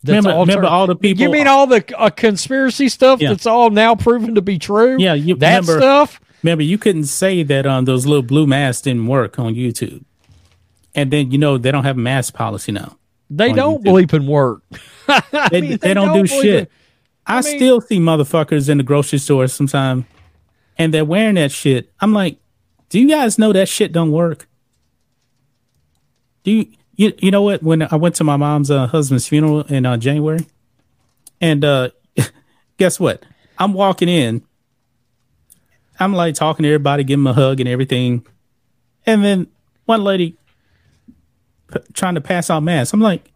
Remember- 0.05 0.29
alter- 0.31 0.49
remember 0.51 0.67
all 0.67 0.87
the 0.87 0.95
people- 0.95 1.21
You 1.23 1.29
mean 1.31 1.47
all 1.47 1.67
the 1.67 1.83
uh, 1.99 2.09
conspiracy 2.09 2.87
stuff 2.89 3.19
Yeah. 3.21 3.29
that's 3.29 3.45
all 3.45 3.69
now 3.71 3.95
proven 3.95 4.35
to 4.35 4.41
be 4.41 4.57
true? 4.59 4.97
Yeah, 4.99 5.13
you 5.15 5.35
that 5.35 5.61
remember- 5.61 5.79
stuff. 5.81 6.21
Remember, 6.43 6.63
you 6.63 6.77
couldn't 6.77 7.05
say 7.05 7.41
that 7.43 7.65
um 7.65 7.85
those 7.85 8.05
little 8.05 8.21
blue 8.23 8.45
masks 8.45 8.83
didn't 8.83 9.07
work 9.07 9.39
on 9.39 9.55
YouTube. 9.55 10.03
And 10.93 11.11
then 11.11 11.31
you 11.31 11.37
know 11.37 11.57
they 11.57 11.71
don't 11.71 11.83
have 11.83 11.97
mask 11.97 12.33
policy 12.35 12.71
now. 12.71 12.97
They 13.29 13.51
don't 13.53 13.83
YouTube. 13.83 14.07
bleep 14.07 14.13
and 14.13 14.27
work. 14.27 14.61
They, 15.51 15.61
mean, 15.61 15.77
they, 15.81 15.93
don't, 15.93 16.07
do 16.09 16.23
believe 16.23 16.29
shit. 16.29 16.63
it. 16.63 16.71
I, 17.25 17.41
mean- 17.41 17.57
still 17.57 17.81
see 17.81 17.97
motherfuckers 17.99 18.69
in 18.69 18.77
the 18.77 18.83
grocery 18.83 19.19
store 19.19 19.47
sometime, 19.47 20.05
and 20.77 20.93
they're 20.93 21.03
wearing 21.05 21.35
that 21.35 21.51
shit. 21.51 21.91
I'm 21.99 22.13
like, 22.13 22.37
do 22.89 22.99
you 22.99 23.07
guys 23.09 23.37
know 23.39 23.51
that 23.53 23.67
shit 23.67 23.91
don't 23.91 24.11
work? 24.11 24.47
Do 26.43 26.51
you 26.51 26.67
you, 26.97 27.13
you 27.19 27.31
know 27.31 27.43
what? 27.43 27.63
When 27.63 27.83
I 27.83 27.95
went 27.95 28.15
to 28.15 28.23
my 28.23 28.35
mom's 28.35 28.69
uh, 28.69 28.87
husband's 28.87 29.27
funeral 29.27 29.61
in 29.61 29.85
uh, 29.85 29.97
January, 29.97 30.45
and 31.39 31.63
uh, 31.63 31.91
guess 32.77 32.99
what? 32.99 33.23
I'm 33.57 33.73
walking 33.73 34.09
in. 34.09 34.43
I'm 35.99 36.13
like 36.13 36.35
talking 36.35 36.63
to 36.63 36.69
everybody, 36.69 37.03
giving 37.03 37.23
them 37.23 37.31
a 37.31 37.33
hug 37.33 37.59
and 37.59 37.69
everything, 37.69 38.25
and 39.05 39.23
then 39.23 39.47
one 39.85 40.03
lady 40.03 40.37
p- 41.71 41.79
trying 41.93 42.15
to 42.15 42.21
pass 42.21 42.49
out 42.49 42.63
masks. 42.63 42.93
I'm 42.93 43.01
like, 43.01 43.31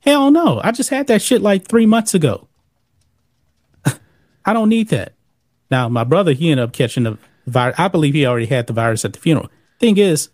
hell 0.00 0.30
no! 0.30 0.60
I 0.64 0.72
just 0.72 0.90
had 0.90 1.06
that 1.08 1.22
shit 1.22 1.42
like 1.42 1.68
three 1.68 1.86
months 1.86 2.14
ago. 2.14 2.48
I 4.44 4.52
don't 4.54 4.70
need 4.70 4.88
that. 4.88 5.12
Now, 5.70 5.88
my 5.88 6.04
brother, 6.04 6.32
he 6.32 6.50
ended 6.50 6.64
up 6.64 6.72
catching 6.72 7.04
the 7.04 7.18
virus. 7.46 7.78
I 7.78 7.88
believe 7.88 8.14
he 8.14 8.24
already 8.24 8.46
had 8.46 8.66
the 8.66 8.72
virus 8.72 9.04
at 9.04 9.12
the 9.12 9.18
funeral. 9.18 9.50
Thing 9.78 9.98
is, 9.98 10.30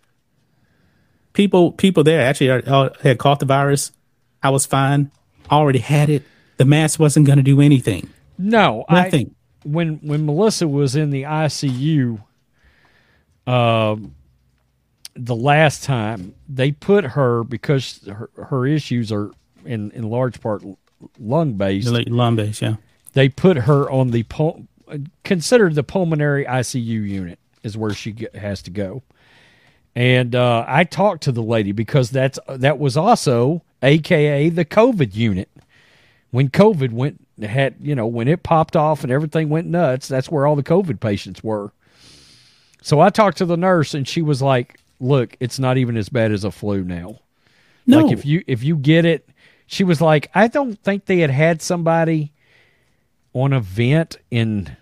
people 1.36 1.70
people 1.72 2.02
there 2.02 2.22
actually 2.22 2.50
are- 2.50 2.62
uh, 2.66 2.88
had 3.02 3.18
caught 3.18 3.38
the 3.38 3.46
virus. 3.46 3.92
I 4.42 4.50
was 4.50 4.66
fine. 4.66 5.10
Already 5.50 5.78
had 5.78 6.08
it. 6.08 6.22
The 6.56 6.64
mask 6.64 6.98
wasn't 6.98 7.26
going 7.26 7.36
to 7.36 7.42
do 7.44 7.60
anything. 7.60 8.08
No, 8.38 8.84
Nothing. 8.90 9.34
I, 9.64 9.68
when 9.68 9.96
when 9.98 10.26
Melissa 10.26 10.66
was 10.66 10.96
in 10.96 11.10
the 11.10 11.22
ICU, 11.22 12.20
um, 13.46 14.14
the 15.14 15.36
last 15.36 15.84
time 15.84 16.34
they 16.48 16.72
put 16.72 17.04
her 17.04 17.44
because 17.44 18.00
her, 18.06 18.30
her 18.48 18.66
issues 18.66 19.12
are 19.12 19.30
in 19.64 19.90
in 19.92 20.08
large 20.08 20.40
part 20.40 20.62
lung 21.18 21.52
based. 21.54 21.88
Lung 21.88 22.36
base, 22.36 22.62
yeah. 22.62 22.76
They 23.12 23.28
put 23.28 23.56
her 23.58 23.90
on 23.90 24.10
the 24.10 24.22
pul- 24.24 24.66
considered 25.24 25.74
the 25.74 25.82
pulmonary 25.82 26.44
ICU 26.44 26.82
unit 27.08 27.38
is 27.62 27.76
where 27.76 27.92
she 27.92 28.14
has 28.34 28.62
to 28.62 28.70
go. 28.70 29.02
And 29.96 30.34
uh, 30.34 30.66
I 30.68 30.84
talked 30.84 31.22
to 31.22 31.32
the 31.32 31.42
lady 31.42 31.72
because 31.72 32.10
that's 32.10 32.38
that 32.46 32.78
was 32.78 32.98
also 32.98 33.62
AKA 33.82 34.50
the 34.50 34.66
COVID 34.66 35.16
unit. 35.16 35.48
When 36.30 36.50
COVID 36.50 36.92
went 36.92 37.26
had 37.42 37.76
you 37.80 37.94
know 37.94 38.06
when 38.06 38.28
it 38.28 38.42
popped 38.42 38.76
off 38.76 39.02
and 39.02 39.10
everything 39.10 39.48
went 39.48 39.66
nuts, 39.66 40.06
that's 40.06 40.30
where 40.30 40.46
all 40.46 40.54
the 40.54 40.62
COVID 40.62 41.00
patients 41.00 41.42
were. 41.42 41.72
So 42.82 43.00
I 43.00 43.08
talked 43.08 43.38
to 43.38 43.46
the 43.46 43.56
nurse 43.56 43.94
and 43.94 44.06
she 44.06 44.20
was 44.20 44.42
like, 44.42 44.78
"Look, 45.00 45.34
it's 45.40 45.58
not 45.58 45.78
even 45.78 45.96
as 45.96 46.10
bad 46.10 46.30
as 46.30 46.44
a 46.44 46.50
flu 46.50 46.84
now. 46.84 47.20
No, 47.86 48.02
Like 48.02 48.12
if 48.12 48.26
you 48.26 48.44
if 48.46 48.62
you 48.62 48.76
get 48.76 49.06
it, 49.06 49.26
she 49.66 49.82
was 49.82 50.02
like, 50.02 50.30
I 50.34 50.48
don't 50.48 50.78
think 50.82 51.06
they 51.06 51.20
had 51.20 51.30
had 51.30 51.62
somebody 51.62 52.32
on 53.32 53.54
a 53.54 53.60
vent 53.60 54.18
in 54.30 54.76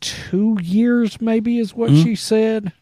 two 0.00 0.58
years, 0.62 1.20
maybe 1.20 1.58
is 1.58 1.74
what 1.74 1.90
she 1.90 2.14
said. 2.14 2.72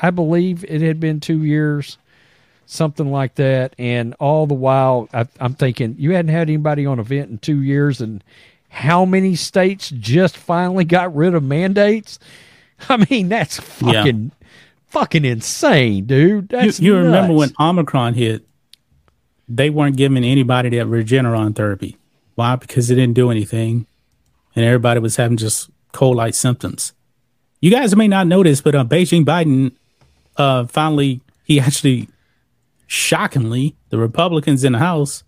I 0.00 0.10
believe 0.10 0.64
it 0.64 0.80
had 0.80 1.00
been 1.00 1.20
two 1.20 1.44
years, 1.44 1.98
something 2.66 3.10
like 3.10 3.34
that. 3.36 3.74
And 3.78 4.14
all 4.20 4.46
the 4.46 4.54
while, 4.54 5.08
I, 5.12 5.26
I'm 5.40 5.54
thinking 5.54 5.96
you 5.98 6.12
hadn't 6.12 6.30
had 6.30 6.48
anybody 6.48 6.86
on 6.86 6.98
a 6.98 7.02
vent 7.02 7.30
in 7.30 7.38
two 7.38 7.62
years, 7.62 8.00
and 8.00 8.22
how 8.68 9.04
many 9.04 9.34
states 9.34 9.90
just 9.90 10.36
finally 10.36 10.84
got 10.84 11.14
rid 11.16 11.34
of 11.34 11.42
mandates? 11.42 12.18
I 12.88 13.04
mean, 13.10 13.28
that's 13.28 13.58
Yeah. 13.80 13.92
fucking 14.02 14.32
fucking 14.86 15.24
insane, 15.24 16.04
dude. 16.06 16.50
you, 16.52 16.58
That's 16.58 16.80
you 16.80 16.96
remember 16.96 17.34
when. 17.34 17.50
Omicron 17.58 18.14
hit, 18.14 18.44
they 19.48 19.70
weren't 19.70 19.96
giving 19.96 20.24
anybody 20.24 20.68
that 20.70 20.86
Regeneron 20.86 21.54
therapy. 21.56 21.96
Why? 22.36 22.56
Because 22.56 22.90
it 22.90 22.94
didn't 22.94 23.14
do 23.14 23.30
anything, 23.30 23.86
and 24.54 24.64
everybody 24.64 25.00
was 25.00 25.16
having 25.16 25.36
just 25.36 25.70
cold-like 25.92 26.34
symptoms. 26.34 26.92
You 27.60 27.70
guys 27.72 27.96
may 27.96 28.06
not 28.06 28.28
know 28.28 28.44
this, 28.44 28.60
but 28.60 28.76
uh, 28.76 28.84
Beijing 28.84 29.24
Biden 29.24 29.72
uh, 30.38 30.64
finally 30.66 31.20
he 31.44 31.60
actually, 31.60 32.08
shockingly, 32.86 33.76
the 33.90 33.98
Republicans 33.98 34.64
in 34.64 34.72
the 34.72 34.78
House 34.78 35.24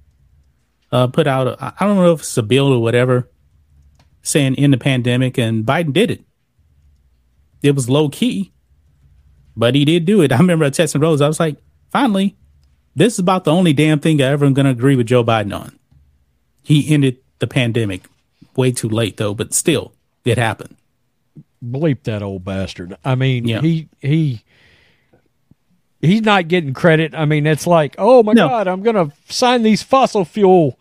uh, 0.92 1.06
put 1.06 1.26
out 1.26 1.46
a, 1.46 1.74
I 1.80 1.86
don't 1.86 1.96
know 1.96 2.12
if 2.12 2.20
it's 2.20 2.36
a 2.36 2.42
bill 2.42 2.72
or 2.72 2.80
whatever, 2.82 3.28
saying 4.22 4.54
end 4.56 4.72
the 4.72 4.78
pandemic, 4.78 5.38
and 5.38 5.64
Biden 5.64 5.92
did 5.92 6.10
it. 6.10 6.24
It 7.62 7.74
was 7.74 7.88
low 7.88 8.08
key, 8.08 8.52
but 9.56 9.74
he 9.74 9.84
did 9.84 10.04
do 10.04 10.20
it. 10.22 10.32
I 10.32 10.38
remember 10.38 10.64
at 10.64 10.72
texting 10.74 11.00
Rose, 11.02 11.20
I 11.20 11.28
was 11.28 11.40
like, 11.40 11.56
finally, 11.90 12.36
this 12.96 13.14
is 13.14 13.18
about 13.18 13.44
the 13.44 13.52
only 13.52 13.72
damn 13.72 14.00
thing 14.00 14.20
I 14.20 14.26
ever 14.26 14.44
am 14.44 14.54
going 14.54 14.66
to 14.66 14.72
agree 14.72 14.96
with 14.96 15.06
Joe 15.06 15.24
Biden 15.24 15.54
on. 15.58 15.78
He 16.62 16.92
ended 16.92 17.18
the 17.38 17.46
pandemic 17.46 18.02
way 18.56 18.72
too 18.72 18.88
late, 18.88 19.16
though, 19.16 19.32
but 19.34 19.54
still, 19.54 19.92
it 20.24 20.36
happened. 20.38 20.76
bleep 21.64 22.02
that 22.04 22.22
old 22.22 22.44
bastard. 22.44 22.96
I 23.04 23.14
mean, 23.14 23.46
Yeah. 23.46 23.60
he 23.60 23.88
he 24.00 24.42
he's 26.00 26.22
not 26.22 26.48
getting 26.48 26.74
credit. 26.74 27.14
I 27.14 27.24
mean, 27.24 27.46
it's 27.46 27.66
like, 27.66 27.94
oh 27.98 28.22
my 28.22 28.32
No. 28.32 28.48
god, 28.48 28.68
I'm 28.68 28.82
gonna 28.82 29.12
sign 29.28 29.62
these 29.62 29.82
fossil 29.82 30.24
fuel, 30.24 30.78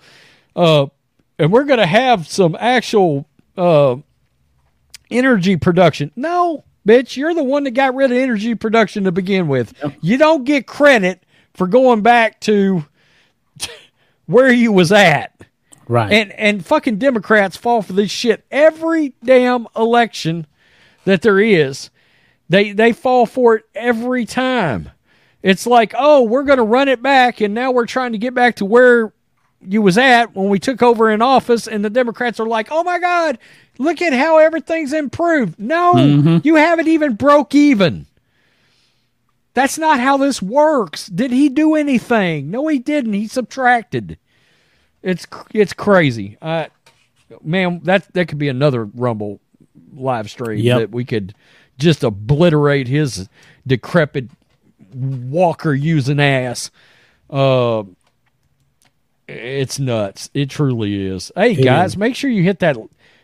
uh, 0.55 0.87
and 1.37 1.51
we're 1.51 1.65
gonna 1.65 1.85
have 1.87 2.27
some 2.27 2.55
actual 2.59 3.27
uh 3.57 3.97
energy 5.11 5.57
production. 5.57 6.11
No, 6.15 6.63
bitch, 6.87 7.17
you're 7.17 7.33
the 7.33 7.43
one 7.43 7.63
that 7.63 7.71
got 7.71 7.95
rid 7.95 8.11
of 8.11 8.17
energy 8.17 8.55
production 8.55 9.03
to 9.05 9.11
begin 9.11 9.47
with. 9.47 9.73
You 10.01 10.17
don't 10.17 10.43
get 10.43 10.67
credit 10.67 11.23
for 11.53 11.67
going 11.67 12.01
back 12.01 12.39
to 12.41 12.85
where 14.25 14.51
you 14.51 14.71
was 14.71 14.91
at. 14.91 15.33
Right. 15.87 16.11
And 16.11 16.31
and 16.33 16.65
fucking 16.65 16.97
Democrats 16.99 17.57
fall 17.57 17.81
for 17.81 17.93
this 17.93 18.11
shit 18.11 18.45
every 18.51 19.15
damn 19.23 19.67
election 19.75 20.45
that 21.05 21.23
there 21.23 21.39
is. 21.39 21.89
They 22.47 22.71
they 22.71 22.93
fall 22.93 23.25
for 23.25 23.55
it 23.55 23.65
every 23.73 24.25
time. 24.25 24.91
It's 25.41 25.65
like, 25.65 25.93
oh, 25.97 26.23
we're 26.23 26.43
gonna 26.43 26.63
run 26.63 26.87
it 26.89 27.01
back, 27.01 27.41
and 27.41 27.53
now 27.53 27.71
we're 27.71 27.85
trying 27.85 28.11
to 28.11 28.17
get 28.17 28.33
back 28.33 28.55
to 28.57 28.65
where 28.65 29.13
you 29.61 29.81
was 29.81 29.97
at 29.97 30.35
when 30.35 30.49
we 30.49 30.59
took 30.59 30.81
over 30.81 31.09
in 31.11 31.21
office, 31.21 31.67
and 31.67 31.83
the 31.83 31.89
Democrats 31.89 32.39
are 32.39 32.47
like, 32.47 32.67
oh 32.71 32.83
my 32.83 32.99
God, 32.99 33.37
look 33.77 34.01
at 34.01 34.13
how 34.13 34.37
everything's 34.37 34.93
improved. 34.93 35.57
No, 35.59 36.39
you 36.43 36.55
haven't 36.55 36.87
even 36.87 37.15
broke 37.15 37.55
even. 37.55 38.05
That's 39.53 39.77
not 39.77 39.99
how 39.99 40.17
this 40.17 40.41
works. 40.41 41.07
Did 41.07 41.31
he 41.31 41.49
do 41.49 41.75
anything? 41.75 42.51
No, 42.51 42.67
he 42.67 42.79
didn't. 42.79 43.13
He 43.13 43.27
subtracted. 43.27 44.17
It's 45.01 45.25
it's 45.53 45.73
crazy. 45.73 46.37
Uh, 46.41 46.67
man, 47.43 47.81
that 47.83 48.13
that 48.13 48.27
could 48.27 48.37
be 48.37 48.49
another 48.49 48.85
Rumble 48.85 49.39
live 49.93 50.29
stream 50.29 50.59
Yep. 50.59 50.77
that 50.79 50.91
we 50.91 51.03
could 51.03 51.33
just 51.77 52.03
obliterate 52.03 52.87
his 52.87 53.27
decrepit 53.65 54.29
walker 54.93 55.73
using 55.73 56.19
ass. 56.19 56.71
Uh, 57.29 57.83
it's 59.27 59.77
nuts. 59.79 60.29
It 60.33 60.49
truly 60.49 61.05
is. 61.07 61.31
Hey 61.35 61.51
It 61.51 61.63
guys, 61.63 61.91
is. 61.91 61.97
make 61.97 62.15
sure 62.15 62.29
you 62.29 62.43
hit 62.43 62.59
that. 62.59 62.77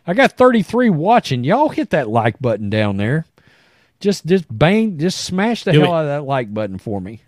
I 0.06 0.14
got 0.14 0.34
33 0.34 0.92
watching. 0.92 1.44
Y'all 1.44 1.70
hit 1.70 1.90
that 1.92 2.08
like 2.10 2.40
button 2.40 2.70
down 2.70 2.98
there. 2.98 3.26
Just 4.00 4.26
just 4.26 4.46
bang, 4.56 5.00
just 5.00 5.24
smash 5.24 5.64
the 5.64 5.72
Do 5.72 5.82
hell 5.82 5.94
it. 5.94 5.96
out 5.96 6.02
of 6.02 6.08
that 6.08 6.24
like 6.26 6.54
button 6.54 6.78
for 6.78 7.02
me. 7.02 7.22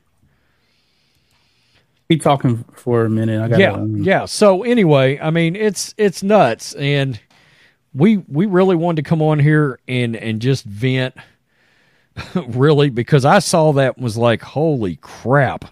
Be 2.07 2.17
talking 2.17 2.63
for 2.73 3.03
a 3.05 3.09
minute. 3.09 3.41
I 3.41 3.47
got 3.49 3.59
yeah, 3.59 3.83
yeah. 3.85 4.25
So 4.25 4.63
anyway, 4.63 5.19
I 5.19 5.29
mean, 5.29 5.55
it's 5.55 5.93
it's 5.97 6.23
nuts, 6.23 6.73
and 6.75 7.19
we 7.93 8.17
we 8.17 8.45
really 8.45 8.75
wanted 8.77 9.03
to 9.03 9.09
come 9.09 9.21
on 9.21 9.39
here 9.39 9.79
and 9.89 10.15
and 10.15 10.41
just 10.41 10.63
vent, 10.65 11.15
really, 12.47 12.89
because 12.89 13.25
I 13.25 13.39
saw 13.39 13.71
that 13.73 13.97
was 13.97 14.17
like, 14.17 14.41
holy 14.41 14.97
crap. 14.97 15.65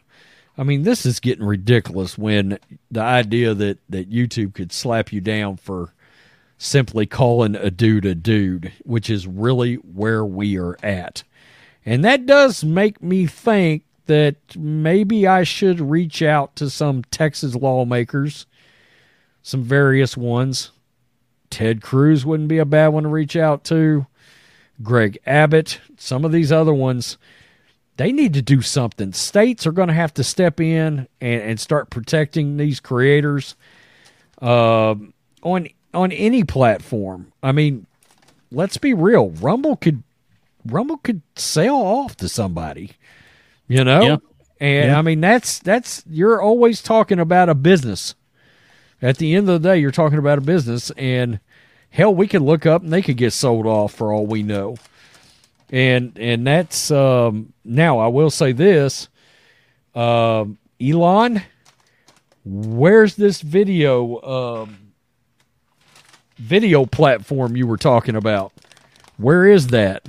I 0.57 0.63
mean, 0.63 0.83
this 0.83 1.05
is 1.05 1.19
getting 1.19 1.45
ridiculous. 1.45 2.17
When 2.17 2.59
the 2.89 3.01
idea 3.01 3.53
that 3.53 3.79
that 3.89 4.09
YouTube 4.09 4.53
could 4.53 4.71
slap 4.71 5.11
you 5.11 5.21
down 5.21 5.57
for 5.57 5.93
simply 6.57 7.05
calling 7.05 7.55
a 7.55 7.69
dude 7.69 8.05
a 8.05 8.15
dude, 8.15 8.71
which 8.83 9.09
is 9.09 9.27
really 9.27 9.75
where 9.75 10.23
we 10.25 10.57
are 10.57 10.77
at. 10.81 11.23
And 11.85 12.03
that 12.03 12.25
does 12.25 12.63
make 12.63 13.01
me 13.03 13.27
think 13.27 13.83
that 14.07 14.35
maybe 14.55 15.27
I 15.27 15.43
should 15.43 15.79
reach 15.79 16.21
out 16.21 16.55
to 16.57 16.69
some 16.69 17.03
Texas 17.05 17.55
lawmakers, 17.55 18.45
some 19.41 19.63
various 19.63 20.15
ones. 20.15 20.71
Ted 21.49 21.81
Cruz 21.81 22.25
wouldn't 22.25 22.49
be 22.49 22.57
a 22.57 22.65
bad 22.65 22.89
one 22.89 23.03
to 23.03 23.09
reach 23.09 23.35
out 23.35 23.63
to. 23.65 24.07
Greg 24.83 25.17
Abbott, 25.25 25.79
some 25.97 26.25
of 26.25 26.31
these 26.31 26.51
other 26.51 26.73
ones, 26.73 27.17
they 27.97 28.11
need 28.11 28.33
to 28.33 28.41
do 28.41 28.61
something. 28.61 29.13
States 29.13 29.65
are 29.65 29.71
going 29.71 29.87
to 29.87 29.93
have 29.93 30.13
to 30.15 30.23
step 30.23 30.59
in 30.59 31.07
and, 31.21 31.41
and 31.41 31.59
start 31.59 31.89
protecting 31.89 32.57
these 32.57 32.79
creators 32.79 33.55
uh, 34.41 34.95
on 35.43 35.67
on 35.93 36.11
any 36.11 36.43
platform. 36.43 37.31
I 37.41 37.53
mean, 37.53 37.87
let's 38.51 38.77
be 38.77 38.93
real. 38.93 39.29
Rumble 39.29 39.77
could 39.77 40.03
Rumble 40.65 40.97
could 40.97 41.21
sell 41.35 41.75
off 41.75 42.17
to 42.17 42.27
somebody, 42.27 42.91
you 43.67 43.83
know. 43.83 44.01
Yeah. 44.01 44.17
And 44.59 44.91
Yeah. 44.91 44.99
I 44.99 45.01
mean, 45.01 45.21
that's 45.21 45.59
that's 45.59 46.03
you're 46.09 46.41
always 46.41 46.81
talking 46.81 47.19
about 47.19 47.49
a 47.49 47.55
business. 47.55 48.15
At 49.01 49.17
the 49.17 49.35
end 49.35 49.49
of 49.49 49.61
the 49.61 49.69
day, 49.69 49.77
you're 49.79 49.91
talking 49.91 50.17
about 50.17 50.37
a 50.37 50.41
business, 50.41 50.89
and 50.97 51.39
hell, 51.89 52.13
we 52.13 52.27
could 52.27 52.41
look 52.41 52.65
up 52.65 52.83
and 52.83 52.91
they 52.91 53.01
could 53.01 53.17
get 53.17 53.31
sold 53.33 53.65
off 53.65 53.93
for 53.93 54.11
all 54.11 54.25
we 54.25 54.43
know. 54.43 54.75
And 55.71 56.17
and 56.19 56.45
that's 56.45 56.91
um, 56.91 57.53
now 57.63 57.99
I 57.99 58.07
will 58.07 58.29
say 58.29 58.51
this, 58.51 59.09
um, 59.95 60.57
Elon, 60.79 61.41
where's 62.43 63.15
this 63.15 63.41
video 63.41 64.21
um, 64.21 64.77
video 66.37 66.85
platform 66.85 67.55
you 67.55 67.65
were 67.65 67.77
talking 67.77 68.15
about? 68.15 68.51
Where 69.17 69.45
is 69.45 69.67
that? 69.67 70.07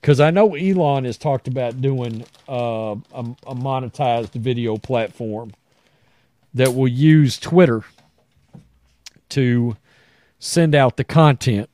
Because 0.00 0.20
I 0.20 0.30
know 0.30 0.54
Elon 0.54 1.04
has 1.04 1.18
talked 1.18 1.48
about 1.48 1.80
doing 1.80 2.24
uh, 2.48 2.96
a, 3.12 3.24
a 3.46 3.54
monetized 3.54 4.32
video 4.32 4.76
platform 4.76 5.52
that 6.54 6.74
will 6.74 6.88
use 6.88 7.38
Twitter 7.38 7.84
to 9.30 9.76
send 10.40 10.74
out 10.74 10.96
the 10.96 11.04
content. 11.04 11.70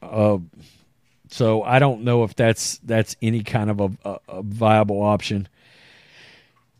Uh, 0.00 0.38
so 1.28 1.62
I 1.62 1.78
don't 1.78 2.02
know 2.02 2.24
if 2.24 2.34
that's 2.34 2.78
that's 2.78 3.16
any 3.20 3.42
kind 3.42 3.68
of 3.68 3.80
a, 3.80 3.90
a, 4.08 4.18
a 4.28 4.42
viable 4.42 5.02
option. 5.02 5.48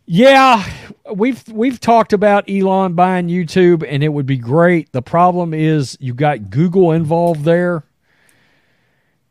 Yeah, 0.06 0.64
we've 1.12 1.46
we've 1.48 1.80
talked 1.80 2.12
about 2.12 2.48
Elon 2.48 2.94
buying 2.94 3.26
YouTube, 3.26 3.84
and 3.86 4.04
it 4.04 4.08
would 4.08 4.24
be 4.24 4.38
great. 4.38 4.92
The 4.92 5.02
problem 5.02 5.52
is 5.52 5.98
you 6.00 6.14
got 6.14 6.48
Google 6.48 6.92
involved 6.92 7.44
there, 7.44 7.82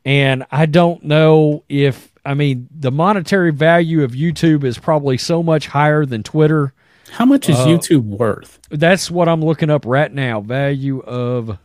and 0.04 0.46
I 0.52 0.66
don't 0.66 1.02
know 1.06 1.64
if 1.70 2.12
I 2.26 2.34
mean 2.34 2.68
the 2.78 2.92
monetary 2.92 3.54
value 3.54 4.04
of 4.04 4.12
YouTube 4.12 4.66
is 4.66 4.78
probably 4.78 5.18
so 5.18 5.42
much 5.42 5.68
higher 5.68 6.06
than 6.06 6.24
Twitter. 6.24 6.74
How 7.12 7.26
much 7.26 7.50
Uh, 7.50 7.54
is 7.54 7.60
YouTube 7.60 8.04
worth? 8.04 8.60
That's 8.70 9.10
what 9.12 9.28
I'm 9.30 9.42
looking 9.44 9.70
up 9.70 9.86
right 9.86 10.12
now. 10.12 10.42
Value 10.42 11.00
of 11.02 11.58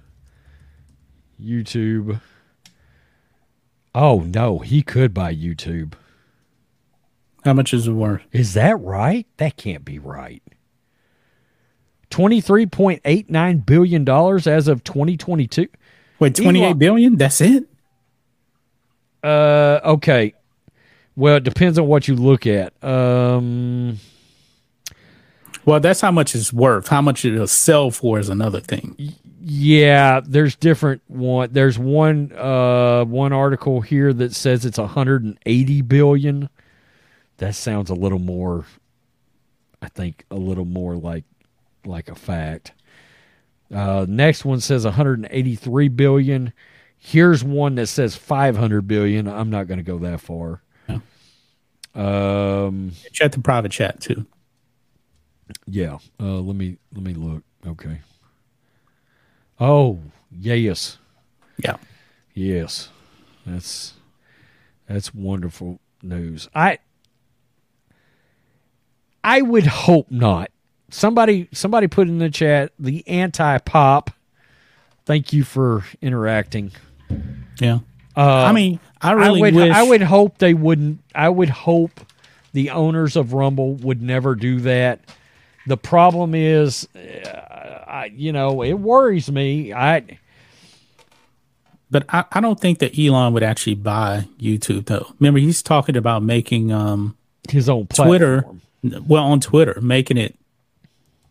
YouTube. 1.43 2.20
Oh 3.95 4.20
no, 4.20 4.59
he 4.59 4.82
could 4.82 5.12
buy 5.14 5.34
YouTube. 5.34 5.95
How 7.45 7.55
much 7.55 7.72
is 7.72 7.88
it 7.88 7.93
worth? 7.93 8.22
Is 8.32 8.53
that 8.55 8.78
right? 8.80 9.26
That 9.38 9.57
can't 9.57 9.84
be 9.84 9.99
right. 9.99 10.43
$23.89 12.11 13.64
billion 13.66 14.09
as 14.09 14.68
of 14.68 14.84
2022. 14.84 15.68
Wait, 16.18 16.34
twenty 16.34 16.62
eight 16.64 16.78
billion? 16.78 17.16
That's 17.16 17.41
it? 17.41 17.64
Uh, 19.22 19.80
okay. 19.84 20.34
Well, 21.16 21.36
it 21.36 21.45
depends 21.45 21.78
on 21.78 21.86
what 21.86 22.09
you 22.09 22.14
look 22.16 22.47
at. 22.47 22.72
Um, 22.84 23.99
Well, 25.70 25.78
that's 25.78 26.00
how 26.00 26.10
much 26.10 26.34
it's 26.34 26.52
worth. 26.52 26.88
How 26.88 27.00
much 27.00 27.24
it'll 27.24 27.46
sell 27.46 27.92
for 27.92 28.18
is 28.18 28.28
another 28.28 28.58
thing. 28.58 28.96
yeah, 29.40 30.20
there's 30.26 30.56
different 30.56 31.00
one. 31.06 31.50
There's 31.52 31.78
one 31.78 32.32
uh 32.32 33.04
one 33.04 33.32
article 33.32 33.80
here 33.80 34.12
that 34.12 34.34
says 34.34 34.66
it's 34.66 34.78
180 34.78 35.82
billion. 35.82 36.48
That 37.36 37.54
sounds 37.54 37.88
a 37.88 37.94
little 37.94 38.18
more 38.18 38.64
I 39.80 39.88
think 39.90 40.24
a 40.28 40.34
little 40.34 40.64
more 40.64 40.96
like 40.96 41.22
like 41.86 42.08
a 42.08 42.16
fact. 42.16 42.72
Uh 43.72 44.06
next 44.08 44.44
one 44.44 44.58
says 44.58 44.84
183 44.84 45.86
billion. 45.86 46.52
Here's 46.98 47.44
one 47.44 47.76
that 47.76 47.86
says 47.86 48.16
500 48.16 48.88
billion. 48.88 49.28
I'm 49.28 49.50
not 49.50 49.68
going 49.68 49.78
to 49.78 49.84
go 49.84 49.98
that 49.98 50.20
far. 50.20 50.62
Um 51.94 52.90
Check 53.12 53.30
the 53.30 53.40
private 53.40 53.70
chat 53.70 54.00
too. 54.00 54.26
Yeah. 55.66 55.98
Uh, 56.18 56.40
let 56.40 56.57
me 56.57 56.76
let 56.94 57.03
me 57.05 57.14
look. 57.14 57.42
Okay. 57.66 58.01
Oh 59.59 60.01
yes, 60.30 60.98
Yeah. 61.62 61.76
yes. 62.34 62.88
That's 63.46 63.94
that's 64.86 65.14
wonderful 65.14 65.80
news. 66.03 66.48
I 66.55 66.78
I 69.22 69.42
would 69.42 69.66
hope 69.66 70.11
not. 70.11 70.51
Somebody 70.90 71.48
somebody 71.53 71.86
put 71.86 72.09
in 72.09 72.18
the 72.18 72.30
chat 72.30 72.72
the 72.78 73.07
anti 73.07 73.59
pop. 73.59 74.11
Thank 75.05 75.32
you 75.32 75.44
for 75.44 75.84
interacting. 76.01 76.72
Yeah. 77.61 77.80
Uh, 78.16 78.44
I 78.44 78.53
mean, 78.53 78.80
I 79.01 79.12
really 79.12 79.38
I 79.38 79.42
would 79.42 79.55
wish 79.55 79.72
I 79.72 79.82
would 79.82 80.03
hope 80.03 80.38
they 80.38 80.55
wouldn't 80.55 81.01
I 81.14 81.28
would 81.28 81.51
hope 81.51 82.01
the 82.53 82.70
owners 82.70 83.14
of 83.16 83.32
Rumble 83.32 83.74
would 83.76 84.03
never 84.03 84.34
do 84.34 84.61
that. 84.61 85.01
The 85.70 85.76
problem 85.76 86.34
is 86.34 86.88
uh, 86.96 87.84
I 87.86 88.06
you 88.06 88.32
know, 88.32 88.64
it 88.64 88.72
worries 88.72 89.30
me. 89.30 89.72
I 89.72 90.18
but 91.92 92.04
I, 92.08 92.24
I 92.32 92.40
don't 92.40 92.58
think 92.58 92.80
that 92.80 92.98
Elon 92.98 93.32
would 93.34 93.44
actually 93.44 93.76
buy 93.76 94.26
YouTube 94.40 94.86
though. 94.86 95.14
Remember, 95.20 95.38
he's 95.38 95.62
talking 95.62 95.96
about 95.96 96.24
making 96.24 96.72
um 96.72 97.16
his 97.48 97.68
own 97.68 97.86
platform. 97.86 98.08
Twitter, 98.82 99.00
well, 99.06 99.22
on 99.22 99.38
Twitter, 99.38 99.80
making 99.80 100.16
it 100.16 100.36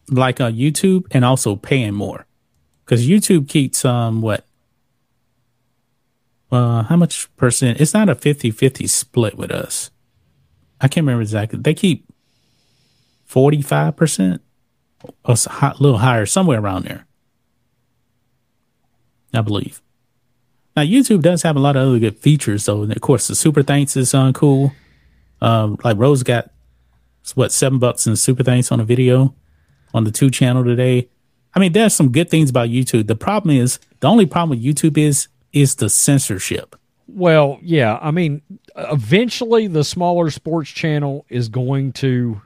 like 0.09 0.39
on 0.39 0.53
YouTube 0.53 1.05
and 1.11 1.25
also 1.25 1.57
paying 1.57 1.93
more 1.93 2.25
because 2.85 3.05
YouTube 3.09 3.49
keeps 3.49 3.83
um 3.83 4.21
what 4.21 4.45
uh 6.49 6.83
how 6.83 6.95
much 6.95 7.27
percent? 7.35 7.81
It's 7.81 7.93
not 7.93 8.07
a 8.07 8.15
50-50 8.15 8.87
split 8.87 9.37
with 9.37 9.51
us. 9.51 9.91
I 10.79 10.87
can't 10.87 11.03
remember 11.03 11.23
exactly. 11.23 11.59
They 11.59 11.73
keep 11.73 12.08
forty 13.29 13.61
five 13.61 13.95
percent, 13.95 14.41
a 15.23 15.37
little 15.79 15.99
higher, 15.99 16.25
somewhere 16.25 16.59
around 16.59 16.85
there. 16.85 17.05
I 19.33 19.41
believe. 19.41 19.83
Now 20.75 20.81
YouTube 20.81 21.21
does 21.21 21.43
have 21.43 21.55
a 21.55 21.59
lot 21.59 21.75
of 21.75 21.87
other 21.87 21.99
good 21.99 22.17
features, 22.17 22.65
though. 22.65 22.81
And 22.81 22.91
of 22.91 23.01
course, 23.01 23.27
the 23.27 23.35
super 23.35 23.61
thanks 23.61 23.95
is 23.95 24.15
uh, 24.15 24.31
cool. 24.31 24.73
Um, 25.41 25.77
like 25.83 25.97
Rose 25.97 26.23
got 26.23 26.49
what 27.35 27.51
seven 27.51 27.77
bucks 27.77 28.07
in 28.07 28.15
super 28.15 28.43
thanks 28.43 28.71
on 28.71 28.79
a 28.79 28.83
video 28.83 29.35
on 29.93 30.03
the 30.03 30.11
two 30.11 30.31
channel 30.31 30.63
today. 30.63 31.07
I 31.53 31.59
mean, 31.59 31.73
there's 31.73 31.93
some 31.93 32.11
good 32.11 32.31
things 32.31 32.49
about 32.49 32.69
YouTube. 32.69 33.05
The 33.05 33.15
problem 33.15 33.55
is 33.55 33.79
the 33.99 34.07
only 34.07 34.25
problem 34.25 34.49
with 34.49 34.65
YouTube 34.65 34.97
is 34.97 35.27
is 35.53 35.75
the 35.75 35.89
censorship. 35.89 36.75
Well, 37.07 37.59
yeah, 37.61 37.99
I 38.01 38.09
mean, 38.09 38.41
eventually 38.75 39.67
the 39.67 39.83
smaller 39.83 40.31
sports 40.31 40.71
channel 40.71 41.27
is 41.29 41.47
going 41.47 41.93
to. 41.93 42.41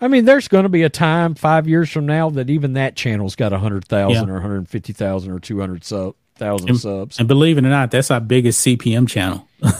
I 0.00 0.08
mean, 0.08 0.24
there's 0.24 0.46
going 0.48 0.62
to 0.62 0.68
be 0.68 0.82
a 0.84 0.88
time 0.88 1.34
five 1.34 1.66
years 1.68 1.90
from 1.90 2.06
now 2.06 2.30
that 2.30 2.48
even 2.50 2.74
that 2.74 2.94
channel's 2.96 3.34
got 3.34 3.52
a 3.52 3.58
hundred 3.58 3.84
thousand 3.86 4.28
Yeah. 4.28 4.30
or 4.30 4.34
one 4.34 4.42
hundred 4.42 4.68
fifty 4.68 4.92
thousand 4.92 5.32
or 5.32 5.40
200,000 5.40 5.82
sub 5.82 6.76
subs. 6.78 7.18
And 7.18 7.26
believe 7.26 7.58
it 7.58 7.64
or 7.64 7.68
not, 7.68 7.90
that's 7.90 8.10
our 8.10 8.20
biggest 8.20 8.64
CPM 8.66 9.08
channel. 9.08 9.46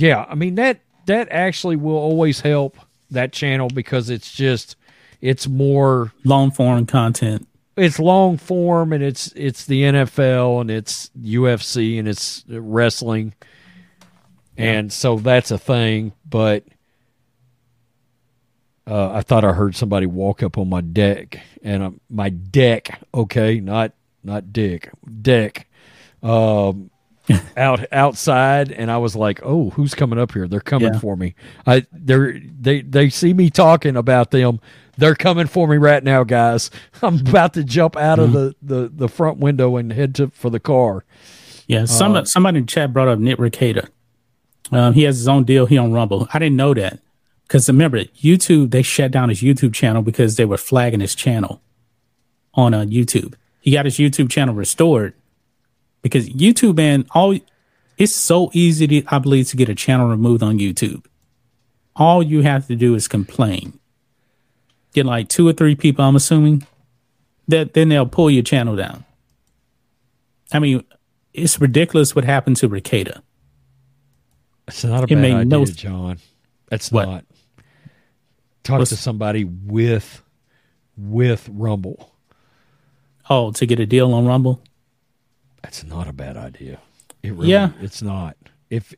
Yeah, 0.00 0.24
I 0.28 0.36
mean 0.36 0.54
that 0.54 0.78
that 1.06 1.26
actually 1.32 1.74
will 1.74 1.96
always 1.96 2.40
help 2.40 2.76
that 3.10 3.32
channel 3.32 3.66
because 3.68 4.10
it's 4.10 4.32
just 4.32 4.76
it's 5.20 5.48
more 5.48 6.12
Long 6.22 6.52
form 6.52 6.86
content. 6.86 7.48
it's 7.76 7.98
long 7.98 8.36
form 8.36 8.92
and 8.92 9.02
it's 9.02 9.32
it's 9.34 9.64
the 9.64 9.82
NFL 9.82 10.60
and 10.60 10.70
it's 10.70 11.10
UFC 11.20 11.98
and 11.98 12.06
it's 12.06 12.44
wrestling. 12.48 13.34
And 14.56 14.92
so 14.92 15.16
that's 15.16 15.50
a 15.50 15.58
thing, 15.58 16.12
but 16.28 16.62
uh, 18.88 19.12
I 19.12 19.20
thought 19.22 19.44
I 19.44 19.52
heard 19.52 19.76
somebody 19.76 20.06
walk 20.06 20.42
up 20.42 20.56
on 20.58 20.68
my 20.68 20.80
deck 20.80 21.38
and 21.62 21.82
um, 21.82 22.00
my 22.08 22.28
deck, 22.30 23.00
okay, 23.12 23.60
not 23.60 23.92
not 24.24 24.52
dick, 24.52 24.90
deck. 25.22 25.66
Um 26.22 26.90
out 27.58 27.84
outside 27.92 28.72
and 28.72 28.90
I 28.90 28.96
was 28.96 29.14
like, 29.14 29.40
"Oh, 29.42 29.68
who's 29.70 29.94
coming 29.94 30.18
up 30.18 30.32
here? 30.32 30.48
They're 30.48 30.60
coming 30.60 30.94
Yeah. 30.94 30.98
for 30.98 31.14
me." 31.16 31.34
I 31.66 31.84
they 31.92 32.40
they 32.58 32.80
they 32.80 33.10
see 33.10 33.34
me 33.34 33.50
talking 33.50 33.96
about 33.96 34.30
them. 34.30 34.60
They're 34.96 35.14
coming 35.14 35.46
for 35.46 35.68
me 35.68 35.76
right 35.76 36.02
now, 36.02 36.24
guys. 36.24 36.70
I'm 37.02 37.20
about 37.20 37.52
to 37.54 37.62
jump 37.64 37.96
out 37.96 38.18
of 38.18 38.32
the, 38.32 38.56
the, 38.62 38.90
the 38.92 39.08
front 39.08 39.38
window 39.38 39.76
and 39.76 39.92
head 39.92 40.14
to 40.16 40.28
for 40.30 40.50
the 40.50 40.58
car. 40.58 41.04
Yeah, 41.68 41.84
some 41.84 42.16
Uh, 42.16 42.24
somebody 42.24 42.58
in 42.58 42.66
chat 42.66 42.92
brought 42.94 43.08
up 43.08 43.18
Nick 43.18 43.36
Rekieta. 43.38 43.88
Um, 44.72 44.94
he 44.94 45.02
has 45.02 45.18
his 45.18 45.28
own 45.28 45.44
deal. 45.44 45.66
He 45.66 45.76
on 45.78 45.92
Rumble. 45.92 46.28
I 46.32 46.38
didn't 46.38 46.56
know 46.56 46.72
that 46.74 46.98
because 47.48 47.66
remember 47.68 48.04
YouTube 48.04 48.70
they 48.70 48.82
shut 48.82 49.10
down 49.10 49.28
his 49.30 49.40
YouTube 49.42 49.74
channel 49.74 50.02
because 50.02 50.36
they 50.36 50.44
were 50.44 50.56
flagging 50.58 51.00
his 51.00 51.14
channel 51.14 51.60
on 52.54 52.74
uh, 52.74 52.82
YouTube. 52.82 53.34
He 53.60 53.72
got 53.72 53.84
his 53.86 53.96
YouTube 53.96 54.30
channel 54.30 54.54
restored 54.54 55.14
because 56.02 56.28
YouTube 56.28 56.76
man 56.76 57.06
all 57.12 57.36
it's 57.96 58.14
so 58.14 58.50
easy 58.52 58.86
to 58.86 59.02
I 59.08 59.18
believe 59.18 59.48
to 59.48 59.56
get 59.56 59.68
a 59.68 59.74
channel 59.74 60.08
removed 60.08 60.42
on 60.42 60.58
YouTube. 60.58 61.04
All 61.96 62.22
you 62.22 62.42
have 62.42 62.66
to 62.68 62.76
do 62.76 62.94
is 62.94 63.08
complain. 63.08 63.78
Get 64.92 65.04
like 65.06 65.28
two 65.28 65.46
or 65.48 65.52
three 65.52 65.74
people, 65.74 66.04
I'm 66.04 66.14
assuming, 66.16 66.64
that 67.48 67.74
then 67.74 67.88
they'll 67.88 68.06
pull 68.06 68.30
your 68.30 68.42
channel 68.44 68.76
down. 68.76 69.04
I 70.52 70.60
mean, 70.60 70.84
it's 71.34 71.60
ridiculous 71.60 72.14
what 72.14 72.24
happened 72.24 72.56
to 72.58 72.68
Rekieta. 72.68 73.20
It's 74.68 74.84
not 74.84 75.00
a 75.00 75.04
It 75.04 75.08
bad 75.08 75.18
made 75.18 75.34
idea, 75.34 75.44
no- 75.46 75.64
John. 75.66 76.18
That's 76.68 76.92
What? 76.92 77.06
not. 77.08 77.24
Talk 78.68 78.80
What's- 78.80 78.90
to 78.90 78.96
somebody 78.96 79.44
with 79.44 80.22
with 80.96 81.48
Rumble. 81.50 82.12
Oh, 83.30 83.50
to 83.52 83.64
get 83.66 83.80
a 83.80 83.86
deal 83.86 84.12
on 84.12 84.26
Rumble? 84.26 84.62
That's 85.62 85.84
not 85.84 86.06
a 86.06 86.12
bad 86.12 86.36
idea. 86.36 86.78
It 87.22 87.32
really, 87.32 87.50
Yeah. 87.50 87.70
it's 87.80 88.02
not. 88.02 88.36
If 88.68 88.92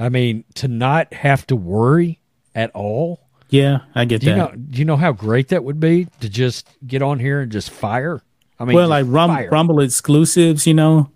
I 0.00 0.08
mean 0.08 0.42
to 0.54 0.66
not 0.68 1.12
have 1.14 1.46
to 1.46 1.54
worry 1.56 2.18
at 2.56 2.70
all. 2.72 3.20
Yeah, 3.50 3.80
I 3.94 4.04
get 4.04 4.20
Do 4.22 4.26
you 4.28 4.34
that. 4.34 4.38
know? 4.56 4.56
Do 4.56 4.78
you 4.80 4.84
know 4.84 4.96
how 4.96 5.12
great 5.12 5.48
that 5.48 5.62
would 5.62 5.78
be 5.78 6.08
to 6.20 6.28
just 6.28 6.66
get 6.84 7.00
on 7.02 7.20
here 7.20 7.40
and 7.42 7.52
just 7.52 7.70
fire? 7.70 8.20
I 8.58 8.64
mean, 8.64 8.74
well, 8.74 8.88
like 8.88 9.06
Rum- 9.08 9.46
Rumble 9.50 9.78
exclusives, 9.80 10.66
you 10.66 10.74
know. 10.74 11.08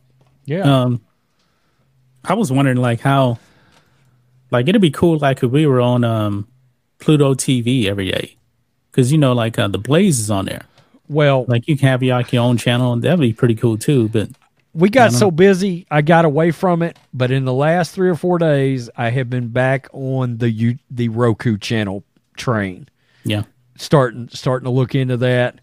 yeah. 0.45 0.83
Um, 0.83 1.01
I 2.25 2.35
was 2.35 2.53
wondering 2.53 2.77
like 2.77 3.01
how, 3.01 3.39
like 4.53 4.69
it'd 4.69 4.81
be 4.83 4.91
cool 4.93 5.19
like 5.19 5.43
if 5.43 5.51
we 5.51 5.67
were 5.67 5.81
on 5.81 6.05
um 6.05 6.47
Pluto 6.99 7.35
TV 7.35 7.87
every 7.87 8.11
day, 8.11 8.37
because 8.91 9.11
you 9.13 9.19
know 9.19 9.33
like 9.33 9.59
uh, 9.59 9.69
the 9.69 9.79
Blaze 9.79 10.19
is 10.21 10.31
on 10.31 10.45
there. 10.47 10.63
well, 11.09 11.45
Like 11.49 11.67
you 11.69 11.77
can 11.77 11.89
have 11.89 12.03
your, 12.03 12.17
like 12.17 12.33
your 12.33 12.43
own 12.45 12.57
channel, 12.57 12.93
and 12.93 13.03
that'd 13.03 13.21
be 13.21 13.33
pretty 13.33 13.55
cool 13.55 13.79
too. 13.79 14.09
But 14.09 14.31
we 14.75 14.91
got 14.91 15.13
so 15.13 15.31
busy, 15.31 15.87
I 15.91 16.03
got 16.03 16.25
away 16.25 16.51
from 16.51 16.83
it. 16.83 16.99
But 17.15 17.31
in 17.31 17.45
the 17.45 17.53
last 17.55 17.95
three 17.95 18.09
or 18.09 18.15
four 18.15 18.39
days, 18.39 18.91
I 18.97 19.11
have 19.11 19.31
been 19.31 19.49
back 19.49 19.89
on 19.93 20.39
the 20.39 20.51
U- 20.51 20.79
the 20.91 21.09
Roku 21.09 21.57
channel 21.59 22.05
train. 22.37 22.89
yeah, 23.25 23.43
starting 23.77 24.29
starting 24.33 24.65
to 24.65 24.71
look 24.71 24.95
into 24.95 25.17
that. 25.19 25.61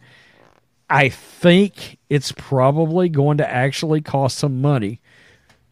I 0.89 1.09
think 1.09 1.97
it's 2.09 2.31
probably 2.31 3.09
going 3.09 3.37
to 3.39 3.49
actually 3.49 4.01
cost 4.01 4.37
some 4.37 4.61
money. 4.61 4.99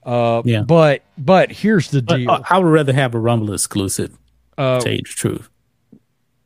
Uh, 0.03 0.41
Yeah. 0.43 0.61
But 0.64 1.03
but 1.18 1.51
here's 1.51 1.89
the 1.89 2.01
but 2.01 2.18
deal: 2.18 2.30
uh, 2.32 2.41
I 2.49 2.59
would 2.59 2.70
rather 2.70 2.93
have 2.93 3.14
a 3.16 3.20
Rumble 3.20 3.53
exclusive. 3.53 4.18
Uh, 4.57 4.78
to 4.78 4.84
tell 4.84 4.91
you 4.93 4.97
the 4.99 5.03
truth, 5.03 5.49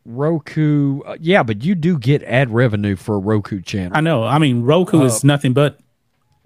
Roku, 0.09 1.01
uh, 1.01 1.17
yeah, 1.19 1.43
but 1.43 1.63
you 1.63 1.75
do 1.75 1.99
get 1.99 2.23
ad 2.23 2.49
revenue 2.49 2.95
for 2.95 3.15
a 3.15 3.19
Roku 3.19 3.61
channel. 3.61 3.91
I 3.95 3.99
know. 4.01 4.23
I 4.23 4.37
mean, 4.39 4.63
Roku 4.63 5.01
Uh, 5.01 5.05
is 5.05 5.23
nothing 5.23 5.51
but 5.53 5.79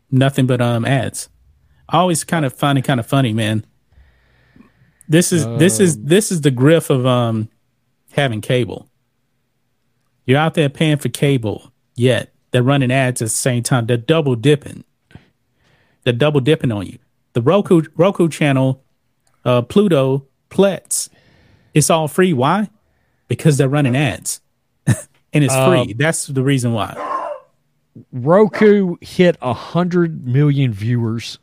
nothing 0.10 0.48
but 0.48 0.60
um 0.62 0.84
ads. 0.84 1.30
I 1.88 1.98
always 1.98 2.24
kind 2.24 2.44
of 2.44 2.54
find 2.54 2.78
it 2.80 2.84
kind 2.84 3.00
of 3.00 3.06
funny, 3.06 3.34
man. 3.34 3.64
This 5.08 5.32
is 5.32 5.46
this 5.60 5.80
is 5.80 5.96
Um, 5.96 6.06
this 6.06 6.32
is 6.32 6.42
the 6.42 6.52
griff 6.52 6.90
of 6.90 7.06
um 7.06 7.50
having 8.14 8.42
cable. 8.42 8.88
You're 10.26 10.40
out 10.40 10.56
there 10.56 10.70
paying 10.70 10.98
for 10.98 11.10
cable, 11.10 11.72
yet 11.96 12.34
they're 12.52 12.64
running 12.64 12.92
ads 12.92 13.22
at 13.22 13.26
the 13.26 13.30
same 13.30 13.62
time. 13.64 13.86
They're 13.86 13.98
double 13.98 14.36
dipping. 14.36 14.84
They're 16.04 16.14
double 16.14 16.40
dipping 16.40 16.72
on 16.72 16.88
you. 16.88 16.98
The 17.34 17.42
Roku 17.42 17.84
Roku 17.96 18.28
channel, 18.28 18.84
uh, 19.46 19.62
Pluto, 19.62 20.26
Plex, 20.50 21.10
it's 21.76 21.90
all 21.92 22.08
free. 22.08 22.34
Why? 22.34 22.70
Because 23.32 23.58
they're 23.58 23.70
running 23.70 23.96
ads, 23.96 24.42
and 24.86 25.44
it's 25.44 25.54
Um, 25.54 25.86
free. 25.86 25.94
That's 25.94 26.28
the 26.28 26.44
reason 26.44 26.74
why. 26.74 26.98
Roku 28.12 28.98
hit 29.00 29.38
a 29.42 29.54
hundred 29.54 30.26
million 30.28 30.74
viewers 30.74 31.40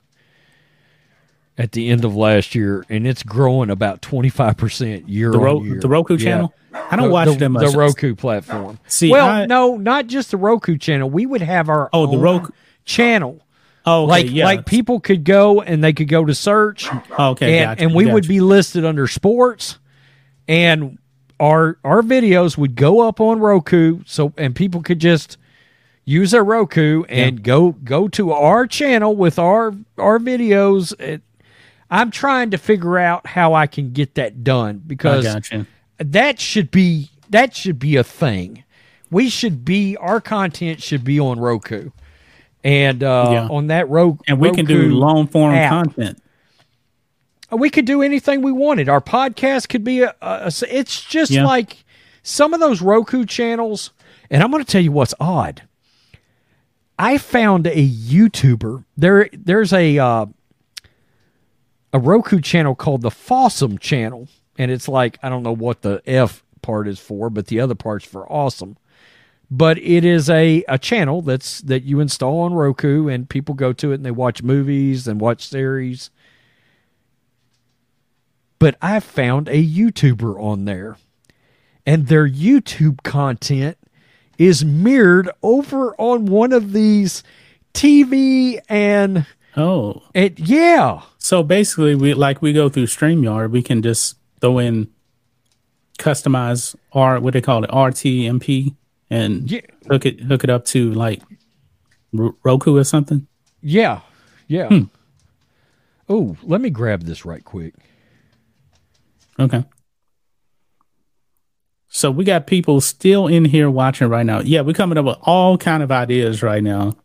at 1.57 1.73
the 1.73 1.89
end 1.89 2.05
of 2.05 2.15
last 2.15 2.55
year, 2.55 2.85
and 2.91 3.07
it's 3.07 3.23
growing 3.23 3.71
about 3.71 4.03
twenty 4.03 4.29
five 4.29 4.57
percent 4.59 5.09
year 5.09 5.31
The, 5.33 5.39
on 5.39 5.65
year. 5.65 5.81
the 5.81 5.89
Roku 5.89 6.15
Yeah. 6.17 6.25
channel. 6.25 6.55
I 6.91 6.97
don't 6.97 7.07
the, 7.09 7.13
watch 7.13 7.29
the, 7.29 7.35
them 7.37 7.53
much. 7.53 7.73
The 7.73 7.79
Roku 7.79 8.15
platform. 8.15 8.79
See, 8.87 9.11
well, 9.11 9.27
I- 9.27 9.47
no, 9.47 9.77
not 9.79 10.07
just 10.07 10.31
the 10.31 10.37
Roku 10.37 10.77
channel. 10.77 11.09
We 11.09 11.25
would 11.25 11.41
have 11.43 11.69
our 11.71 11.89
Oh, 11.93 12.07
the 12.07 12.19
Roku- 12.19 12.53
channel. 12.85 13.41
Oh, 13.87 14.03
okay, 14.03 14.11
like 14.11 14.31
yeah. 14.31 14.45
like 14.45 14.67
people 14.67 15.01
could 15.01 15.25
go 15.25 15.63
and 15.63 15.83
they 15.83 15.95
could 15.95 16.09
go 16.09 16.25
to 16.25 16.35
search. 16.35 16.87
Okay, 17.19 17.61
and, 17.61 17.71
gotcha, 17.79 17.83
and 17.83 17.95
we 17.95 18.05
would 18.05 18.29
be 18.29 18.41
listed 18.41 18.85
under 18.85 19.07
sports, 19.07 19.79
and 20.47 20.99
our 21.41 21.79
our 21.85 22.03
videos 22.03 22.57
would 22.59 22.75
go 22.75 23.01
up 23.01 23.21
on 23.21 23.39
Roku. 23.41 24.01
So 24.07 24.33
and 24.37 24.55
people 24.55 24.83
could 24.83 24.99
just 25.01 25.37
use 26.05 26.31
their 26.31 26.45
Roku 26.45 27.05
and 27.05 27.43
go 27.43 27.73
go 27.73 28.09
to 28.09 28.33
our 28.33 28.67
channel 28.67 29.15
with 29.17 29.39
our 29.39 29.75
our 29.99 30.19
videos. 30.19 30.99
It, 31.01 31.23
I'm 31.91 32.11
trying 32.11 32.51
to 32.51 32.59
figure 32.59 32.99
out 32.99 33.27
how 33.27 33.55
I 33.55 33.67
can 33.67 33.93
get 33.93 34.15
that 34.17 34.45
done 34.45 34.83
because 34.87 35.25
that 35.99 36.41
should 36.41 36.71
be 36.71 37.11
that 37.31 37.55
should 37.55 37.79
be 37.79 37.97
a 37.97 38.05
thing. 38.05 38.65
We 39.11 39.31
should 39.31 39.65
be 39.65 39.97
our 39.97 40.21
content 40.21 40.83
should 40.83 41.03
be 41.03 41.19
on 41.19 41.41
Roku, 41.41 41.91
and 42.63 43.03
uh, 43.03 43.29
Yeah. 43.33 43.49
on 43.49 43.69
that 43.69 43.89
Roku, 43.89 44.19
And 44.29 44.39
we 44.39 44.51
can 44.51 44.67
do 44.67 44.89
long 44.95 45.29
form 45.29 45.55
content. 45.71 46.23
We 47.51 47.71
could 47.71 47.85
do 47.87 48.03
anything 48.03 48.43
we 48.43 48.53
wanted. 48.53 48.89
Our 48.89 49.01
podcast 49.01 49.69
could 49.69 49.85
be 49.85 50.03
a. 50.03 50.15
a- 50.21 50.53
a- 50.53 50.77
it's 50.79 51.03
just 51.03 51.31
Yeah. 51.31 51.47
like 51.47 51.85
some 52.23 52.53
of 52.55 52.61
those 52.61 52.83
Roku 52.83 53.25
channels. 53.25 53.93
And 54.31 54.43
I'm 54.43 54.51
going 54.51 54.63
to 54.63 54.71
tell 54.71 54.83
you 54.83 54.93
what's 54.93 55.15
odd. 55.19 55.63
I 56.99 57.17
found 57.17 57.67
a 57.67 57.89
YouTuber. 57.89 58.85
There, 58.97 59.31
there's 59.33 59.73
a 59.73 59.99
uh, 59.99 60.27
a 61.93 61.99
Roku 61.99 62.41
channel 62.41 62.75
called 62.75 63.03
the 63.03 63.11
Fawesome 63.11 63.79
channel, 63.79 64.29
and 64.59 64.71
it's 64.71 64.89
like 64.89 65.19
I 65.23 65.29
don't 65.29 65.43
know 65.43 65.55
what 65.55 65.83
the 65.83 66.03
F 66.07 66.43
part 66.61 66.87
is 66.89 66.99
for, 66.99 67.31
but 67.31 67.47
the 67.47 67.61
other 67.61 67.75
part's 67.75 68.05
for 68.05 68.31
awesome. 68.31 68.77
But 69.51 69.79
it 69.79 70.05
is 70.05 70.29
a, 70.29 70.63
a 70.69 70.77
channel 70.77 71.23
that's 71.23 71.61
that 71.63 71.85
you 71.85 72.01
install 72.01 72.41
on 72.41 72.53
Roku, 72.53 73.09
and 73.09 73.29
people 73.29 73.55
go 73.55 73.73
to 73.73 73.93
it 73.93 73.95
and 73.95 74.05
they 74.05 74.11
watch 74.11 74.43
movies 74.43 75.09
and 75.09 75.21
watch 75.21 75.47
series. 75.49 76.11
But 78.59 78.77
I 78.83 79.01
found 79.01 79.49
a 79.49 79.65
YouTuber 79.65 80.41
on 80.43 80.65
there, 80.65 80.97
and 81.87 82.07
their 82.09 82.29
YouTube 82.29 83.03
content 83.03 83.79
is 84.37 84.65
mirrored 84.65 85.31
over 85.43 85.95
on 85.97 86.27
one 86.27 86.53
of 86.53 86.73
these 86.73 87.23
TV 87.75 88.59
and 88.69 89.27
Oh, 89.57 90.03
it 90.15 90.39
yeah. 90.39 91.03
so 91.19 91.43
basically, 91.43 91.95
we 91.95 92.15
like 92.15 92.41
we 92.43 92.53
go 92.53 92.69
through 92.69 92.87
Streamyard. 92.87 93.51
We 93.51 93.63
can 93.63 93.83
just 93.83 94.17
throw 94.41 94.59
in 94.59 94.89
customize 95.99 96.77
R. 96.93 97.19
What 97.21 97.33
they 97.35 97.41
call 97.41 97.65
it, 97.65 97.71
RTMP, 97.71 98.75
and 99.11 99.51
Yeah. 99.51 99.61
hook 99.89 100.07
it 100.07 100.21
hook 100.21 100.45
it 100.45 100.51
up 100.51 100.65
to 100.67 100.93
like 100.93 101.23
Roku 102.13 102.77
or 102.77 102.85
something. 102.85 103.27
Yeah. 103.63 104.01
Yeah. 104.47 104.69
Hmm. 104.69 104.83
Oh, 106.09 106.37
let 106.43 106.61
me 106.61 106.71
grab 106.71 107.03
this 107.03 107.25
right 107.25 107.45
quick. 107.45 107.75
Okay. 109.39 109.65
So 111.89 112.11
we 112.11 112.25
got 112.25 112.47
people 112.47 112.81
still 112.81 113.27
in 113.27 113.45
here 113.45 113.71
watching 113.71 114.09
right 114.09 114.27
now. 114.27 114.41
Yeah, 114.41 114.61
we're 114.61 114.75
coming 114.75 114.99
up 114.99 115.07
with 115.07 115.19
all 115.23 115.57
kind 115.57 115.83
of 115.83 115.91
ideas 115.91 116.43
right 116.43 116.63
now. 116.63 116.97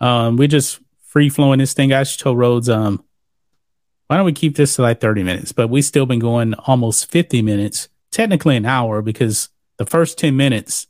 Um, 0.00 0.36
we're 0.36 0.48
just 0.48 0.80
free 1.06 1.28
flowing 1.28 1.58
this 1.58 1.72
thing. 1.72 1.92
I 1.92 2.02
just 2.02 2.20
told 2.20 2.38
Rhodes, 2.38 2.68
um, 2.68 3.02
why 4.06 4.16
don't 4.16 4.26
we 4.26 4.32
keep 4.32 4.56
this 4.56 4.76
to 4.76 4.82
like 4.82 5.00
30 5.00 5.22
minutes? 5.22 5.52
But 5.52 5.68
we've 5.68 5.84
still 5.84 6.06
been 6.06 6.18
going 6.18 6.54
almost 6.54 7.10
50 7.10 7.42
minutes, 7.42 7.88
technically 8.10 8.56
an 8.56 8.66
hour, 8.66 9.02
because 9.02 9.48
the 9.78 9.86
first 9.86 10.18
10 10.18 10.36
minutes 10.36 10.86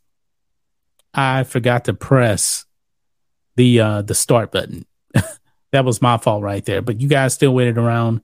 I 1.15 1.45
forgot 1.45 1.85
to 1.87 1.95
press 1.95 2.65
the 3.57 3.81
uh 3.81 4.03
the 4.03 4.15
start 4.15 4.53
button. 4.53 4.87
that 5.73 5.85
was 5.85 6.03
my 6.03 6.17
fault 6.19 6.43
right 6.43 6.65
there. 6.65 6.83
But 6.83 7.01
you 7.01 7.09
guys 7.09 7.35
still 7.35 7.55
waited 7.55 7.79
around. 7.79 8.21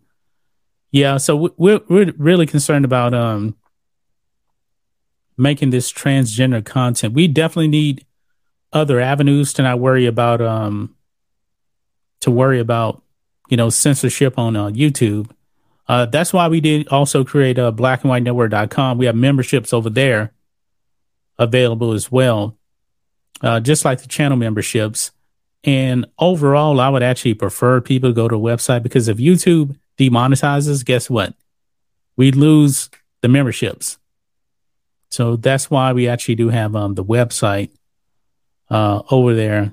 Yeah, 0.95 1.17
so 1.17 1.53
we're 1.57 1.81
we're 1.89 2.13
really 2.19 2.47
concerned 2.47 2.85
about 2.85 3.15
um 3.15 3.57
making 5.37 5.71
this 5.71 5.93
transgender 5.93 6.65
content. 6.65 7.15
We 7.15 7.27
definitely 7.27 7.67
need 7.67 8.07
other 8.73 9.01
avenues 9.01 9.53
to 9.55 9.63
not 9.63 9.81
worry 9.81 10.07
about 10.07 10.41
um 10.41 10.95
to 12.21 12.31
worry 12.31 12.61
about 12.61 13.03
you 13.49 13.57
know 13.57 13.71
censorship 13.71 14.39
on 14.39 14.55
uh, 14.55 14.67
YouTube. 14.67 15.33
Uh, 15.89 16.07
that's 16.07 16.33
why 16.33 16.47
we 16.47 16.61
did 16.61 16.87
also 16.87 17.25
create 17.25 17.59
a 17.59 17.67
uh, 17.67 17.73
blackandwhitenetwork.com. 17.73 18.97
We 18.97 19.07
have 19.07 19.17
memberships 19.17 19.73
over 19.73 19.91
there 19.91 20.33
available 21.41 21.91
as 21.93 22.13
well, 22.13 22.57
uh, 23.43 23.59
just 23.59 23.85
like 23.85 24.01
the 24.01 24.07
channel 24.07 24.37
memberships. 24.37 25.11
And 25.65 26.07
overall, 26.21 26.79
I 26.79 26.89
would 26.89 27.03
actually 27.03 27.35
prefer 27.35 27.81
people 27.81 28.11
to 28.11 28.15
go 28.15 28.29
to 28.29 28.37
a 28.37 28.39
website 28.39 28.85
because 28.85 29.09
if 29.09 29.17
YouTube 29.17 29.77
demonetizes, 29.99 30.85
guess 30.85 31.09
what? 31.09 31.35
We 32.17 32.31
lose 32.31 32.91
the 33.23 33.29
memberships. 33.29 33.99
So 35.11 35.37
that's 35.37 35.71
why 35.71 35.93
we 35.93 36.09
actually 36.09 36.35
do 36.35 36.49
have 36.49 36.75
um, 36.75 36.95
the 36.95 37.05
website 37.05 37.71
uh, 38.71 39.03
over 39.11 39.35
there 39.35 39.73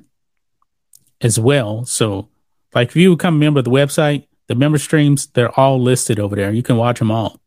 as 1.20 1.40
well. 1.40 1.86
So, 1.86 2.30
like, 2.74 2.90
if 2.90 2.96
you 2.96 3.16
become 3.16 3.36
a 3.36 3.40
member 3.40 3.60
of 3.60 3.66
the 3.66 3.72
website, 3.72 4.28
the 4.48 4.56
member 4.56 4.78
streams 4.78 5.28
they're 5.28 5.58
all 5.60 5.82
listed 5.82 6.20
over 6.20 6.36
there. 6.36 6.52
You 6.52 6.64
can 6.64 6.78
watch 6.78 7.00
them 7.00 7.10
all. 7.10 7.40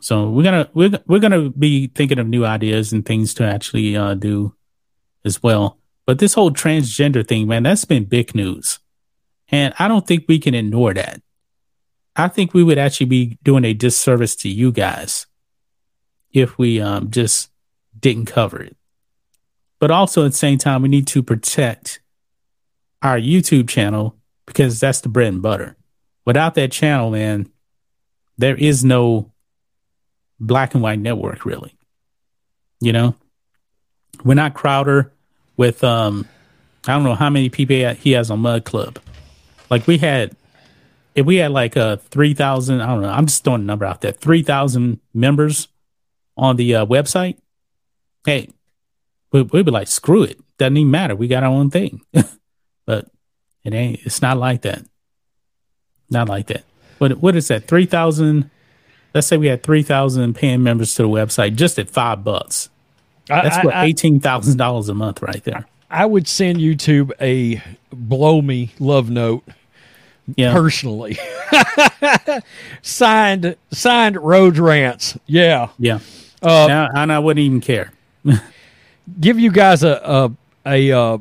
So 0.00 0.28
we're 0.28 0.42
gonna 0.42 0.68
we're 0.74 0.98
we're 1.06 1.20
gonna 1.20 1.50
be 1.50 1.88
thinking 1.88 2.18
of 2.18 2.26
new 2.26 2.44
ideas 2.44 2.92
and 2.92 3.04
things 3.04 3.34
to 3.34 3.44
actually 3.44 3.96
uh, 3.96 4.14
do 4.14 4.54
as 5.24 5.42
well. 5.42 5.78
But 6.06 6.18
this 6.18 6.34
whole 6.34 6.50
transgender 6.50 7.26
thing, 7.26 7.48
man, 7.48 7.64
that's 7.64 7.84
been 7.84 8.04
big 8.04 8.34
news, 8.34 8.78
and 9.50 9.74
I 9.78 9.88
don't 9.88 10.06
think 10.06 10.24
we 10.28 10.38
can 10.38 10.54
ignore 10.54 10.94
that. 10.94 11.20
I 12.18 12.28
think 12.28 12.52
we 12.52 12.64
would 12.64 12.78
actually 12.78 13.06
be 13.06 13.38
doing 13.44 13.64
a 13.64 13.72
disservice 13.72 14.34
to 14.36 14.48
you 14.48 14.72
guys 14.72 15.26
if 16.32 16.58
we 16.58 16.80
um, 16.80 17.10
just 17.10 17.50
didn't 17.98 18.26
cover 18.26 18.60
it. 18.60 18.76
But 19.78 19.92
also 19.92 20.24
at 20.24 20.32
the 20.32 20.36
same 20.36 20.58
time, 20.58 20.82
we 20.82 20.88
need 20.88 21.06
to 21.08 21.22
protect 21.22 22.00
our 23.02 23.18
YouTube 23.18 23.68
channel 23.68 24.16
because 24.46 24.80
that's 24.80 25.00
the 25.00 25.08
bread 25.08 25.32
and 25.32 25.42
butter. 25.42 25.76
Without 26.24 26.56
that 26.56 26.72
channel, 26.72 27.10
man, 27.10 27.48
there 28.36 28.56
is 28.56 28.84
no 28.84 29.30
black 30.40 30.74
and 30.74 30.82
white 30.82 30.98
network, 30.98 31.44
really. 31.44 31.76
You 32.80 32.92
know, 32.92 33.14
we're 34.24 34.34
not 34.34 34.54
Crowder 34.54 35.12
with 35.56 35.84
um, 35.84 36.26
I 36.86 36.94
don't 36.94 37.04
know 37.04 37.14
how 37.14 37.30
many 37.30 37.48
people 37.48 37.94
he 37.94 38.12
has 38.12 38.30
on 38.30 38.40
Mug 38.40 38.64
Club. 38.64 38.98
Like 39.70 39.86
we 39.86 39.98
had, 39.98 40.34
if 41.18 41.26
we 41.26 41.36
had 41.36 41.50
like 41.50 41.76
a 41.76 41.98
three 42.10 42.34
thousand, 42.34 42.80
I 42.80 42.86
don't 42.86 43.02
know. 43.02 43.08
I'm 43.08 43.26
just 43.26 43.44
throwing 43.44 43.62
a 43.62 43.64
number 43.64 43.84
out 43.84 44.00
there, 44.00 44.12
three 44.12 44.42
thousand 44.42 45.00
members 45.12 45.68
on 46.36 46.56
the 46.56 46.76
uh, 46.76 46.86
website. 46.86 47.38
Hey, 48.24 48.50
we, 49.32 49.42
we'd 49.42 49.64
be 49.64 49.70
like, 49.70 49.88
screw 49.88 50.22
it, 50.22 50.38
doesn't 50.58 50.76
even 50.76 50.90
matter. 50.90 51.16
We 51.16 51.28
got 51.28 51.42
our 51.42 51.50
own 51.50 51.70
thing. 51.70 52.02
but 52.86 53.08
it 53.64 53.74
ain't. 53.74 54.00
It's 54.04 54.22
not 54.22 54.38
like 54.38 54.62
that. 54.62 54.84
Not 56.10 56.28
like 56.28 56.46
that. 56.46 56.64
But 56.98 57.18
what 57.18 57.36
is 57.36 57.48
that? 57.48 57.66
Three 57.66 57.86
thousand 57.86 58.50
let's 59.14 59.26
say 59.26 59.36
we 59.36 59.46
had 59.46 59.62
3,000 59.62 60.34
paying 60.34 60.62
members 60.62 60.94
to 60.94 61.02
the 61.02 61.08
website 61.08 61.56
just 61.56 61.78
at 61.78 61.90
five 61.90 62.22
bucks. 62.22 62.70
That's 63.26 63.56
I, 63.56 63.64
what 63.64 63.74
$18,000 63.74 64.88
a 64.88 64.94
month 64.94 65.22
right 65.22 65.42
there. 65.44 65.66
I 65.90 66.06
would 66.06 66.28
send 66.28 66.58
YouTube 66.58 67.12
a 67.20 67.62
blow 67.90 68.42
me 68.42 68.74
love 68.78 69.10
note 69.10 69.44
yeah. 70.36 70.52
personally. 70.52 71.18
signed, 72.82 73.56
signed 73.70 74.16
Rhodes 74.16 74.60
Rants. 74.60 75.18
Yeah. 75.26 75.68
Yeah. 75.78 76.00
Uh, 76.42 76.66
now, 76.68 76.88
and 76.94 77.12
I 77.12 77.18
wouldn't 77.18 77.44
even 77.44 77.60
care. 77.60 77.92
give 79.20 79.38
you 79.38 79.50
guys 79.50 79.82
a, 79.82 80.00
a, 80.04 80.32
a, 80.66 80.92
uh, 80.92 81.18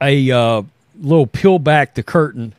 a, 0.00 0.30
uh, 0.30 0.62
little 1.00 1.26
peel 1.26 1.58
back 1.58 1.94
the 1.94 2.02
curtain 2.02 2.54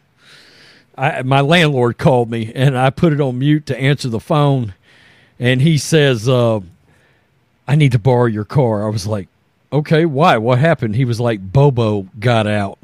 I, 0.97 1.21
my 1.23 1.41
landlord 1.41 1.97
called 1.97 2.29
me 2.29 2.51
and 2.55 2.77
I 2.77 2.89
put 2.89 3.13
it 3.13 3.19
on 3.19 3.39
mute 3.39 3.65
to 3.67 3.77
answer 3.77 4.09
the 4.09 4.19
phone, 4.19 4.73
and 5.39 5.61
he 5.61 5.77
says, 5.77 6.29
uh, 6.29 6.61
"I 7.67 7.75
need 7.75 7.91
to 7.91 7.99
borrow 7.99 8.25
your 8.25 8.45
car." 8.45 8.85
I 8.85 8.89
was 8.89 9.05
like, 9.05 9.27
"Okay, 9.73 10.05
why? 10.05 10.37
What 10.37 10.59
happened?" 10.59 10.95
He 10.95 11.05
was 11.05 11.19
like, 11.19 11.51
"Bobo 11.51 12.07
got 12.19 12.47
out. 12.47 12.79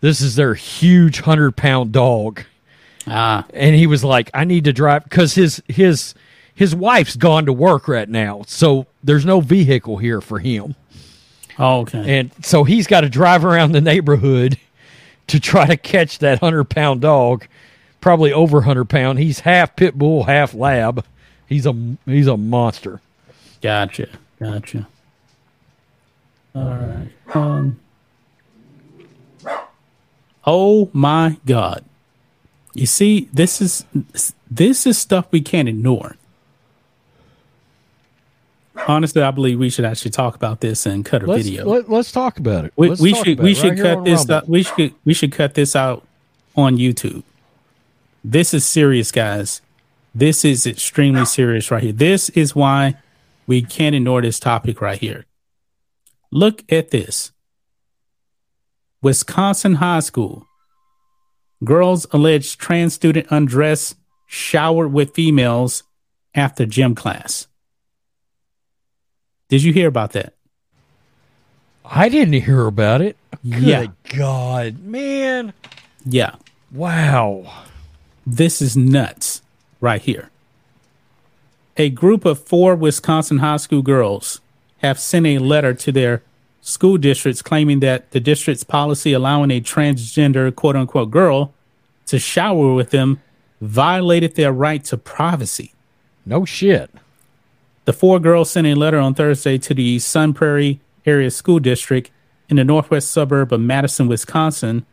This 0.00 0.20
is 0.20 0.36
their 0.36 0.54
huge 0.54 1.20
hundred 1.20 1.56
pound 1.56 1.92
dog." 1.92 2.42
Ah, 3.06 3.46
and 3.54 3.74
he 3.74 3.86
was 3.86 4.02
like, 4.04 4.30
"I 4.34 4.44
need 4.44 4.64
to 4.64 4.72
drive 4.72 5.04
because 5.04 5.34
his 5.34 5.62
his 5.68 6.14
his 6.54 6.74
wife's 6.74 7.16
gone 7.16 7.46
to 7.46 7.52
work 7.52 7.88
right 7.88 8.08
now, 8.08 8.42
so 8.46 8.86
there's 9.02 9.24
no 9.24 9.40
vehicle 9.40 9.98
here 9.98 10.20
for 10.20 10.38
him." 10.38 10.74
Oh, 11.58 11.80
okay. 11.80 12.18
And 12.18 12.30
so 12.42 12.64
he's 12.64 12.86
got 12.86 13.00
to 13.00 13.08
drive 13.08 13.44
around 13.44 13.72
the 13.72 13.80
neighborhood 13.80 14.58
to 15.28 15.40
try 15.40 15.66
to 15.66 15.76
catch 15.76 16.18
that 16.18 16.40
hundred 16.40 16.64
pound 16.64 17.00
dog, 17.00 17.46
probably 18.00 18.32
over 18.32 18.62
hundred 18.62 18.86
pound. 18.86 19.18
He's 19.18 19.40
half 19.40 19.76
pit 19.76 19.94
bull, 19.96 20.24
half 20.24 20.54
lab. 20.54 21.04
He's 21.48 21.66
a 21.66 21.74
he's 22.04 22.26
a 22.26 22.36
monster. 22.36 23.00
Gotcha, 23.62 24.08
gotcha. 24.40 24.86
All 26.54 26.64
right. 26.64 27.08
Um. 27.34 27.78
Oh 30.46 30.90
my 30.92 31.38
God! 31.44 31.84
You 32.74 32.86
see, 32.86 33.28
this 33.32 33.60
is 33.60 33.84
this 34.50 34.86
is 34.86 34.98
stuff 34.98 35.26
we 35.30 35.40
can't 35.40 35.68
ignore 35.68 36.16
honestly, 38.88 39.22
I 39.22 39.30
believe 39.30 39.58
we 39.58 39.70
should 39.70 39.84
actually 39.84 40.10
talk 40.10 40.34
about 40.34 40.60
this 40.60 40.86
and 40.86 41.04
cut 41.04 41.22
a 41.22 41.26
let's, 41.26 41.44
video. 41.44 41.66
Let, 41.66 41.90
us 41.90 42.12
talk 42.12 42.38
about 42.38 42.66
it. 42.66 42.72
We, 42.76 42.90
we 42.90 43.14
should 43.14 43.40
we 43.40 43.54
should 43.54 43.78
right 43.78 43.94
cut 43.94 44.04
this. 44.04 44.28
Out, 44.28 44.48
we 44.48 44.62
should 44.62 44.94
we 45.04 45.14
should 45.14 45.32
cut 45.32 45.54
this 45.54 45.74
out 45.74 46.06
on 46.56 46.76
YouTube. 46.76 47.22
This 48.24 48.52
is 48.54 48.64
serious, 48.64 49.12
guys. 49.12 49.60
This 50.14 50.44
is 50.44 50.66
extremely 50.66 51.26
serious 51.26 51.70
right 51.70 51.82
here. 51.82 51.92
This 51.92 52.30
is 52.30 52.56
why 52.56 52.94
we 53.46 53.62
can't 53.62 53.94
ignore 53.94 54.22
this 54.22 54.40
topic 54.40 54.80
right 54.80 54.98
here. 54.98 55.26
Look 56.30 56.64
at 56.72 56.90
this. 56.90 57.32
Wisconsin 59.06 59.74
high 59.74 60.00
school. 60.00 60.48
Girls 61.62 62.08
alleged 62.10 62.58
trans 62.58 62.94
student 62.94 63.28
undressed, 63.30 63.94
showered 64.26 64.92
with 64.92 65.14
females 65.14 65.84
after 66.34 66.66
gym 66.66 66.96
class. 66.96 67.46
Did 69.48 69.62
you 69.62 69.72
hear 69.72 69.86
about 69.86 70.10
that? 70.14 70.34
I 71.84 72.08
didn't 72.08 72.42
hear 72.42 72.66
about 72.66 73.00
it. 73.00 73.16
Good 73.48 73.62
yeah. 73.62 73.86
God, 74.08 74.80
man. 74.80 75.52
Yeah. 76.04 76.34
Wow. 76.72 77.62
This 78.26 78.60
is 78.60 78.76
nuts 78.76 79.40
right 79.80 80.02
here. 80.02 80.30
A 81.76 81.90
group 81.90 82.24
of 82.24 82.40
four 82.40 82.74
Wisconsin 82.74 83.38
high 83.38 83.58
school 83.58 83.82
girls 83.82 84.40
have 84.78 84.98
sent 84.98 85.26
a 85.26 85.38
letter 85.38 85.74
to 85.74 85.92
their 85.92 86.24
school 86.66 86.98
districts 86.98 87.42
claiming 87.42 87.78
that 87.78 88.10
the 88.10 88.18
district's 88.18 88.64
policy 88.64 89.12
allowing 89.12 89.52
a 89.52 89.60
transgender 89.60 90.52
quote 90.52 90.74
unquote 90.74 91.12
girl 91.12 91.54
to 92.06 92.18
shower 92.18 92.74
with 92.74 92.90
them 92.90 93.20
violated 93.60 94.34
their 94.34 94.52
right 94.52 94.82
to 94.84 94.96
privacy. 94.96 95.72
No 96.24 96.44
shit. 96.44 96.90
The 97.84 97.92
four 97.92 98.18
girls 98.18 98.50
sent 98.50 98.66
a 98.66 98.74
letter 98.74 98.98
on 98.98 99.14
Thursday 99.14 99.58
to 99.58 99.74
the 99.74 100.00
Sun 100.00 100.34
Prairie 100.34 100.80
Area 101.06 101.30
School 101.30 101.60
District 101.60 102.10
in 102.48 102.56
the 102.56 102.64
northwest 102.64 103.12
suburb 103.12 103.52
of 103.52 103.60
Madison, 103.60 104.08
Wisconsin, 104.08 104.84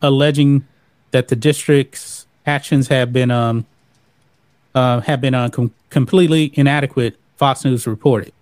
alleging 0.00 0.66
that 1.12 1.28
the 1.28 1.36
district's 1.36 2.26
actions 2.46 2.88
have 2.88 3.12
been 3.12 3.30
um, 3.30 3.64
uh, 4.74 5.00
have 5.00 5.20
been 5.20 5.34
uh, 5.34 5.50
com- 5.50 5.72
completely 5.88 6.50
inadequate. 6.54 7.16
Fox 7.36 7.64
News 7.64 7.86
reported. 7.86 8.32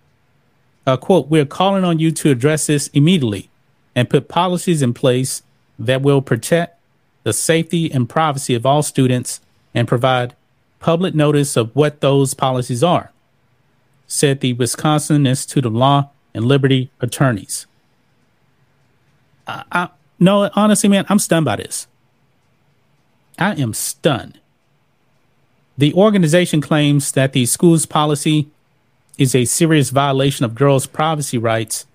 Uh, 0.85 0.97
"Quote: 0.97 1.29
We're 1.29 1.45
calling 1.45 1.83
on 1.83 1.99
you 1.99 2.11
to 2.11 2.31
address 2.31 2.67
this 2.67 2.87
immediately 2.93 3.49
and 3.95 4.09
put 4.09 4.27
policies 4.27 4.81
in 4.81 4.93
place 4.93 5.43
that 5.77 6.01
will 6.01 6.21
protect 6.21 6.79
the 7.23 7.33
safety 7.33 7.91
and 7.91 8.09
privacy 8.09 8.55
of 8.55 8.65
all 8.65 8.81
students 8.81 9.41
and 9.75 9.87
provide 9.87 10.35
public 10.79 11.13
notice 11.13 11.55
of 11.55 11.75
what 11.75 12.01
those 12.01 12.33
policies 12.33 12.83
are." 12.83 13.11
said 14.07 14.41
the 14.41 14.51
Wisconsin 14.53 15.25
Institute 15.25 15.65
of 15.65 15.73
Law 15.73 16.09
and 16.33 16.43
Liberty 16.43 16.91
attorneys. 16.99 17.65
I, 19.47 19.63
I, 19.71 19.89
No, 20.19 20.49
honestly, 20.53 20.89
man, 20.89 21.05
I'm 21.07 21.17
stunned 21.17 21.45
by 21.45 21.55
this. 21.55 21.87
I 23.39 23.53
am 23.53 23.73
stunned. 23.73 24.39
The 25.77 25.93
organization 25.93 26.61
claims 26.61 27.13
that 27.13 27.33
the 27.33 27.45
school's 27.45 27.85
policy 27.85 28.49
is 29.21 29.35
a 29.35 29.45
serious 29.45 29.91
violation 29.91 30.45
of 30.45 30.55
girls' 30.55 30.87
privacy 30.87 31.37
rights 31.37 31.85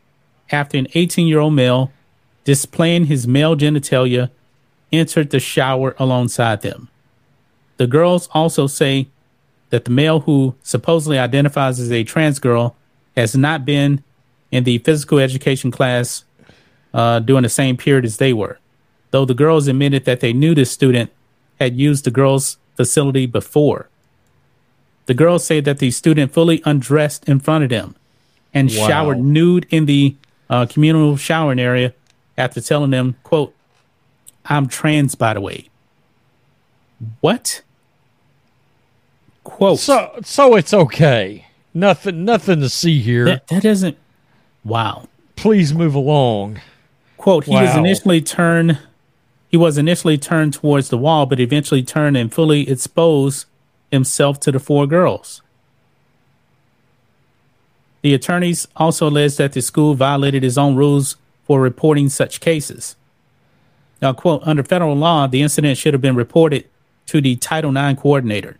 after 0.52 0.78
an 0.78 0.86
18 0.94 1.26
year 1.26 1.40
old 1.40 1.54
male 1.54 1.90
displaying 2.44 3.06
his 3.06 3.26
male 3.26 3.56
genitalia 3.56 4.30
entered 4.92 5.30
the 5.30 5.40
shower 5.40 5.96
alongside 5.98 6.62
them. 6.62 6.88
The 7.78 7.88
girls 7.88 8.28
also 8.32 8.68
say 8.68 9.08
that 9.70 9.84
the 9.84 9.90
male 9.90 10.20
who 10.20 10.54
supposedly 10.62 11.18
identifies 11.18 11.80
as 11.80 11.90
a 11.90 12.04
trans 12.04 12.38
girl 12.38 12.76
has 13.16 13.34
not 13.36 13.64
been 13.64 14.04
in 14.52 14.62
the 14.62 14.78
physical 14.78 15.18
education 15.18 15.72
class 15.72 16.24
uh, 16.94 17.18
during 17.18 17.42
the 17.42 17.48
same 17.48 17.76
period 17.76 18.04
as 18.04 18.18
they 18.18 18.32
were, 18.32 18.60
though 19.10 19.24
the 19.24 19.34
girls 19.34 19.66
admitted 19.66 20.04
that 20.04 20.20
they 20.20 20.32
knew 20.32 20.54
this 20.54 20.70
student 20.70 21.10
had 21.58 21.76
used 21.76 22.04
the 22.04 22.12
girls' 22.12 22.58
facility 22.76 23.26
before. 23.26 23.88
The 25.06 25.14
girls 25.14 25.44
say 25.46 25.60
that 25.60 25.78
the 25.78 25.90
student 25.90 26.32
fully 26.32 26.62
undressed 26.64 27.28
in 27.28 27.40
front 27.40 27.64
of 27.64 27.70
them 27.70 27.94
and 28.52 28.68
Wow. 28.70 28.86
showered 28.88 29.20
nude 29.20 29.66
in 29.70 29.86
the 29.86 30.16
uh, 30.50 30.66
communal 30.66 31.16
showering 31.16 31.58
area 31.60 31.94
after 32.36 32.60
telling 32.60 32.90
them, 32.90 33.16
quote, 33.22 33.54
I'm 34.46 34.66
trans, 34.68 35.14
by 35.14 35.34
the 35.34 35.40
way. 35.40 35.68
What? 37.20 37.62
Quote. 39.44 39.78
So 39.78 40.18
so 40.22 40.56
it's 40.56 40.72
okay. 40.74 41.46
Nothing 41.74 42.24
nothing 42.24 42.60
to 42.60 42.68
see 42.68 43.00
here. 43.00 43.24
that, 43.26 43.46
that 43.48 43.62
doesn't. 43.62 43.96
Wow. 44.64 45.08
Please 45.36 45.74
move 45.74 45.94
along. 45.94 46.60
Quote, 47.16 47.44
he 47.44 47.52
was 47.52 47.76
initially 47.76 48.20
turned 48.20 48.78
he 49.48 49.56
was 49.56 49.78
initially 49.78 50.18
turned 50.18 50.54
towards 50.54 50.88
the 50.88 50.98
wall, 50.98 51.26
but 51.26 51.38
eventually 51.38 51.82
turned 51.82 52.16
and 52.16 52.32
fully 52.32 52.68
exposed 52.68 53.46
himself 53.96 54.38
to 54.40 54.52
the 54.52 54.60
four 54.60 54.86
girls. 54.86 55.42
The 58.02 58.14
attorneys 58.14 58.68
also 58.76 59.08
alleged 59.08 59.38
that 59.38 59.52
the 59.52 59.62
school 59.62 59.94
violated 59.94 60.44
its 60.44 60.56
own 60.56 60.76
rules 60.76 61.16
for 61.44 61.60
reporting 61.60 62.08
such 62.08 62.40
cases. 62.40 62.94
Now, 64.00 64.12
quote, 64.12 64.42
under 64.44 64.62
federal 64.62 64.94
law, 64.94 65.26
the 65.26 65.42
incident 65.42 65.78
should 65.78 65.94
have 65.94 66.00
been 66.00 66.14
reported 66.14 66.66
to 67.06 67.20
the 67.20 67.36
Title 67.36 67.76
IX 67.76 68.00
coordinator, 68.00 68.58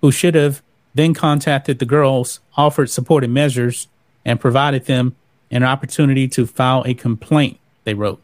who 0.00 0.10
should 0.10 0.34
have 0.34 0.62
then 0.94 1.12
contacted 1.14 1.78
the 1.78 1.84
girls, 1.84 2.40
offered 2.56 2.88
supportive 2.88 3.30
measures, 3.30 3.88
and 4.24 4.40
provided 4.40 4.86
them 4.86 5.16
an 5.50 5.64
opportunity 5.64 6.28
to 6.28 6.46
file 6.46 6.82
a 6.86 6.94
complaint, 6.94 7.58
they 7.84 7.94
wrote. 7.94 8.22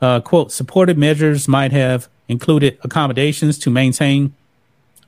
Uh, 0.00 0.20
quote, 0.20 0.50
supportive 0.50 0.98
measures 0.98 1.46
might 1.46 1.72
have 1.72 2.08
included 2.28 2.78
accommodations 2.82 3.58
to 3.58 3.70
maintain 3.70 4.34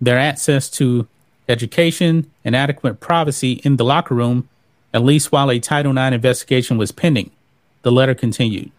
their 0.02 0.18
access 0.18 0.68
to 0.68 1.06
education 1.48 2.28
and 2.44 2.56
adequate 2.56 2.98
privacy 2.98 3.52
in 3.64 3.76
the 3.76 3.84
locker 3.84 4.16
room, 4.16 4.48
at 4.92 5.04
least 5.04 5.30
while 5.30 5.50
a 5.50 5.60
Title 5.60 5.96
IX 5.96 6.14
investigation 6.14 6.76
was 6.76 6.90
pending. 6.90 7.30
The 7.82 7.92
letter 7.92 8.14
continued. 8.14 8.72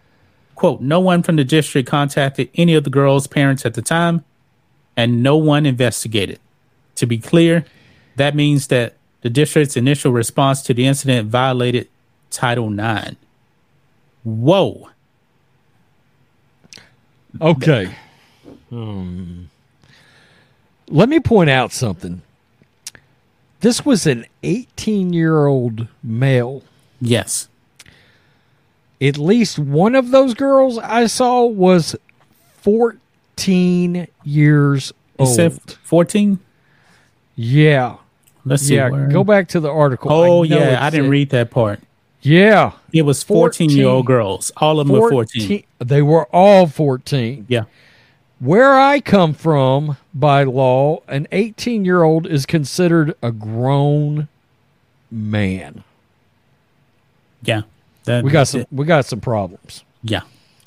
Quote, 0.54 0.82
no 0.82 1.00
one 1.00 1.22
from 1.22 1.36
the 1.36 1.44
district 1.44 1.88
contacted 1.88 2.50
any 2.54 2.74
of 2.74 2.84
the 2.84 2.90
girls' 2.90 3.26
parents 3.26 3.64
at 3.64 3.72
the 3.72 3.82
time, 3.82 4.22
and 4.96 5.22
no 5.22 5.36
one 5.36 5.64
investigated. 5.64 6.38
To 6.96 7.06
be 7.06 7.18
clear, 7.18 7.64
that 8.16 8.36
means 8.36 8.68
that 8.68 8.94
the 9.22 9.30
district's 9.30 9.76
initial 9.76 10.12
response 10.12 10.62
to 10.62 10.74
the 10.74 10.86
incident 10.86 11.30
violated 11.30 11.88
Title 12.30 12.70
IX. 12.70 13.16
Whoa. 14.22 14.90
Okay. 17.40 17.94
Hmm. 18.68 19.44
Let 20.88 21.08
me 21.08 21.20
point 21.20 21.50
out 21.50 21.72
something. 21.72 22.22
This 23.60 23.84
was 23.86 24.06
an 24.06 24.26
18 24.42 25.12
year 25.12 25.46
old 25.46 25.88
male. 26.02 26.62
Yes. 27.00 27.48
At 29.00 29.18
least 29.18 29.58
one 29.58 29.94
of 29.94 30.10
those 30.10 30.34
girls 30.34 30.78
I 30.78 31.06
saw 31.06 31.44
was 31.44 31.96
14 32.58 34.06
years 34.24 34.90
It 34.90 34.94
old. 35.22 35.28
said 35.34 35.60
14? 35.82 36.38
yeah. 37.36 37.96
Let's 38.46 38.64
see. 38.64 38.74
Yeah. 38.76 39.08
Go 39.10 39.24
back 39.24 39.48
to 39.48 39.60
the 39.60 39.70
article. 39.70 40.12
Oh, 40.12 40.42
I 40.44 40.46
yeah. 40.46 40.84
I 40.86 40.90
didn't 40.90 41.06
said- 41.06 41.10
read 41.10 41.30
that 41.30 41.50
part. 41.50 41.80
Yeah. 42.20 42.72
It 42.92 43.02
was 43.02 43.22
14 43.22 43.70
year 43.70 43.86
old 43.88 44.04
girls. 44.06 44.52
All 44.58 44.80
of 44.80 44.86
them 44.86 44.98
were 44.98 45.10
14. 45.10 45.64
They 45.78 46.02
were 46.02 46.26
all 46.26 46.66
14. 46.66 47.46
Yeah. 47.48 47.64
Where 48.40 48.78
I 48.78 49.00
come 49.00 49.32
from, 49.32 49.96
by 50.12 50.44
law, 50.44 51.00
an 51.08 51.26
18 51.32 51.84
year 51.84 52.02
old 52.02 52.26
is 52.26 52.46
considered 52.46 53.14
a 53.22 53.32
grown 53.32 54.28
man. 55.10 55.84
Yeah. 57.42 57.62
That, 58.04 58.24
We 58.24 58.30
got 58.30 58.48
some. 58.48 58.62
it. 58.62 58.68
We 58.70 58.84
got 58.86 59.06
some 59.06 59.20
problems. 59.20 59.84
Yeah. 60.02 60.22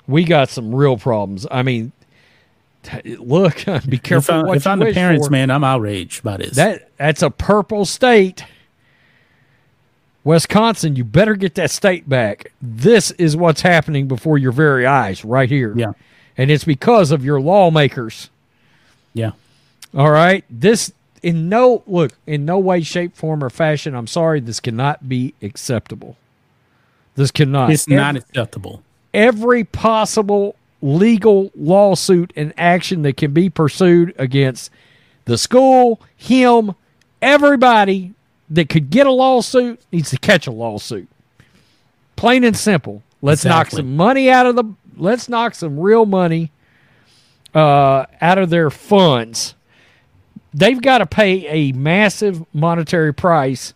We 0.07 0.23
got 0.23 0.49
some 0.49 0.73
real 0.73 0.97
problems. 0.97 1.45
I 1.51 1.61
mean, 1.63 1.91
look, 3.05 3.65
be 3.87 3.97
If, 3.97 4.03
careful 4.03 4.35
I, 4.35 4.43
what 4.43 4.57
if 4.57 4.65
I'm 4.65 4.79
the 4.79 4.93
parents, 4.93 5.27
for. 5.27 5.31
man, 5.31 5.51
I'm 5.51 5.63
outraged 5.63 6.23
by 6.23 6.37
this. 6.37 6.55
That 6.55 6.89
that's 6.97 7.21
a 7.21 7.29
purple 7.29 7.85
state. 7.85 8.43
Wisconsin, 10.23 10.95
you 10.95 11.03
better 11.05 11.35
get 11.35 11.55
that 11.55 11.71
state 11.71 12.09
back. 12.09 12.51
This 12.61 13.11
is 13.11 13.37
what's 13.37 13.61
happening 13.61 14.07
before 14.07 14.37
your 14.37 14.51
very 14.51 14.85
eyes, 14.85 15.23
right 15.23 15.49
here. 15.49 15.73
Yeah. 15.77 15.93
And 16.37 16.51
it's 16.51 16.63
because 16.63 17.11
of 17.11 17.25
your 17.25 17.41
lawmakers. 17.41 18.29
yeah. 19.13 19.31
All 19.95 20.11
right. 20.11 20.43
This 20.49 20.91
in 21.23 21.49
no 21.49 21.81
look 21.87 22.11
in 22.27 22.45
no 22.45 22.59
way, 22.59 22.81
shape, 22.81 23.15
form, 23.15 23.43
or 23.43 23.49
fashion. 23.49 23.95
I'm 23.95 24.05
sorry. 24.07 24.39
This 24.41 24.59
cannot 24.59 25.07
be 25.09 25.33
acceptable. 25.41 26.17
This 27.15 27.31
cannot. 27.31 27.71
It's 27.71 27.87
not 27.87 28.15
Every, 28.15 28.19
acceptable. 28.19 28.83
every 29.13 29.63
possible 29.63 30.55
legal 30.81 31.51
lawsuit 31.55 32.31
and 32.35 32.53
action 32.57 33.01
that 33.03 33.17
can 33.17 33.31
be 33.33 33.49
pursued 33.49 34.13
against 34.19 34.69
the 35.25 35.37
school, 35.37 35.99
him, 36.15 36.75
everybody 37.21 38.13
that 38.49 38.69
could 38.69 38.89
get 38.89 39.07
a 39.07 39.11
lawsuit 39.11 39.79
needs 39.91 40.09
to 40.11 40.17
catch 40.17 40.45
a 40.47 40.51
lawsuit. 40.51 41.07
Plain 42.17 42.43
and 42.43 42.55
simple. 42.57 43.01
Let's 43.21 43.43
knock 43.45 43.71
some 43.71 43.95
money 43.95 44.29
out 44.29 44.45
of 44.45 44.55
the. 44.55 44.65
Let's 44.97 45.29
knock 45.29 45.55
some 45.55 45.79
real 45.79 46.05
money 46.05 46.51
uh, 47.53 48.05
out 48.21 48.37
of 48.37 48.49
their 48.49 48.69
funds. 48.69 49.55
They've 50.53 50.81
got 50.81 50.99
to 50.99 51.05
pay 51.05 51.47
a 51.47 51.71
massive 51.73 52.43
monetary 52.53 53.13
price 53.13 53.73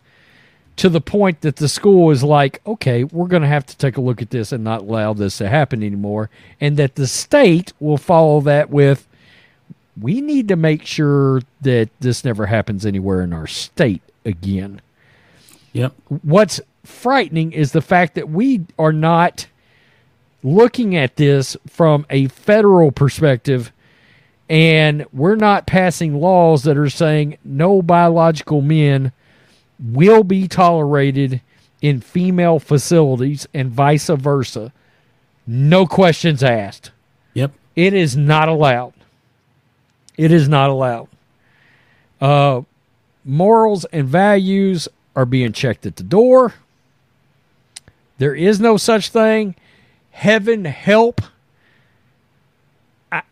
to 0.77 0.89
the 0.89 1.01
point 1.01 1.41
that 1.41 1.57
the 1.57 1.67
school 1.67 2.09
is 2.11 2.23
like, 2.23 2.61
okay, 2.65 3.03
we're 3.03 3.27
going 3.27 3.43
to 3.43 3.47
have 3.47 3.65
to 3.67 3.77
take 3.77 3.97
a 3.97 4.01
look 4.01 4.21
at 4.21 4.31
this 4.31 4.51
and 4.51 4.63
not 4.63 4.81
allow 4.81 5.13
this 5.13 5.37
to 5.37 5.47
happen 5.47 5.83
anymore. 5.83 6.29
And 6.59 6.77
that 6.77 6.95
the 6.95 7.07
state 7.07 7.73
will 7.79 7.97
follow 7.97 8.41
that 8.41 8.69
with, 8.69 9.07
we 9.99 10.21
need 10.21 10.47
to 10.47 10.55
make 10.55 10.85
sure 10.85 11.41
that 11.61 11.89
this 11.99 12.23
never 12.23 12.47
happens 12.47 12.85
anywhere 12.85 13.21
in 13.21 13.33
our 13.33 13.47
state 13.47 14.01
again. 14.25 14.81
Yep. 15.73 15.93
What's 16.23 16.61
frightening 16.83 17.51
is 17.51 17.73
the 17.73 17.81
fact 17.81 18.15
that 18.15 18.29
we 18.29 18.65
are 18.79 18.93
not 18.93 19.47
looking 20.43 20.95
at 20.95 21.15
this 21.15 21.55
from 21.67 22.05
a 22.09 22.27
federal 22.27 22.91
perspective 22.91 23.71
and 24.51 25.05
we're 25.13 25.37
not 25.37 25.65
passing 25.65 26.19
laws 26.19 26.63
that 26.63 26.77
are 26.77 26.89
saying 26.89 27.37
no 27.41 27.81
biological 27.81 28.61
men 28.61 29.13
will 29.79 30.25
be 30.25 30.45
tolerated 30.45 31.39
in 31.81 32.01
female 32.01 32.59
facilities 32.59 33.47
and 33.53 33.71
vice 33.71 34.07
versa. 34.07 34.73
No 35.47 35.85
questions 35.85 36.43
asked. 36.43 36.91
Yep. 37.33 37.53
It 37.77 37.93
is 37.93 38.17
not 38.17 38.49
allowed. 38.49 38.93
It 40.17 40.33
is 40.33 40.49
not 40.49 40.69
allowed. 40.69 41.07
Uh, 42.19 42.63
morals 43.23 43.85
and 43.85 44.05
values 44.05 44.89
are 45.15 45.25
being 45.25 45.53
checked 45.53 45.85
at 45.85 45.95
the 45.95 46.03
door. 46.03 46.55
There 48.17 48.35
is 48.35 48.59
no 48.59 48.75
such 48.75 49.09
thing. 49.09 49.55
Heaven 50.11 50.65
help. 50.65 51.21
I, 53.11 53.23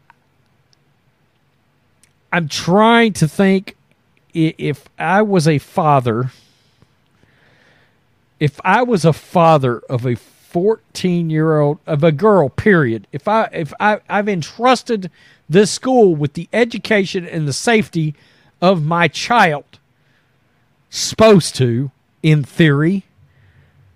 I'm 2.32 2.48
trying 2.48 3.14
to 3.14 3.28
think 3.28 3.76
if 4.34 4.90
I 4.98 5.22
was 5.22 5.48
a 5.48 5.58
father, 5.58 6.32
if 8.40 8.60
I 8.64 8.84
was 8.84 9.06
a 9.06 9.14
father 9.14 9.80
of 9.90 10.06
a 10.06 10.16
14 10.16 11.30
year 11.30 11.60
old 11.60 11.78
of 11.86 12.04
a 12.04 12.12
girl 12.12 12.50
period 12.50 13.06
if 13.12 13.28
i 13.28 13.44
if 13.54 13.72
i 13.80 14.00
i've 14.10 14.28
entrusted 14.28 15.12
this 15.48 15.70
school 15.70 16.16
with 16.16 16.34
the 16.34 16.50
education 16.52 17.24
and 17.24 17.48
the 17.48 17.54
safety 17.54 18.16
of 18.60 18.84
my 18.84 19.08
child 19.08 19.78
supposed 20.90 21.54
to 21.54 21.92
in 22.24 22.44
theory 22.44 23.04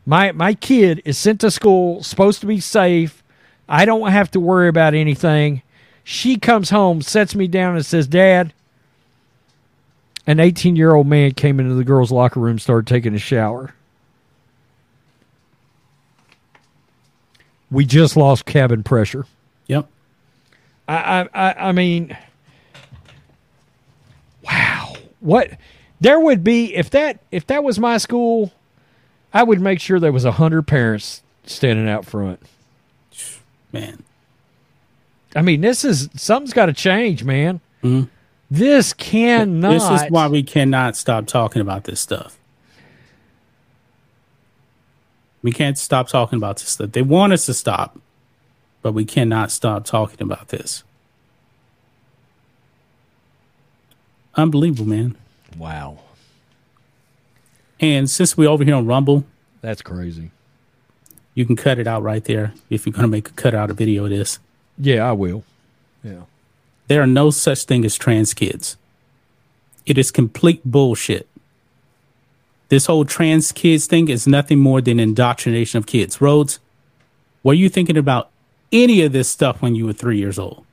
my 0.05 0.31
my 0.31 0.53
kid 0.53 1.01
is 1.05 1.17
sent 1.17 1.41
to 1.41 1.51
school 1.51 2.03
supposed 2.03 2.41
to 2.41 2.45
be 2.45 2.59
safe 2.59 3.23
I 3.67 3.85
don't 3.85 4.11
have 4.11 4.31
to 4.31 4.39
worry 4.39 4.67
about 4.67 4.93
anything. 4.93 5.61
She 6.03 6.37
comes 6.37 6.69
home, 6.69 7.01
sets 7.01 7.33
me 7.33 7.47
down, 7.47 7.75
and 7.75 7.85
says, 7.85 8.07
Dad, 8.07 8.53
an 10.27 10.39
18 10.39 10.75
year 10.75 10.93
old 10.93 11.07
man 11.07 11.31
came 11.31 11.59
into 11.59 11.75
the 11.75 11.83
girls' 11.83 12.11
locker 12.11 12.39
room, 12.39 12.59
started 12.59 12.87
taking 12.87 13.15
a 13.15 13.19
shower. 13.19 13.73
We 17.71 17.85
just 17.85 18.15
lost 18.15 18.45
cabin 18.45 18.83
pressure. 18.83 19.25
Yep. 19.67 19.87
I, 20.87 20.95
I, 20.95 21.29
I, 21.33 21.69
I 21.69 21.71
mean, 21.71 22.15
wow. 24.43 24.93
What 25.21 25.57
there 26.01 26.19
would 26.19 26.43
be 26.43 26.75
if 26.75 26.89
that 26.91 27.21
if 27.31 27.47
that 27.47 27.63
was 27.63 27.79
my 27.79 27.97
school, 27.97 28.51
I 29.33 29.43
would 29.43 29.59
make 29.61 29.79
sure 29.79 29.99
there 29.99 30.11
was 30.11 30.25
a 30.25 30.31
hundred 30.33 30.67
parents 30.67 31.21
standing 31.45 31.89
out 31.89 32.05
front. 32.05 32.39
Man. 33.71 34.03
I 35.35 35.41
mean, 35.41 35.61
this 35.61 35.83
is 35.83 36.09
something's 36.15 36.53
got 36.53 36.67
to 36.67 36.73
change, 36.73 37.23
man. 37.23 37.59
Mhm. 37.81 38.09
This 38.51 38.93
cannot. 38.93 39.71
This 39.71 40.03
is 40.03 40.11
why 40.11 40.27
we 40.27 40.43
cannot 40.43 40.95
stop 40.95 41.25
talking 41.25 41.61
about 41.61 41.85
this 41.85 41.99
stuff. 41.99 42.37
We 45.41 45.51
can't 45.51 45.77
stop 45.77 46.07
talking 46.07 46.37
about 46.37 46.57
this 46.57 46.69
stuff. 46.69 46.91
They 46.91 47.01
want 47.01 47.33
us 47.33 47.47
to 47.47 47.53
stop, 47.55 47.99
but 48.83 48.93
we 48.93 49.03
cannot 49.05 49.51
stop 49.51 49.85
talking 49.85 50.21
about 50.21 50.49
this. 50.49 50.83
Unbelievable, 54.35 54.85
man. 54.85 55.15
Wow, 55.57 55.99
And 57.83 58.09
since 58.09 58.37
we're 58.37 58.47
over 58.49 58.63
here 58.63 58.75
on 58.75 58.85
Rumble, 58.85 59.25
that's 59.59 59.81
crazy. 59.81 60.31
you 61.33 61.45
can 61.45 61.57
cut 61.57 61.79
it 61.79 61.85
out 61.87 62.01
right 62.01 62.23
there 62.23 62.53
if 62.69 62.85
you're 62.85 62.93
going 62.93 63.01
to 63.03 63.09
make 63.09 63.27
a 63.27 63.33
cut 63.33 63.53
out 63.53 63.69
a 63.69 63.73
video 63.73 64.05
of 64.05 64.09
this. 64.11 64.39
Yeah, 64.77 65.01
I 65.07 65.11
will. 65.11 65.43
Yeah. 66.01 66.21
There 66.87 67.01
are 67.01 67.07
no 67.07 67.29
such 67.29 67.63
thing 67.65 67.83
as 67.83 67.95
trans 67.95 68.33
kids. 68.33 68.77
It 69.85 69.97
is 69.97 70.11
complete 70.11 70.61
bullshit. 70.63 71.27
This 72.69 72.85
whole 72.85 73.03
trans 73.03 73.51
kids 73.51 73.85
thing 73.85 74.07
is 74.07 74.25
nothing 74.27 74.59
more 74.59 74.79
than 74.79 74.97
indoctrination 74.99 75.77
of 75.77 75.85
kids. 75.85 76.21
Rhodes, 76.21 76.59
were 77.43 77.53
you 77.53 77.67
thinking 77.67 77.97
about 77.97 78.29
any 78.71 79.01
of 79.01 79.11
this 79.11 79.27
stuff 79.27 79.61
when 79.61 79.75
you 79.75 79.85
were 79.85 79.93
three 79.93 80.17
years 80.17 80.39
old? 80.39 80.65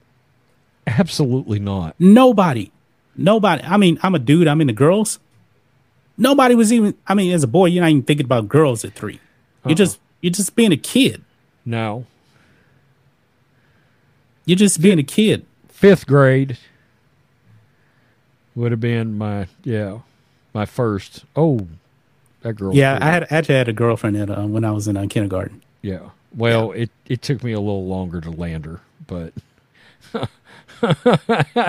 Absolutely 0.87 1.59
not. 1.59 1.97
Nobody. 1.99 2.71
Nobody. 3.17 3.63
I 3.65 3.77
mean, 3.79 3.99
I'm 4.03 4.15
a 4.15 4.21
dude, 4.21 4.47
I'm 4.47 4.61
into 4.61 4.73
girls. 4.73 5.19
Nobody 6.21 6.55
was 6.55 6.73
even 6.73 6.95
I 7.09 7.15
mean, 7.15 7.33
as 7.33 7.43
a 7.43 7.49
boy, 7.49 7.67
you're 7.67 7.83
not 7.83 7.91
even 7.91 8.03
thinking 8.03 8.27
about 8.27 8.47
girls 8.49 8.85
at 8.85 8.93
3 8.93 9.19
You're 9.67 9.75
just 9.75 9.99
you're 10.21 10.31
just 10.31 10.55
being 10.55 10.71
a 10.71 10.77
kid. 10.77 11.25
No. 11.65 12.05
You're 14.45 14.57
just 14.59 14.81
being 14.81 14.99
a 14.99 15.03
kid. 15.03 15.47
Fifth 15.69 16.07
grade 16.07 16.59
would 18.55 18.71
have 18.71 18.81
been 18.81 19.17
my 19.17 19.47
yeah 19.65 20.01
my 20.53 20.67
first. 20.67 21.25
Oh, 21.37 21.69
that 22.43 22.55
girl. 22.55 22.75
Yeah, 22.75 22.99
I 23.01 23.07
had 23.07 23.27
actually 23.31 23.55
had 23.55 23.69
a 23.69 23.73
girlfriend 23.73 24.17
at, 24.17 24.29
uh, 24.31 24.47
when 24.47 24.65
I 24.65 24.73
was 24.73 24.89
in 24.89 24.97
uh, 24.97 25.07
kindergarten. 25.09 25.63
Yeah. 25.83 26.11
Well, 26.37 26.73
it 26.73 26.91
it 27.07 27.23
took 27.23 27.43
me 27.43 27.53
a 27.53 27.61
little 27.61 27.87
longer 27.87 28.21
to 28.21 28.31
land 28.31 28.67
her, 28.67 28.81
but 29.07 29.33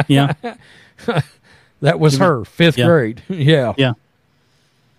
Yeah. 0.07 0.33
that 1.81 1.99
was 1.99 2.17
her 2.17 2.43
fifth 2.45 2.77
Yeah. 2.77 2.85
grade. 2.85 3.23
yeah. 3.29 3.73
Yeah. 3.77 3.93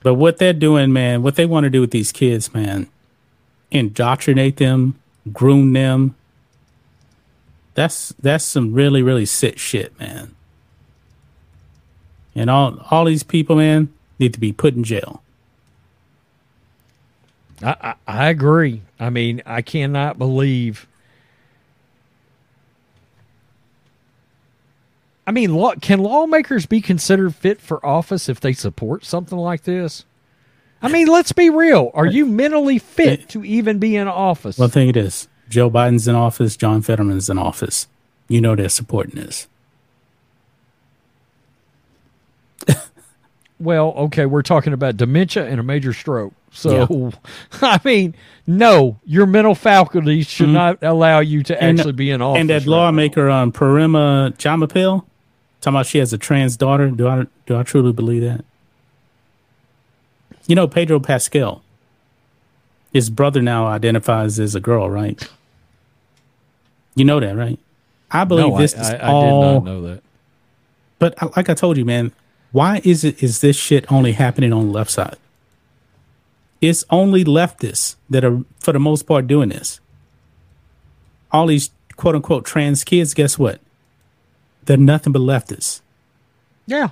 But 0.02 0.14
what 0.14 0.38
they're 0.38 0.52
doing, 0.52 0.92
man, 0.92 1.22
what 1.22 1.36
they 1.36 1.46
want 1.46 1.64
to 1.64 1.70
do 1.70 1.80
with 1.80 1.92
these 1.92 2.12
kids, 2.12 2.52
man, 2.52 2.88
indoctrinate 3.70 4.56
them, 4.56 4.98
groom 5.32 5.72
them. 5.72 6.14
That's 7.74 8.10
that's 8.20 8.44
some 8.44 8.74
really 8.74 9.02
really 9.02 9.24
sick 9.26 9.58
shit, 9.58 9.98
man. 9.98 10.34
And 12.34 12.50
all 12.50 12.84
all 12.90 13.04
these 13.04 13.22
people, 13.22 13.56
man, 13.56 13.92
need 14.18 14.34
to 14.34 14.40
be 14.40 14.52
put 14.52 14.74
in 14.74 14.84
jail. 14.84 15.22
I, 17.62 17.76
I 17.80 17.94
I 18.06 18.28
agree. 18.28 18.82
I 18.98 19.10
mean, 19.10 19.42
I 19.46 19.62
cannot 19.62 20.18
believe. 20.18 20.86
I 25.32 25.34
mean, 25.34 25.54
law, 25.54 25.74
can 25.76 25.98
lawmakers 26.00 26.66
be 26.66 26.82
considered 26.82 27.34
fit 27.34 27.58
for 27.58 27.84
office 27.86 28.28
if 28.28 28.38
they 28.38 28.52
support 28.52 29.02
something 29.06 29.38
like 29.38 29.62
this? 29.62 30.04
I 30.82 30.88
mean, 30.88 31.06
let's 31.06 31.32
be 31.32 31.48
real. 31.48 31.90
Are 31.94 32.04
you 32.04 32.26
mentally 32.26 32.78
fit 32.78 33.30
to 33.30 33.42
even 33.42 33.78
be 33.78 33.96
in 33.96 34.08
office? 34.08 34.58
Well, 34.58 34.68
think 34.68 34.90
it 34.90 34.96
is. 34.98 35.28
Joe 35.48 35.70
Biden's 35.70 36.06
in 36.06 36.14
office. 36.14 36.54
John 36.54 36.82
Fetterman's 36.82 37.30
in 37.30 37.38
office. 37.38 37.86
You 38.28 38.42
know 38.42 38.54
they're 38.54 38.68
supporting 38.68 39.14
this. 39.22 39.48
Well, 43.58 43.92
okay, 43.96 44.26
we're 44.26 44.42
talking 44.42 44.72
about 44.72 44.96
dementia 44.96 45.46
and 45.46 45.60
a 45.60 45.62
major 45.62 45.92
stroke. 45.92 46.34
So, 46.50 47.12
I 47.62 47.78
mean, 47.84 48.14
no, 48.44 48.98
your 49.06 49.24
mental 49.24 49.54
faculties 49.54 50.26
should 50.26 50.48
not 50.48 50.82
allow 50.82 51.20
you 51.20 51.42
to 51.44 51.54
Mm-hmm. 51.54 51.64
And- 51.64 51.78
actually 51.78 51.92
be 51.92 52.10
in 52.10 52.20
office. 52.20 52.40
And 52.40 52.50
that 52.50 52.62
right 52.62 52.66
lawmaker, 52.66 53.30
um, 53.30 53.52
Pramila 53.52 54.36
Jayapal, 54.36 55.04
talking 55.62 55.76
about 55.76 55.86
she 55.86 55.98
has 55.98 56.12
a 56.12 56.18
trans 56.18 56.56
daughter. 56.58 56.90
Do 56.90 57.08
I 57.08 57.26
do 57.46 57.56
I 57.56 57.62
truly 57.62 57.92
believe 57.92 58.22
that? 58.22 58.44
You 60.46 60.54
know, 60.54 60.68
Pedro 60.68 61.00
Pascal, 61.00 61.62
his 62.92 63.08
brother 63.08 63.40
now 63.40 63.66
identifies 63.68 64.38
as 64.38 64.54
a 64.54 64.60
girl, 64.60 64.90
right? 64.90 65.26
You 66.94 67.04
know 67.06 67.20
that, 67.20 67.34
right? 67.36 67.58
I 68.10 68.24
believe 68.24 68.48
No, 68.48 68.58
this 68.58 68.76
I, 68.76 68.80
is 68.80 68.90
I, 68.90 68.96
I 68.96 69.08
all. 69.08 69.22
did 69.22 69.40
not 69.40 69.64
know 69.64 69.82
that. 69.82 70.02
But 70.98 71.22
uh, 71.22 71.30
like 71.36 71.48
I 71.48 71.54
told 71.54 71.78
you, 71.78 71.84
man, 71.86 72.12
why 72.50 72.80
is 72.84 73.02
it 73.04 73.22
is 73.22 73.40
this 73.40 73.56
shit 73.56 73.90
only 73.90 74.12
happening 74.12 74.52
on 74.52 74.66
the 74.66 74.72
left 74.72 74.90
side? 74.90 75.16
It's 76.60 76.84
only 76.90 77.24
leftists 77.24 77.96
that 78.10 78.24
are, 78.24 78.42
for 78.60 78.72
the 78.72 78.78
most 78.78 79.02
part, 79.06 79.26
doing 79.26 79.48
this. 79.48 79.80
All 81.32 81.46
these 81.46 81.70
quote 81.96 82.14
unquote 82.14 82.44
trans 82.44 82.84
kids, 82.84 83.14
guess 83.14 83.38
what? 83.38 83.60
They're 84.64 84.76
nothing 84.76 85.12
but 85.12 85.22
leftists. 85.22 85.80
Yeah, 86.66 86.90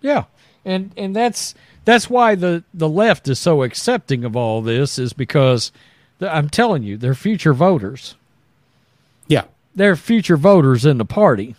yeah, 0.00 0.24
and 0.64 0.92
and 0.96 1.16
that's 1.16 1.54
that's 1.84 2.10
why 2.10 2.34
the 2.34 2.64
the 2.74 2.88
left 2.88 3.28
is 3.28 3.38
so 3.38 3.62
accepting 3.62 4.24
of 4.24 4.36
all 4.36 4.60
this 4.60 4.98
is 4.98 5.12
because 5.12 5.72
I'm 6.20 6.48
telling 6.48 6.82
you, 6.82 6.96
they're 6.96 7.14
future 7.14 7.54
voters. 7.54 8.14
Yeah. 9.26 9.44
They're 9.74 9.96
future 9.96 10.36
voters 10.36 10.84
in 10.84 10.98
the 10.98 11.04
party, 11.04 11.54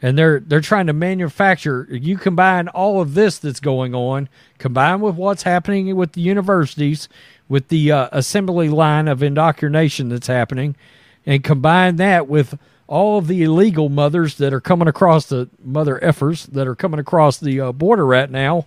and 0.00 0.16
they're 0.16 0.40
they're 0.40 0.60
trying 0.60 0.86
to 0.86 0.92
manufacture. 0.92 1.86
You 1.90 2.16
combine 2.16 2.68
all 2.68 3.00
of 3.00 3.14
this 3.14 3.38
that's 3.38 3.60
going 3.60 3.94
on, 3.94 4.28
combined 4.58 5.02
with 5.02 5.16
what's 5.16 5.42
happening 5.42 5.94
with 5.96 6.12
the 6.12 6.20
universities, 6.20 7.08
with 7.48 7.68
the 7.68 7.90
uh, 7.90 8.08
assembly 8.12 8.68
line 8.68 9.08
of 9.08 9.22
indoctrination 9.22 10.08
that's 10.08 10.28
happening, 10.28 10.76
and 11.26 11.42
combine 11.42 11.96
that 11.96 12.28
with 12.28 12.58
all 12.90 13.18
of 13.18 13.28
the 13.28 13.42
illegal 13.44 13.88
mothers 13.88 14.34
that 14.36 14.52
are 14.52 14.60
coming 14.60 14.88
across 14.88 15.26
the 15.26 15.48
mother 15.64 15.98
effers 16.02 16.46
that 16.50 16.66
are 16.66 16.74
coming 16.74 16.98
across 17.00 17.38
the 17.38 17.60
uh, 17.60 17.72
border 17.72 18.04
right 18.04 18.28
now, 18.28 18.66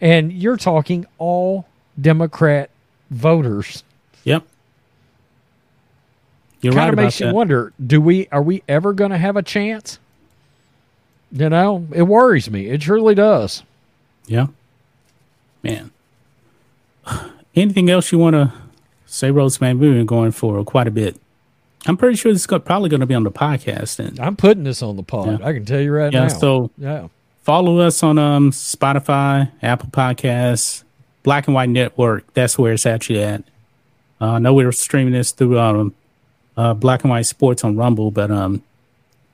and 0.00 0.32
you're 0.32 0.56
talking 0.56 1.04
all 1.18 1.66
Democrat 2.00 2.70
voters. 3.10 3.82
Yep. 4.24 4.44
You're 6.62 6.72
Kind 6.72 6.84
right 6.84 6.88
of 6.90 6.96
makes 6.96 7.20
you 7.20 7.26
that. 7.26 7.34
wonder: 7.34 7.72
Do 7.84 8.00
we 8.00 8.28
are 8.32 8.42
we 8.42 8.62
ever 8.68 8.92
going 8.92 9.10
to 9.10 9.18
have 9.18 9.36
a 9.36 9.42
chance? 9.42 9.98
You 11.32 11.48
know, 11.50 11.86
it 11.92 12.02
worries 12.02 12.48
me. 12.48 12.66
It 12.68 12.80
truly 12.82 13.14
does. 13.16 13.64
Yeah. 14.26 14.46
Man. 15.62 15.90
Anything 17.56 17.90
else 17.90 18.12
you 18.12 18.18
want 18.18 18.34
to 18.34 18.52
say, 19.06 19.30
Rose? 19.32 19.60
Man, 19.60 19.78
we've 19.80 19.92
been 19.92 20.06
going 20.06 20.30
for 20.30 20.62
quite 20.64 20.86
a 20.86 20.90
bit. 20.92 21.16
I'm 21.86 21.96
pretty 21.96 22.16
sure 22.16 22.32
this 22.32 22.42
is 22.42 22.46
probably 22.46 22.88
going 22.88 23.00
to 23.00 23.06
be 23.06 23.14
on 23.14 23.22
the 23.22 23.30
podcast. 23.30 23.98
And 23.98 24.18
I'm 24.20 24.36
putting 24.36 24.64
this 24.64 24.82
on 24.82 24.96
the 24.96 25.02
pod. 25.02 25.40
Yeah. 25.40 25.46
I 25.46 25.52
can 25.52 25.64
tell 25.64 25.80
you 25.80 25.92
right 25.92 26.12
now. 26.12 26.22
yeah, 26.22 26.28
now. 26.28 26.38
so 26.38 26.70
yeah, 26.78 27.08
follow 27.42 27.78
us 27.78 28.02
on 28.02 28.18
um 28.18 28.50
Spotify, 28.50 29.50
Apple 29.62 29.90
Podcasts, 29.90 30.82
Black 31.22 31.46
and 31.46 31.54
White 31.54 31.68
Network. 31.70 32.32
That's 32.34 32.58
where 32.58 32.72
it's 32.72 32.86
actually 32.86 33.22
at. 33.22 33.42
Uh, 34.20 34.32
I 34.32 34.38
know 34.38 34.54
we 34.54 34.64
are 34.64 34.72
streaming 34.72 35.12
this 35.12 35.30
through 35.30 35.58
um, 35.58 35.94
uh, 36.56 36.74
Black 36.74 37.02
and 37.04 37.10
White 37.10 37.26
Sports 37.26 37.64
on 37.64 37.76
Rumble, 37.76 38.10
but 38.10 38.30
um, 38.30 38.62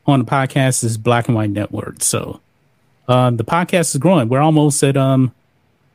on 0.07 0.19
the 0.19 0.25
podcast 0.25 0.83
is 0.83 0.99
Black 0.99 1.29
and 1.29 1.37
White 1.37 1.51
Network. 1.51 2.03
So 2.03 2.41
uh, 3.09 3.31
the 3.31 3.45
podcast 3.45 3.95
is 3.95 3.97
growing. 3.99 4.29
We're 4.29 4.41
almost 4.41 4.83
at 4.83 4.97
um 4.97 5.33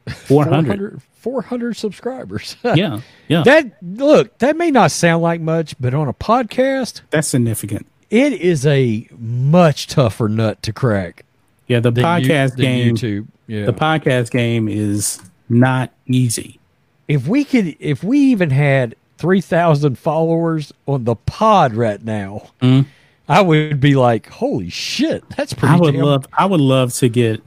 400. 0.10 0.66
400, 0.66 1.02
400 1.20 1.76
subscribers. 1.78 2.56
yeah, 2.64 3.02
yeah, 3.28 3.44
that 3.44 3.72
look 3.82 4.38
that 4.40 4.56
may 4.58 4.72
not 4.72 4.92
sound 4.92 5.22
like 5.24 5.42
much, 5.42 5.76
but 5.80 5.94
on 5.94 6.08
a 6.08 6.14
podcast, 6.14 7.02
that's 7.10 7.28
significant. 7.28 7.86
it 8.10 8.34
is 8.34 8.66
a 8.66 9.08
much 9.18 9.88
tougher 9.88 10.28
nut 10.30 10.62
to 10.64 10.72
crack. 10.74 11.26
Yeah, 11.68 11.80
the 11.82 11.92
than 11.92 12.22
you- 12.24 12.30
podcast 12.30 12.56
game. 12.58 12.96
YouTube. 12.96 13.28
Yeah, 13.48 13.66
The 13.66 13.74
podcast 13.74 14.32
game 14.32 14.68
is 14.68 15.22
not 15.50 15.92
easy. 16.06 16.60
if 17.08 17.28
we 17.28 17.44
could 17.46 17.76
if 17.80 18.04
we 18.04 18.20
even 18.20 18.50
had 18.50 18.96
three 19.18 19.42
thousand 19.42 19.98
followers 19.98 20.74
on 20.86 21.04
the 21.06 21.16
pod 21.16 21.74
right 21.74 22.04
now, 22.04 22.50
Mm-hmm. 22.62 22.90
I 23.30 23.42
would 23.42 23.80
be 23.82 23.96
like, 23.96 24.28
"Holy 24.30 24.70
shit, 24.70 25.24
that's 25.36 25.54
pretty." 25.54 25.74
I 25.76 25.78
would 25.78 25.94
damn- 25.94 26.04
love 26.06 26.28
I 26.38 26.46
would 26.46 26.62
love 26.62 26.94
to 26.96 27.10
get 27.10 27.42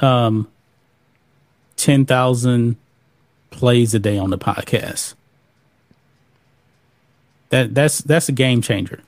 um 0.00 0.48
ten 1.84 2.06
thousand 2.06 2.76
plays 3.50 3.94
a 3.94 3.98
day 3.98 4.16
on 4.18 4.30
the 4.30 4.38
podcast. 4.38 5.14
That 7.50 7.74
that's 7.74 7.98
that's 7.98 8.28
a 8.28 8.32
game 8.32 8.62
changer. 8.62 9.00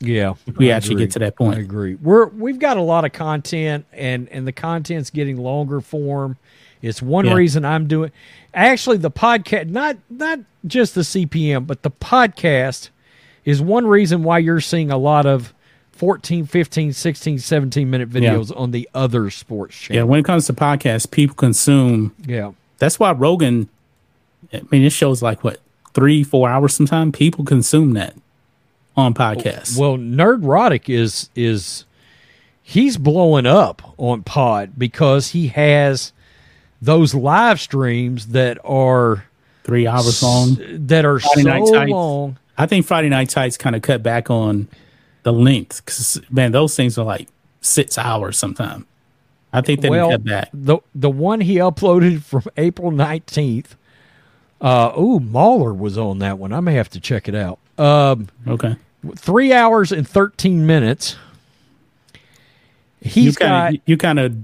Yeah, 0.00 0.34
If 0.46 0.56
we 0.56 0.72
I 0.72 0.76
actually 0.76 0.94
agree. 0.96 1.04
get 1.06 1.12
to 1.12 1.18
that 1.20 1.36
point. 1.36 1.56
I 1.56 1.60
agree. 1.60 1.94
We're 1.94 2.26
we've 2.26 2.58
got 2.58 2.76
a 2.76 2.82
lot 2.82 3.04
of 3.04 3.12
content, 3.12 3.86
and 3.92 4.28
and 4.30 4.46
the 4.46 4.52
content's 4.52 5.10
getting 5.10 5.36
longer 5.38 5.80
form. 5.80 6.36
It's 6.82 7.00
one 7.00 7.26
Yeah. 7.26 7.34
reason 7.34 7.64
I'm 7.64 7.86
doing. 7.86 8.10
Actually, 8.52 8.98
the 8.98 9.10
podcast, 9.10 9.68
not 9.70 9.96
not 10.10 10.40
just 10.66 10.94
the 10.94 11.02
CPM, 11.02 11.66
but 11.66 11.82
the 11.82 11.90
podcast 11.90 12.90
is 13.44 13.60
one 13.62 13.86
reason 13.86 14.22
why 14.24 14.38
you're 14.38 14.60
seeing 14.60 14.90
a 14.90 14.98
lot 14.98 15.24
of 15.24 15.54
14, 16.02 16.46
15, 16.46 16.92
16, 16.92 17.38
17 17.38 17.88
minute 17.88 18.10
videos 18.10 18.50
on 18.58 18.72
the 18.72 18.88
other 18.92 19.30
sports 19.30 19.76
channel. 19.78 19.98
Yeah, 19.98 20.02
when 20.02 20.18
it 20.18 20.24
comes 20.24 20.46
to 20.46 20.52
podcasts, 20.52 21.08
people 21.08 21.36
consume 21.36 22.12
Yeah. 22.26 22.50
that's 22.78 22.98
why 22.98 23.12
Rogan 23.12 23.68
I 24.52 24.62
mean 24.72 24.82
it 24.82 24.90
shows 24.90 25.22
like 25.22 25.44
what, 25.44 25.60
three, 25.94 26.24
four 26.24 26.48
hours 26.50 26.74
sometime. 26.74 27.12
People 27.12 27.44
consume 27.44 27.92
that 27.92 28.16
on 28.96 29.14
podcasts. 29.14 29.78
Well, 29.78 29.96
Nerd 29.96 30.42
Nerdrotic 30.42 30.88
is 30.92 31.30
is 31.36 31.84
he's 32.64 32.96
blowing 32.96 33.46
up 33.46 33.94
on 33.96 34.22
Pod 34.24 34.72
because 34.76 35.28
he 35.28 35.46
has 35.48 36.12
those 36.80 37.14
live 37.14 37.60
streams 37.60 38.26
that 38.26 38.58
are 38.64 39.26
three 39.62 39.86
hours 39.86 40.20
long. 40.20 40.56
that 40.88 41.04
are 41.04 41.20
Friday 41.20 41.64
so 41.64 41.82
long. 41.84 42.38
I 42.58 42.66
think 42.66 42.86
Friday 42.86 43.08
Night 43.08 43.28
Tights 43.30 43.56
kind 43.56 43.76
of 43.76 43.82
cut 43.82 44.02
back 44.02 44.30
on 44.30 44.66
the 45.22 45.32
length 45.32 45.84
because 45.84 46.20
man, 46.30 46.52
those 46.52 46.74
things 46.76 46.98
are 46.98 47.04
like 47.04 47.28
six 47.60 47.96
hours 47.98 48.36
sometimes. 48.38 48.84
I 49.52 49.60
think 49.60 49.82
they 49.82 49.90
well, 49.90 50.10
cut 50.10 50.24
back. 50.24 50.48
the 50.54 50.78
the 50.94 51.10
one 51.10 51.40
he 51.42 51.56
uploaded 51.56 52.22
from 52.24 52.42
April 52.56 52.90
nineteenth. 52.90 53.76
Uh, 54.60 54.92
ooh, 54.98 55.18
Mauler 55.20 55.74
was 55.74 55.98
on 55.98 56.20
that 56.20 56.38
one. 56.38 56.52
I 56.52 56.60
may 56.60 56.74
have 56.74 56.88
to 56.90 57.00
check 57.00 57.28
it 57.28 57.34
out. 57.34 57.58
Um, 57.78 58.28
Okay, 58.46 58.76
three 59.16 59.52
hours 59.52 59.90
and 59.92 60.08
thirteen 60.08 60.66
minutes. 60.66 61.16
He's 63.00 63.24
you 63.24 63.32
got. 63.32 63.38
kind 63.48 63.76
of 63.76 63.82
you 63.86 63.96
kind 63.96 64.18
of 64.20 64.36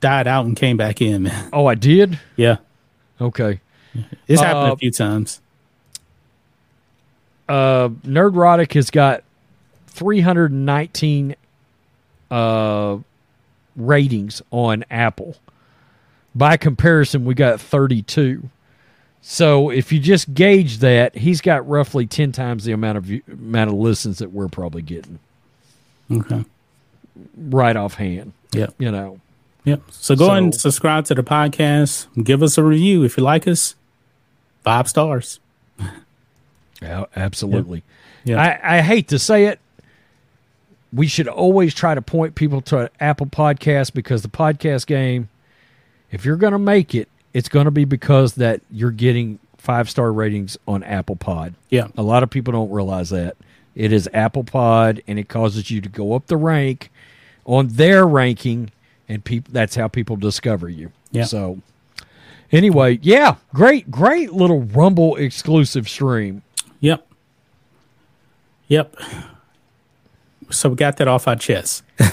died 0.00 0.26
out 0.26 0.44
and 0.44 0.54
came 0.56 0.76
back 0.76 1.00
in, 1.00 1.22
man. 1.24 1.48
oh, 1.52 1.66
I 1.66 1.74
did. 1.74 2.18
Yeah, 2.36 2.56
Okay. 3.20 3.60
it's 4.28 4.40
happened 4.42 4.70
Uh, 4.70 4.72
a 4.74 4.76
few 4.76 4.90
times. 4.90 5.40
uh, 7.48 7.88
Nerdrotic 8.06 8.72
has 8.74 8.90
got 8.90 9.24
319 9.92 11.36
uh, 12.30 12.98
ratings 13.76 14.42
on 14.50 14.84
Apple. 14.90 15.36
By 16.34 16.56
comparison, 16.56 17.24
we 17.24 17.34
got 17.34 17.60
32. 17.60 18.48
So 19.20 19.70
if 19.70 19.92
you 19.92 20.00
just 20.00 20.34
gauge 20.34 20.78
that, 20.78 21.14
he's 21.16 21.40
got 21.40 21.68
roughly 21.68 22.06
10 22.06 22.32
times 22.32 22.64
the 22.64 22.72
amount 22.72 22.98
of 22.98 23.04
view, 23.04 23.22
amount 23.30 23.70
of 23.70 23.76
listens 23.76 24.18
that 24.18 24.32
we're 24.32 24.48
probably 24.48 24.82
getting 24.82 25.18
Okay. 26.10 26.44
right 27.36 27.76
offhand. 27.76 28.32
Yep. 28.52 28.74
You 28.78 28.90
know. 28.90 29.20
Yep. 29.64 29.82
So 29.90 30.16
go 30.16 30.30
and 30.32 30.52
subscribe 30.54 31.04
to 31.06 31.14
the 31.14 31.22
podcast. 31.22 32.06
Give 32.24 32.42
us 32.42 32.58
a 32.58 32.64
review 32.64 33.04
if 33.04 33.16
you 33.16 33.22
like 33.22 33.46
us. 33.46 33.76
Five 34.64 34.88
stars. 34.88 35.38
Yeah, 36.80 37.04
absolutely. 37.14 37.84
Yeah. 38.24 38.40
I, 38.42 38.78
I 38.78 38.80
hate 38.80 39.06
to 39.08 39.18
say 39.20 39.44
it. 39.46 39.60
We 40.92 41.06
should 41.06 41.28
always 41.28 41.74
try 41.74 41.94
to 41.94 42.02
point 42.02 42.34
people 42.34 42.60
to 42.62 42.90
Apple 43.00 43.26
Podcast 43.26 43.94
because 43.94 44.22
the 44.22 44.28
podcast 44.28 44.86
game, 44.86 45.28
if 46.10 46.24
you're 46.24 46.36
going 46.36 46.52
to 46.52 46.58
make 46.58 46.94
it, 46.94 47.08
it's 47.32 47.48
going 47.48 47.64
to 47.64 47.70
be 47.70 47.84
because 47.84 48.34
that 48.34 48.60
you're 48.70 48.90
getting 48.90 49.38
five 49.56 49.88
star 49.88 50.12
ratings 50.12 50.58
on 50.66 50.82
Apple 50.82 51.16
Pod. 51.16 51.54
Yeah. 51.70 51.88
A 51.96 52.02
lot 52.02 52.22
of 52.22 52.30
people 52.30 52.52
don't 52.52 52.70
realize 52.70 53.10
that. 53.10 53.36
It 53.74 53.92
is 53.92 54.08
Apple 54.12 54.44
Pod 54.44 55.02
and 55.06 55.18
it 55.18 55.28
causes 55.28 55.70
you 55.70 55.80
to 55.80 55.88
go 55.88 56.14
up 56.14 56.26
the 56.26 56.36
rank 56.36 56.90
on 57.44 57.68
their 57.68 58.06
ranking 58.06 58.70
and 59.08 59.24
people 59.24 59.50
that's 59.52 59.74
how 59.74 59.88
people 59.88 60.16
discover 60.16 60.68
you. 60.68 60.92
Yeah. 61.10 61.24
So 61.24 61.60
anyway, 62.50 62.98
yeah, 63.02 63.36
great 63.54 63.90
great 63.90 64.32
little 64.32 64.62
Rumble 64.62 65.16
exclusive 65.16 65.88
stream. 65.88 66.42
Yep. 66.80 67.06
Yep. 68.68 68.96
So 70.52 70.68
we 70.68 70.76
got 70.76 70.96
that 70.98 71.08
off 71.08 71.26
our 71.28 71.36
chest. 71.36 71.82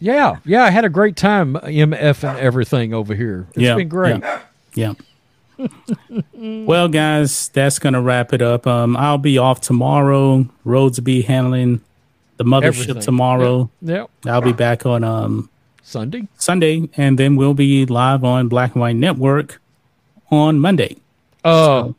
Yeah, 0.00 0.38
yeah, 0.44 0.64
I 0.64 0.70
had 0.70 0.84
a 0.84 0.88
great 0.88 1.16
time 1.16 1.54
MF 1.54 2.28
and 2.28 2.38
everything 2.38 2.92
over 2.92 3.14
here. 3.14 3.46
It's 3.50 3.58
yeah. 3.58 3.76
been 3.76 3.88
great. 3.88 4.20
Yeah. 4.20 4.40
yeah. 4.74 5.68
well, 6.34 6.88
guys, 6.88 7.48
that's 7.48 7.78
gonna 7.78 8.02
wrap 8.02 8.32
it 8.32 8.42
up. 8.42 8.66
Um, 8.66 8.96
I'll 8.96 9.18
be 9.18 9.38
off 9.38 9.60
tomorrow. 9.60 10.46
Rhodes 10.64 10.98
will 10.98 11.04
be 11.04 11.22
handling 11.22 11.80
the 12.36 12.44
mothership 12.44 12.64
Everything. 12.64 13.02
tomorrow. 13.02 13.70
Yep. 13.82 14.10
I'll 14.26 14.42
be 14.42 14.52
back 14.52 14.84
on 14.84 15.04
um 15.04 15.48
Sunday. 15.82 16.28
Sunday, 16.36 16.88
and 16.96 17.18
then 17.18 17.36
we'll 17.36 17.54
be 17.54 17.86
live 17.86 18.24
on 18.24 18.48
Black 18.48 18.74
and 18.74 18.80
White 18.80 18.96
Network 18.96 19.60
on 20.30 20.58
Monday. 20.58 20.96
Uh 21.44 21.92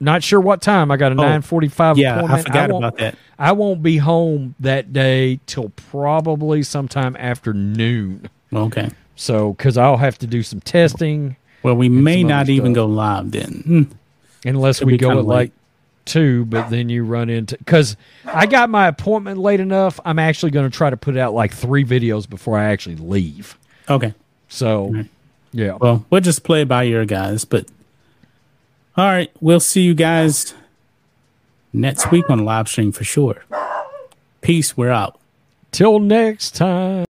not 0.00 0.22
sure 0.22 0.40
what 0.40 0.62
time. 0.62 0.90
I 0.90 0.96
got 0.96 1.12
a 1.12 1.14
nine 1.14 1.42
forty 1.42 1.68
five 1.68 1.96
Oh, 1.96 2.00
Yeah, 2.00 2.16
appointment. 2.16 2.40
I 2.40 2.42
forgot 2.42 2.70
won't- 2.70 2.84
about 2.84 2.98
that. 2.98 3.14
I 3.38 3.52
won't 3.52 3.82
be 3.82 3.96
home 3.98 4.54
that 4.60 4.92
day 4.92 5.40
till 5.46 5.70
probably 5.70 6.62
sometime 6.62 7.16
after 7.18 7.52
noon. 7.54 8.28
Okay. 8.52 8.90
So, 9.16 9.52
because 9.52 9.76
I'll 9.78 9.96
have 9.98 10.18
to 10.18 10.26
do 10.26 10.42
some 10.42 10.60
testing 10.60 11.36
Well, 11.62 11.74
we 11.76 11.88
may 11.88 12.22
not 12.24 12.48
even 12.48 12.72
go 12.72 12.86
live 12.86 13.30
then. 13.30 13.62
Hmm. 13.64 13.82
unless 14.48 14.78
It'll 14.80 14.90
we 14.90 14.96
go 14.98 15.18
at 15.18 15.24
like 15.26 15.52
two, 16.06 16.44
but 16.46 16.70
then 16.70 16.88
you 16.88 17.04
run 17.04 17.28
into 17.30 17.56
because 17.58 17.96
I 18.24 18.46
got 18.46 18.68
my 18.70 18.88
appointment 18.88 19.38
late 19.38 19.60
enough. 19.60 20.00
I'm 20.04 20.18
actually 20.18 20.50
going 20.50 20.68
to 20.70 20.74
try 20.76 20.90
to 20.90 20.96
put 20.96 21.16
out 21.16 21.34
like 21.34 21.52
three 21.52 21.84
videos 21.84 22.28
before 22.28 22.58
I 22.58 22.64
actually 22.70 22.96
leave. 22.96 23.56
Okay. 23.88 24.14
So, 24.48 25.04
yeah. 25.52 25.76
Well, 25.80 26.04
we'll 26.10 26.20
just 26.22 26.42
play 26.42 26.64
by 26.64 26.84
ear, 26.84 27.04
guys. 27.04 27.44
But 27.44 27.66
all 29.00 29.06
right, 29.06 29.32
we'll 29.40 29.60
see 29.60 29.80
you 29.80 29.94
guys 29.94 30.52
next 31.72 32.10
week 32.10 32.28
on 32.28 32.44
live 32.44 32.68
stream 32.68 32.92
for 32.92 33.02
sure. 33.02 33.44
Peace. 34.42 34.76
We're 34.76 34.90
out. 34.90 35.18
Till 35.72 36.00
next 36.00 36.54
time. 36.54 37.06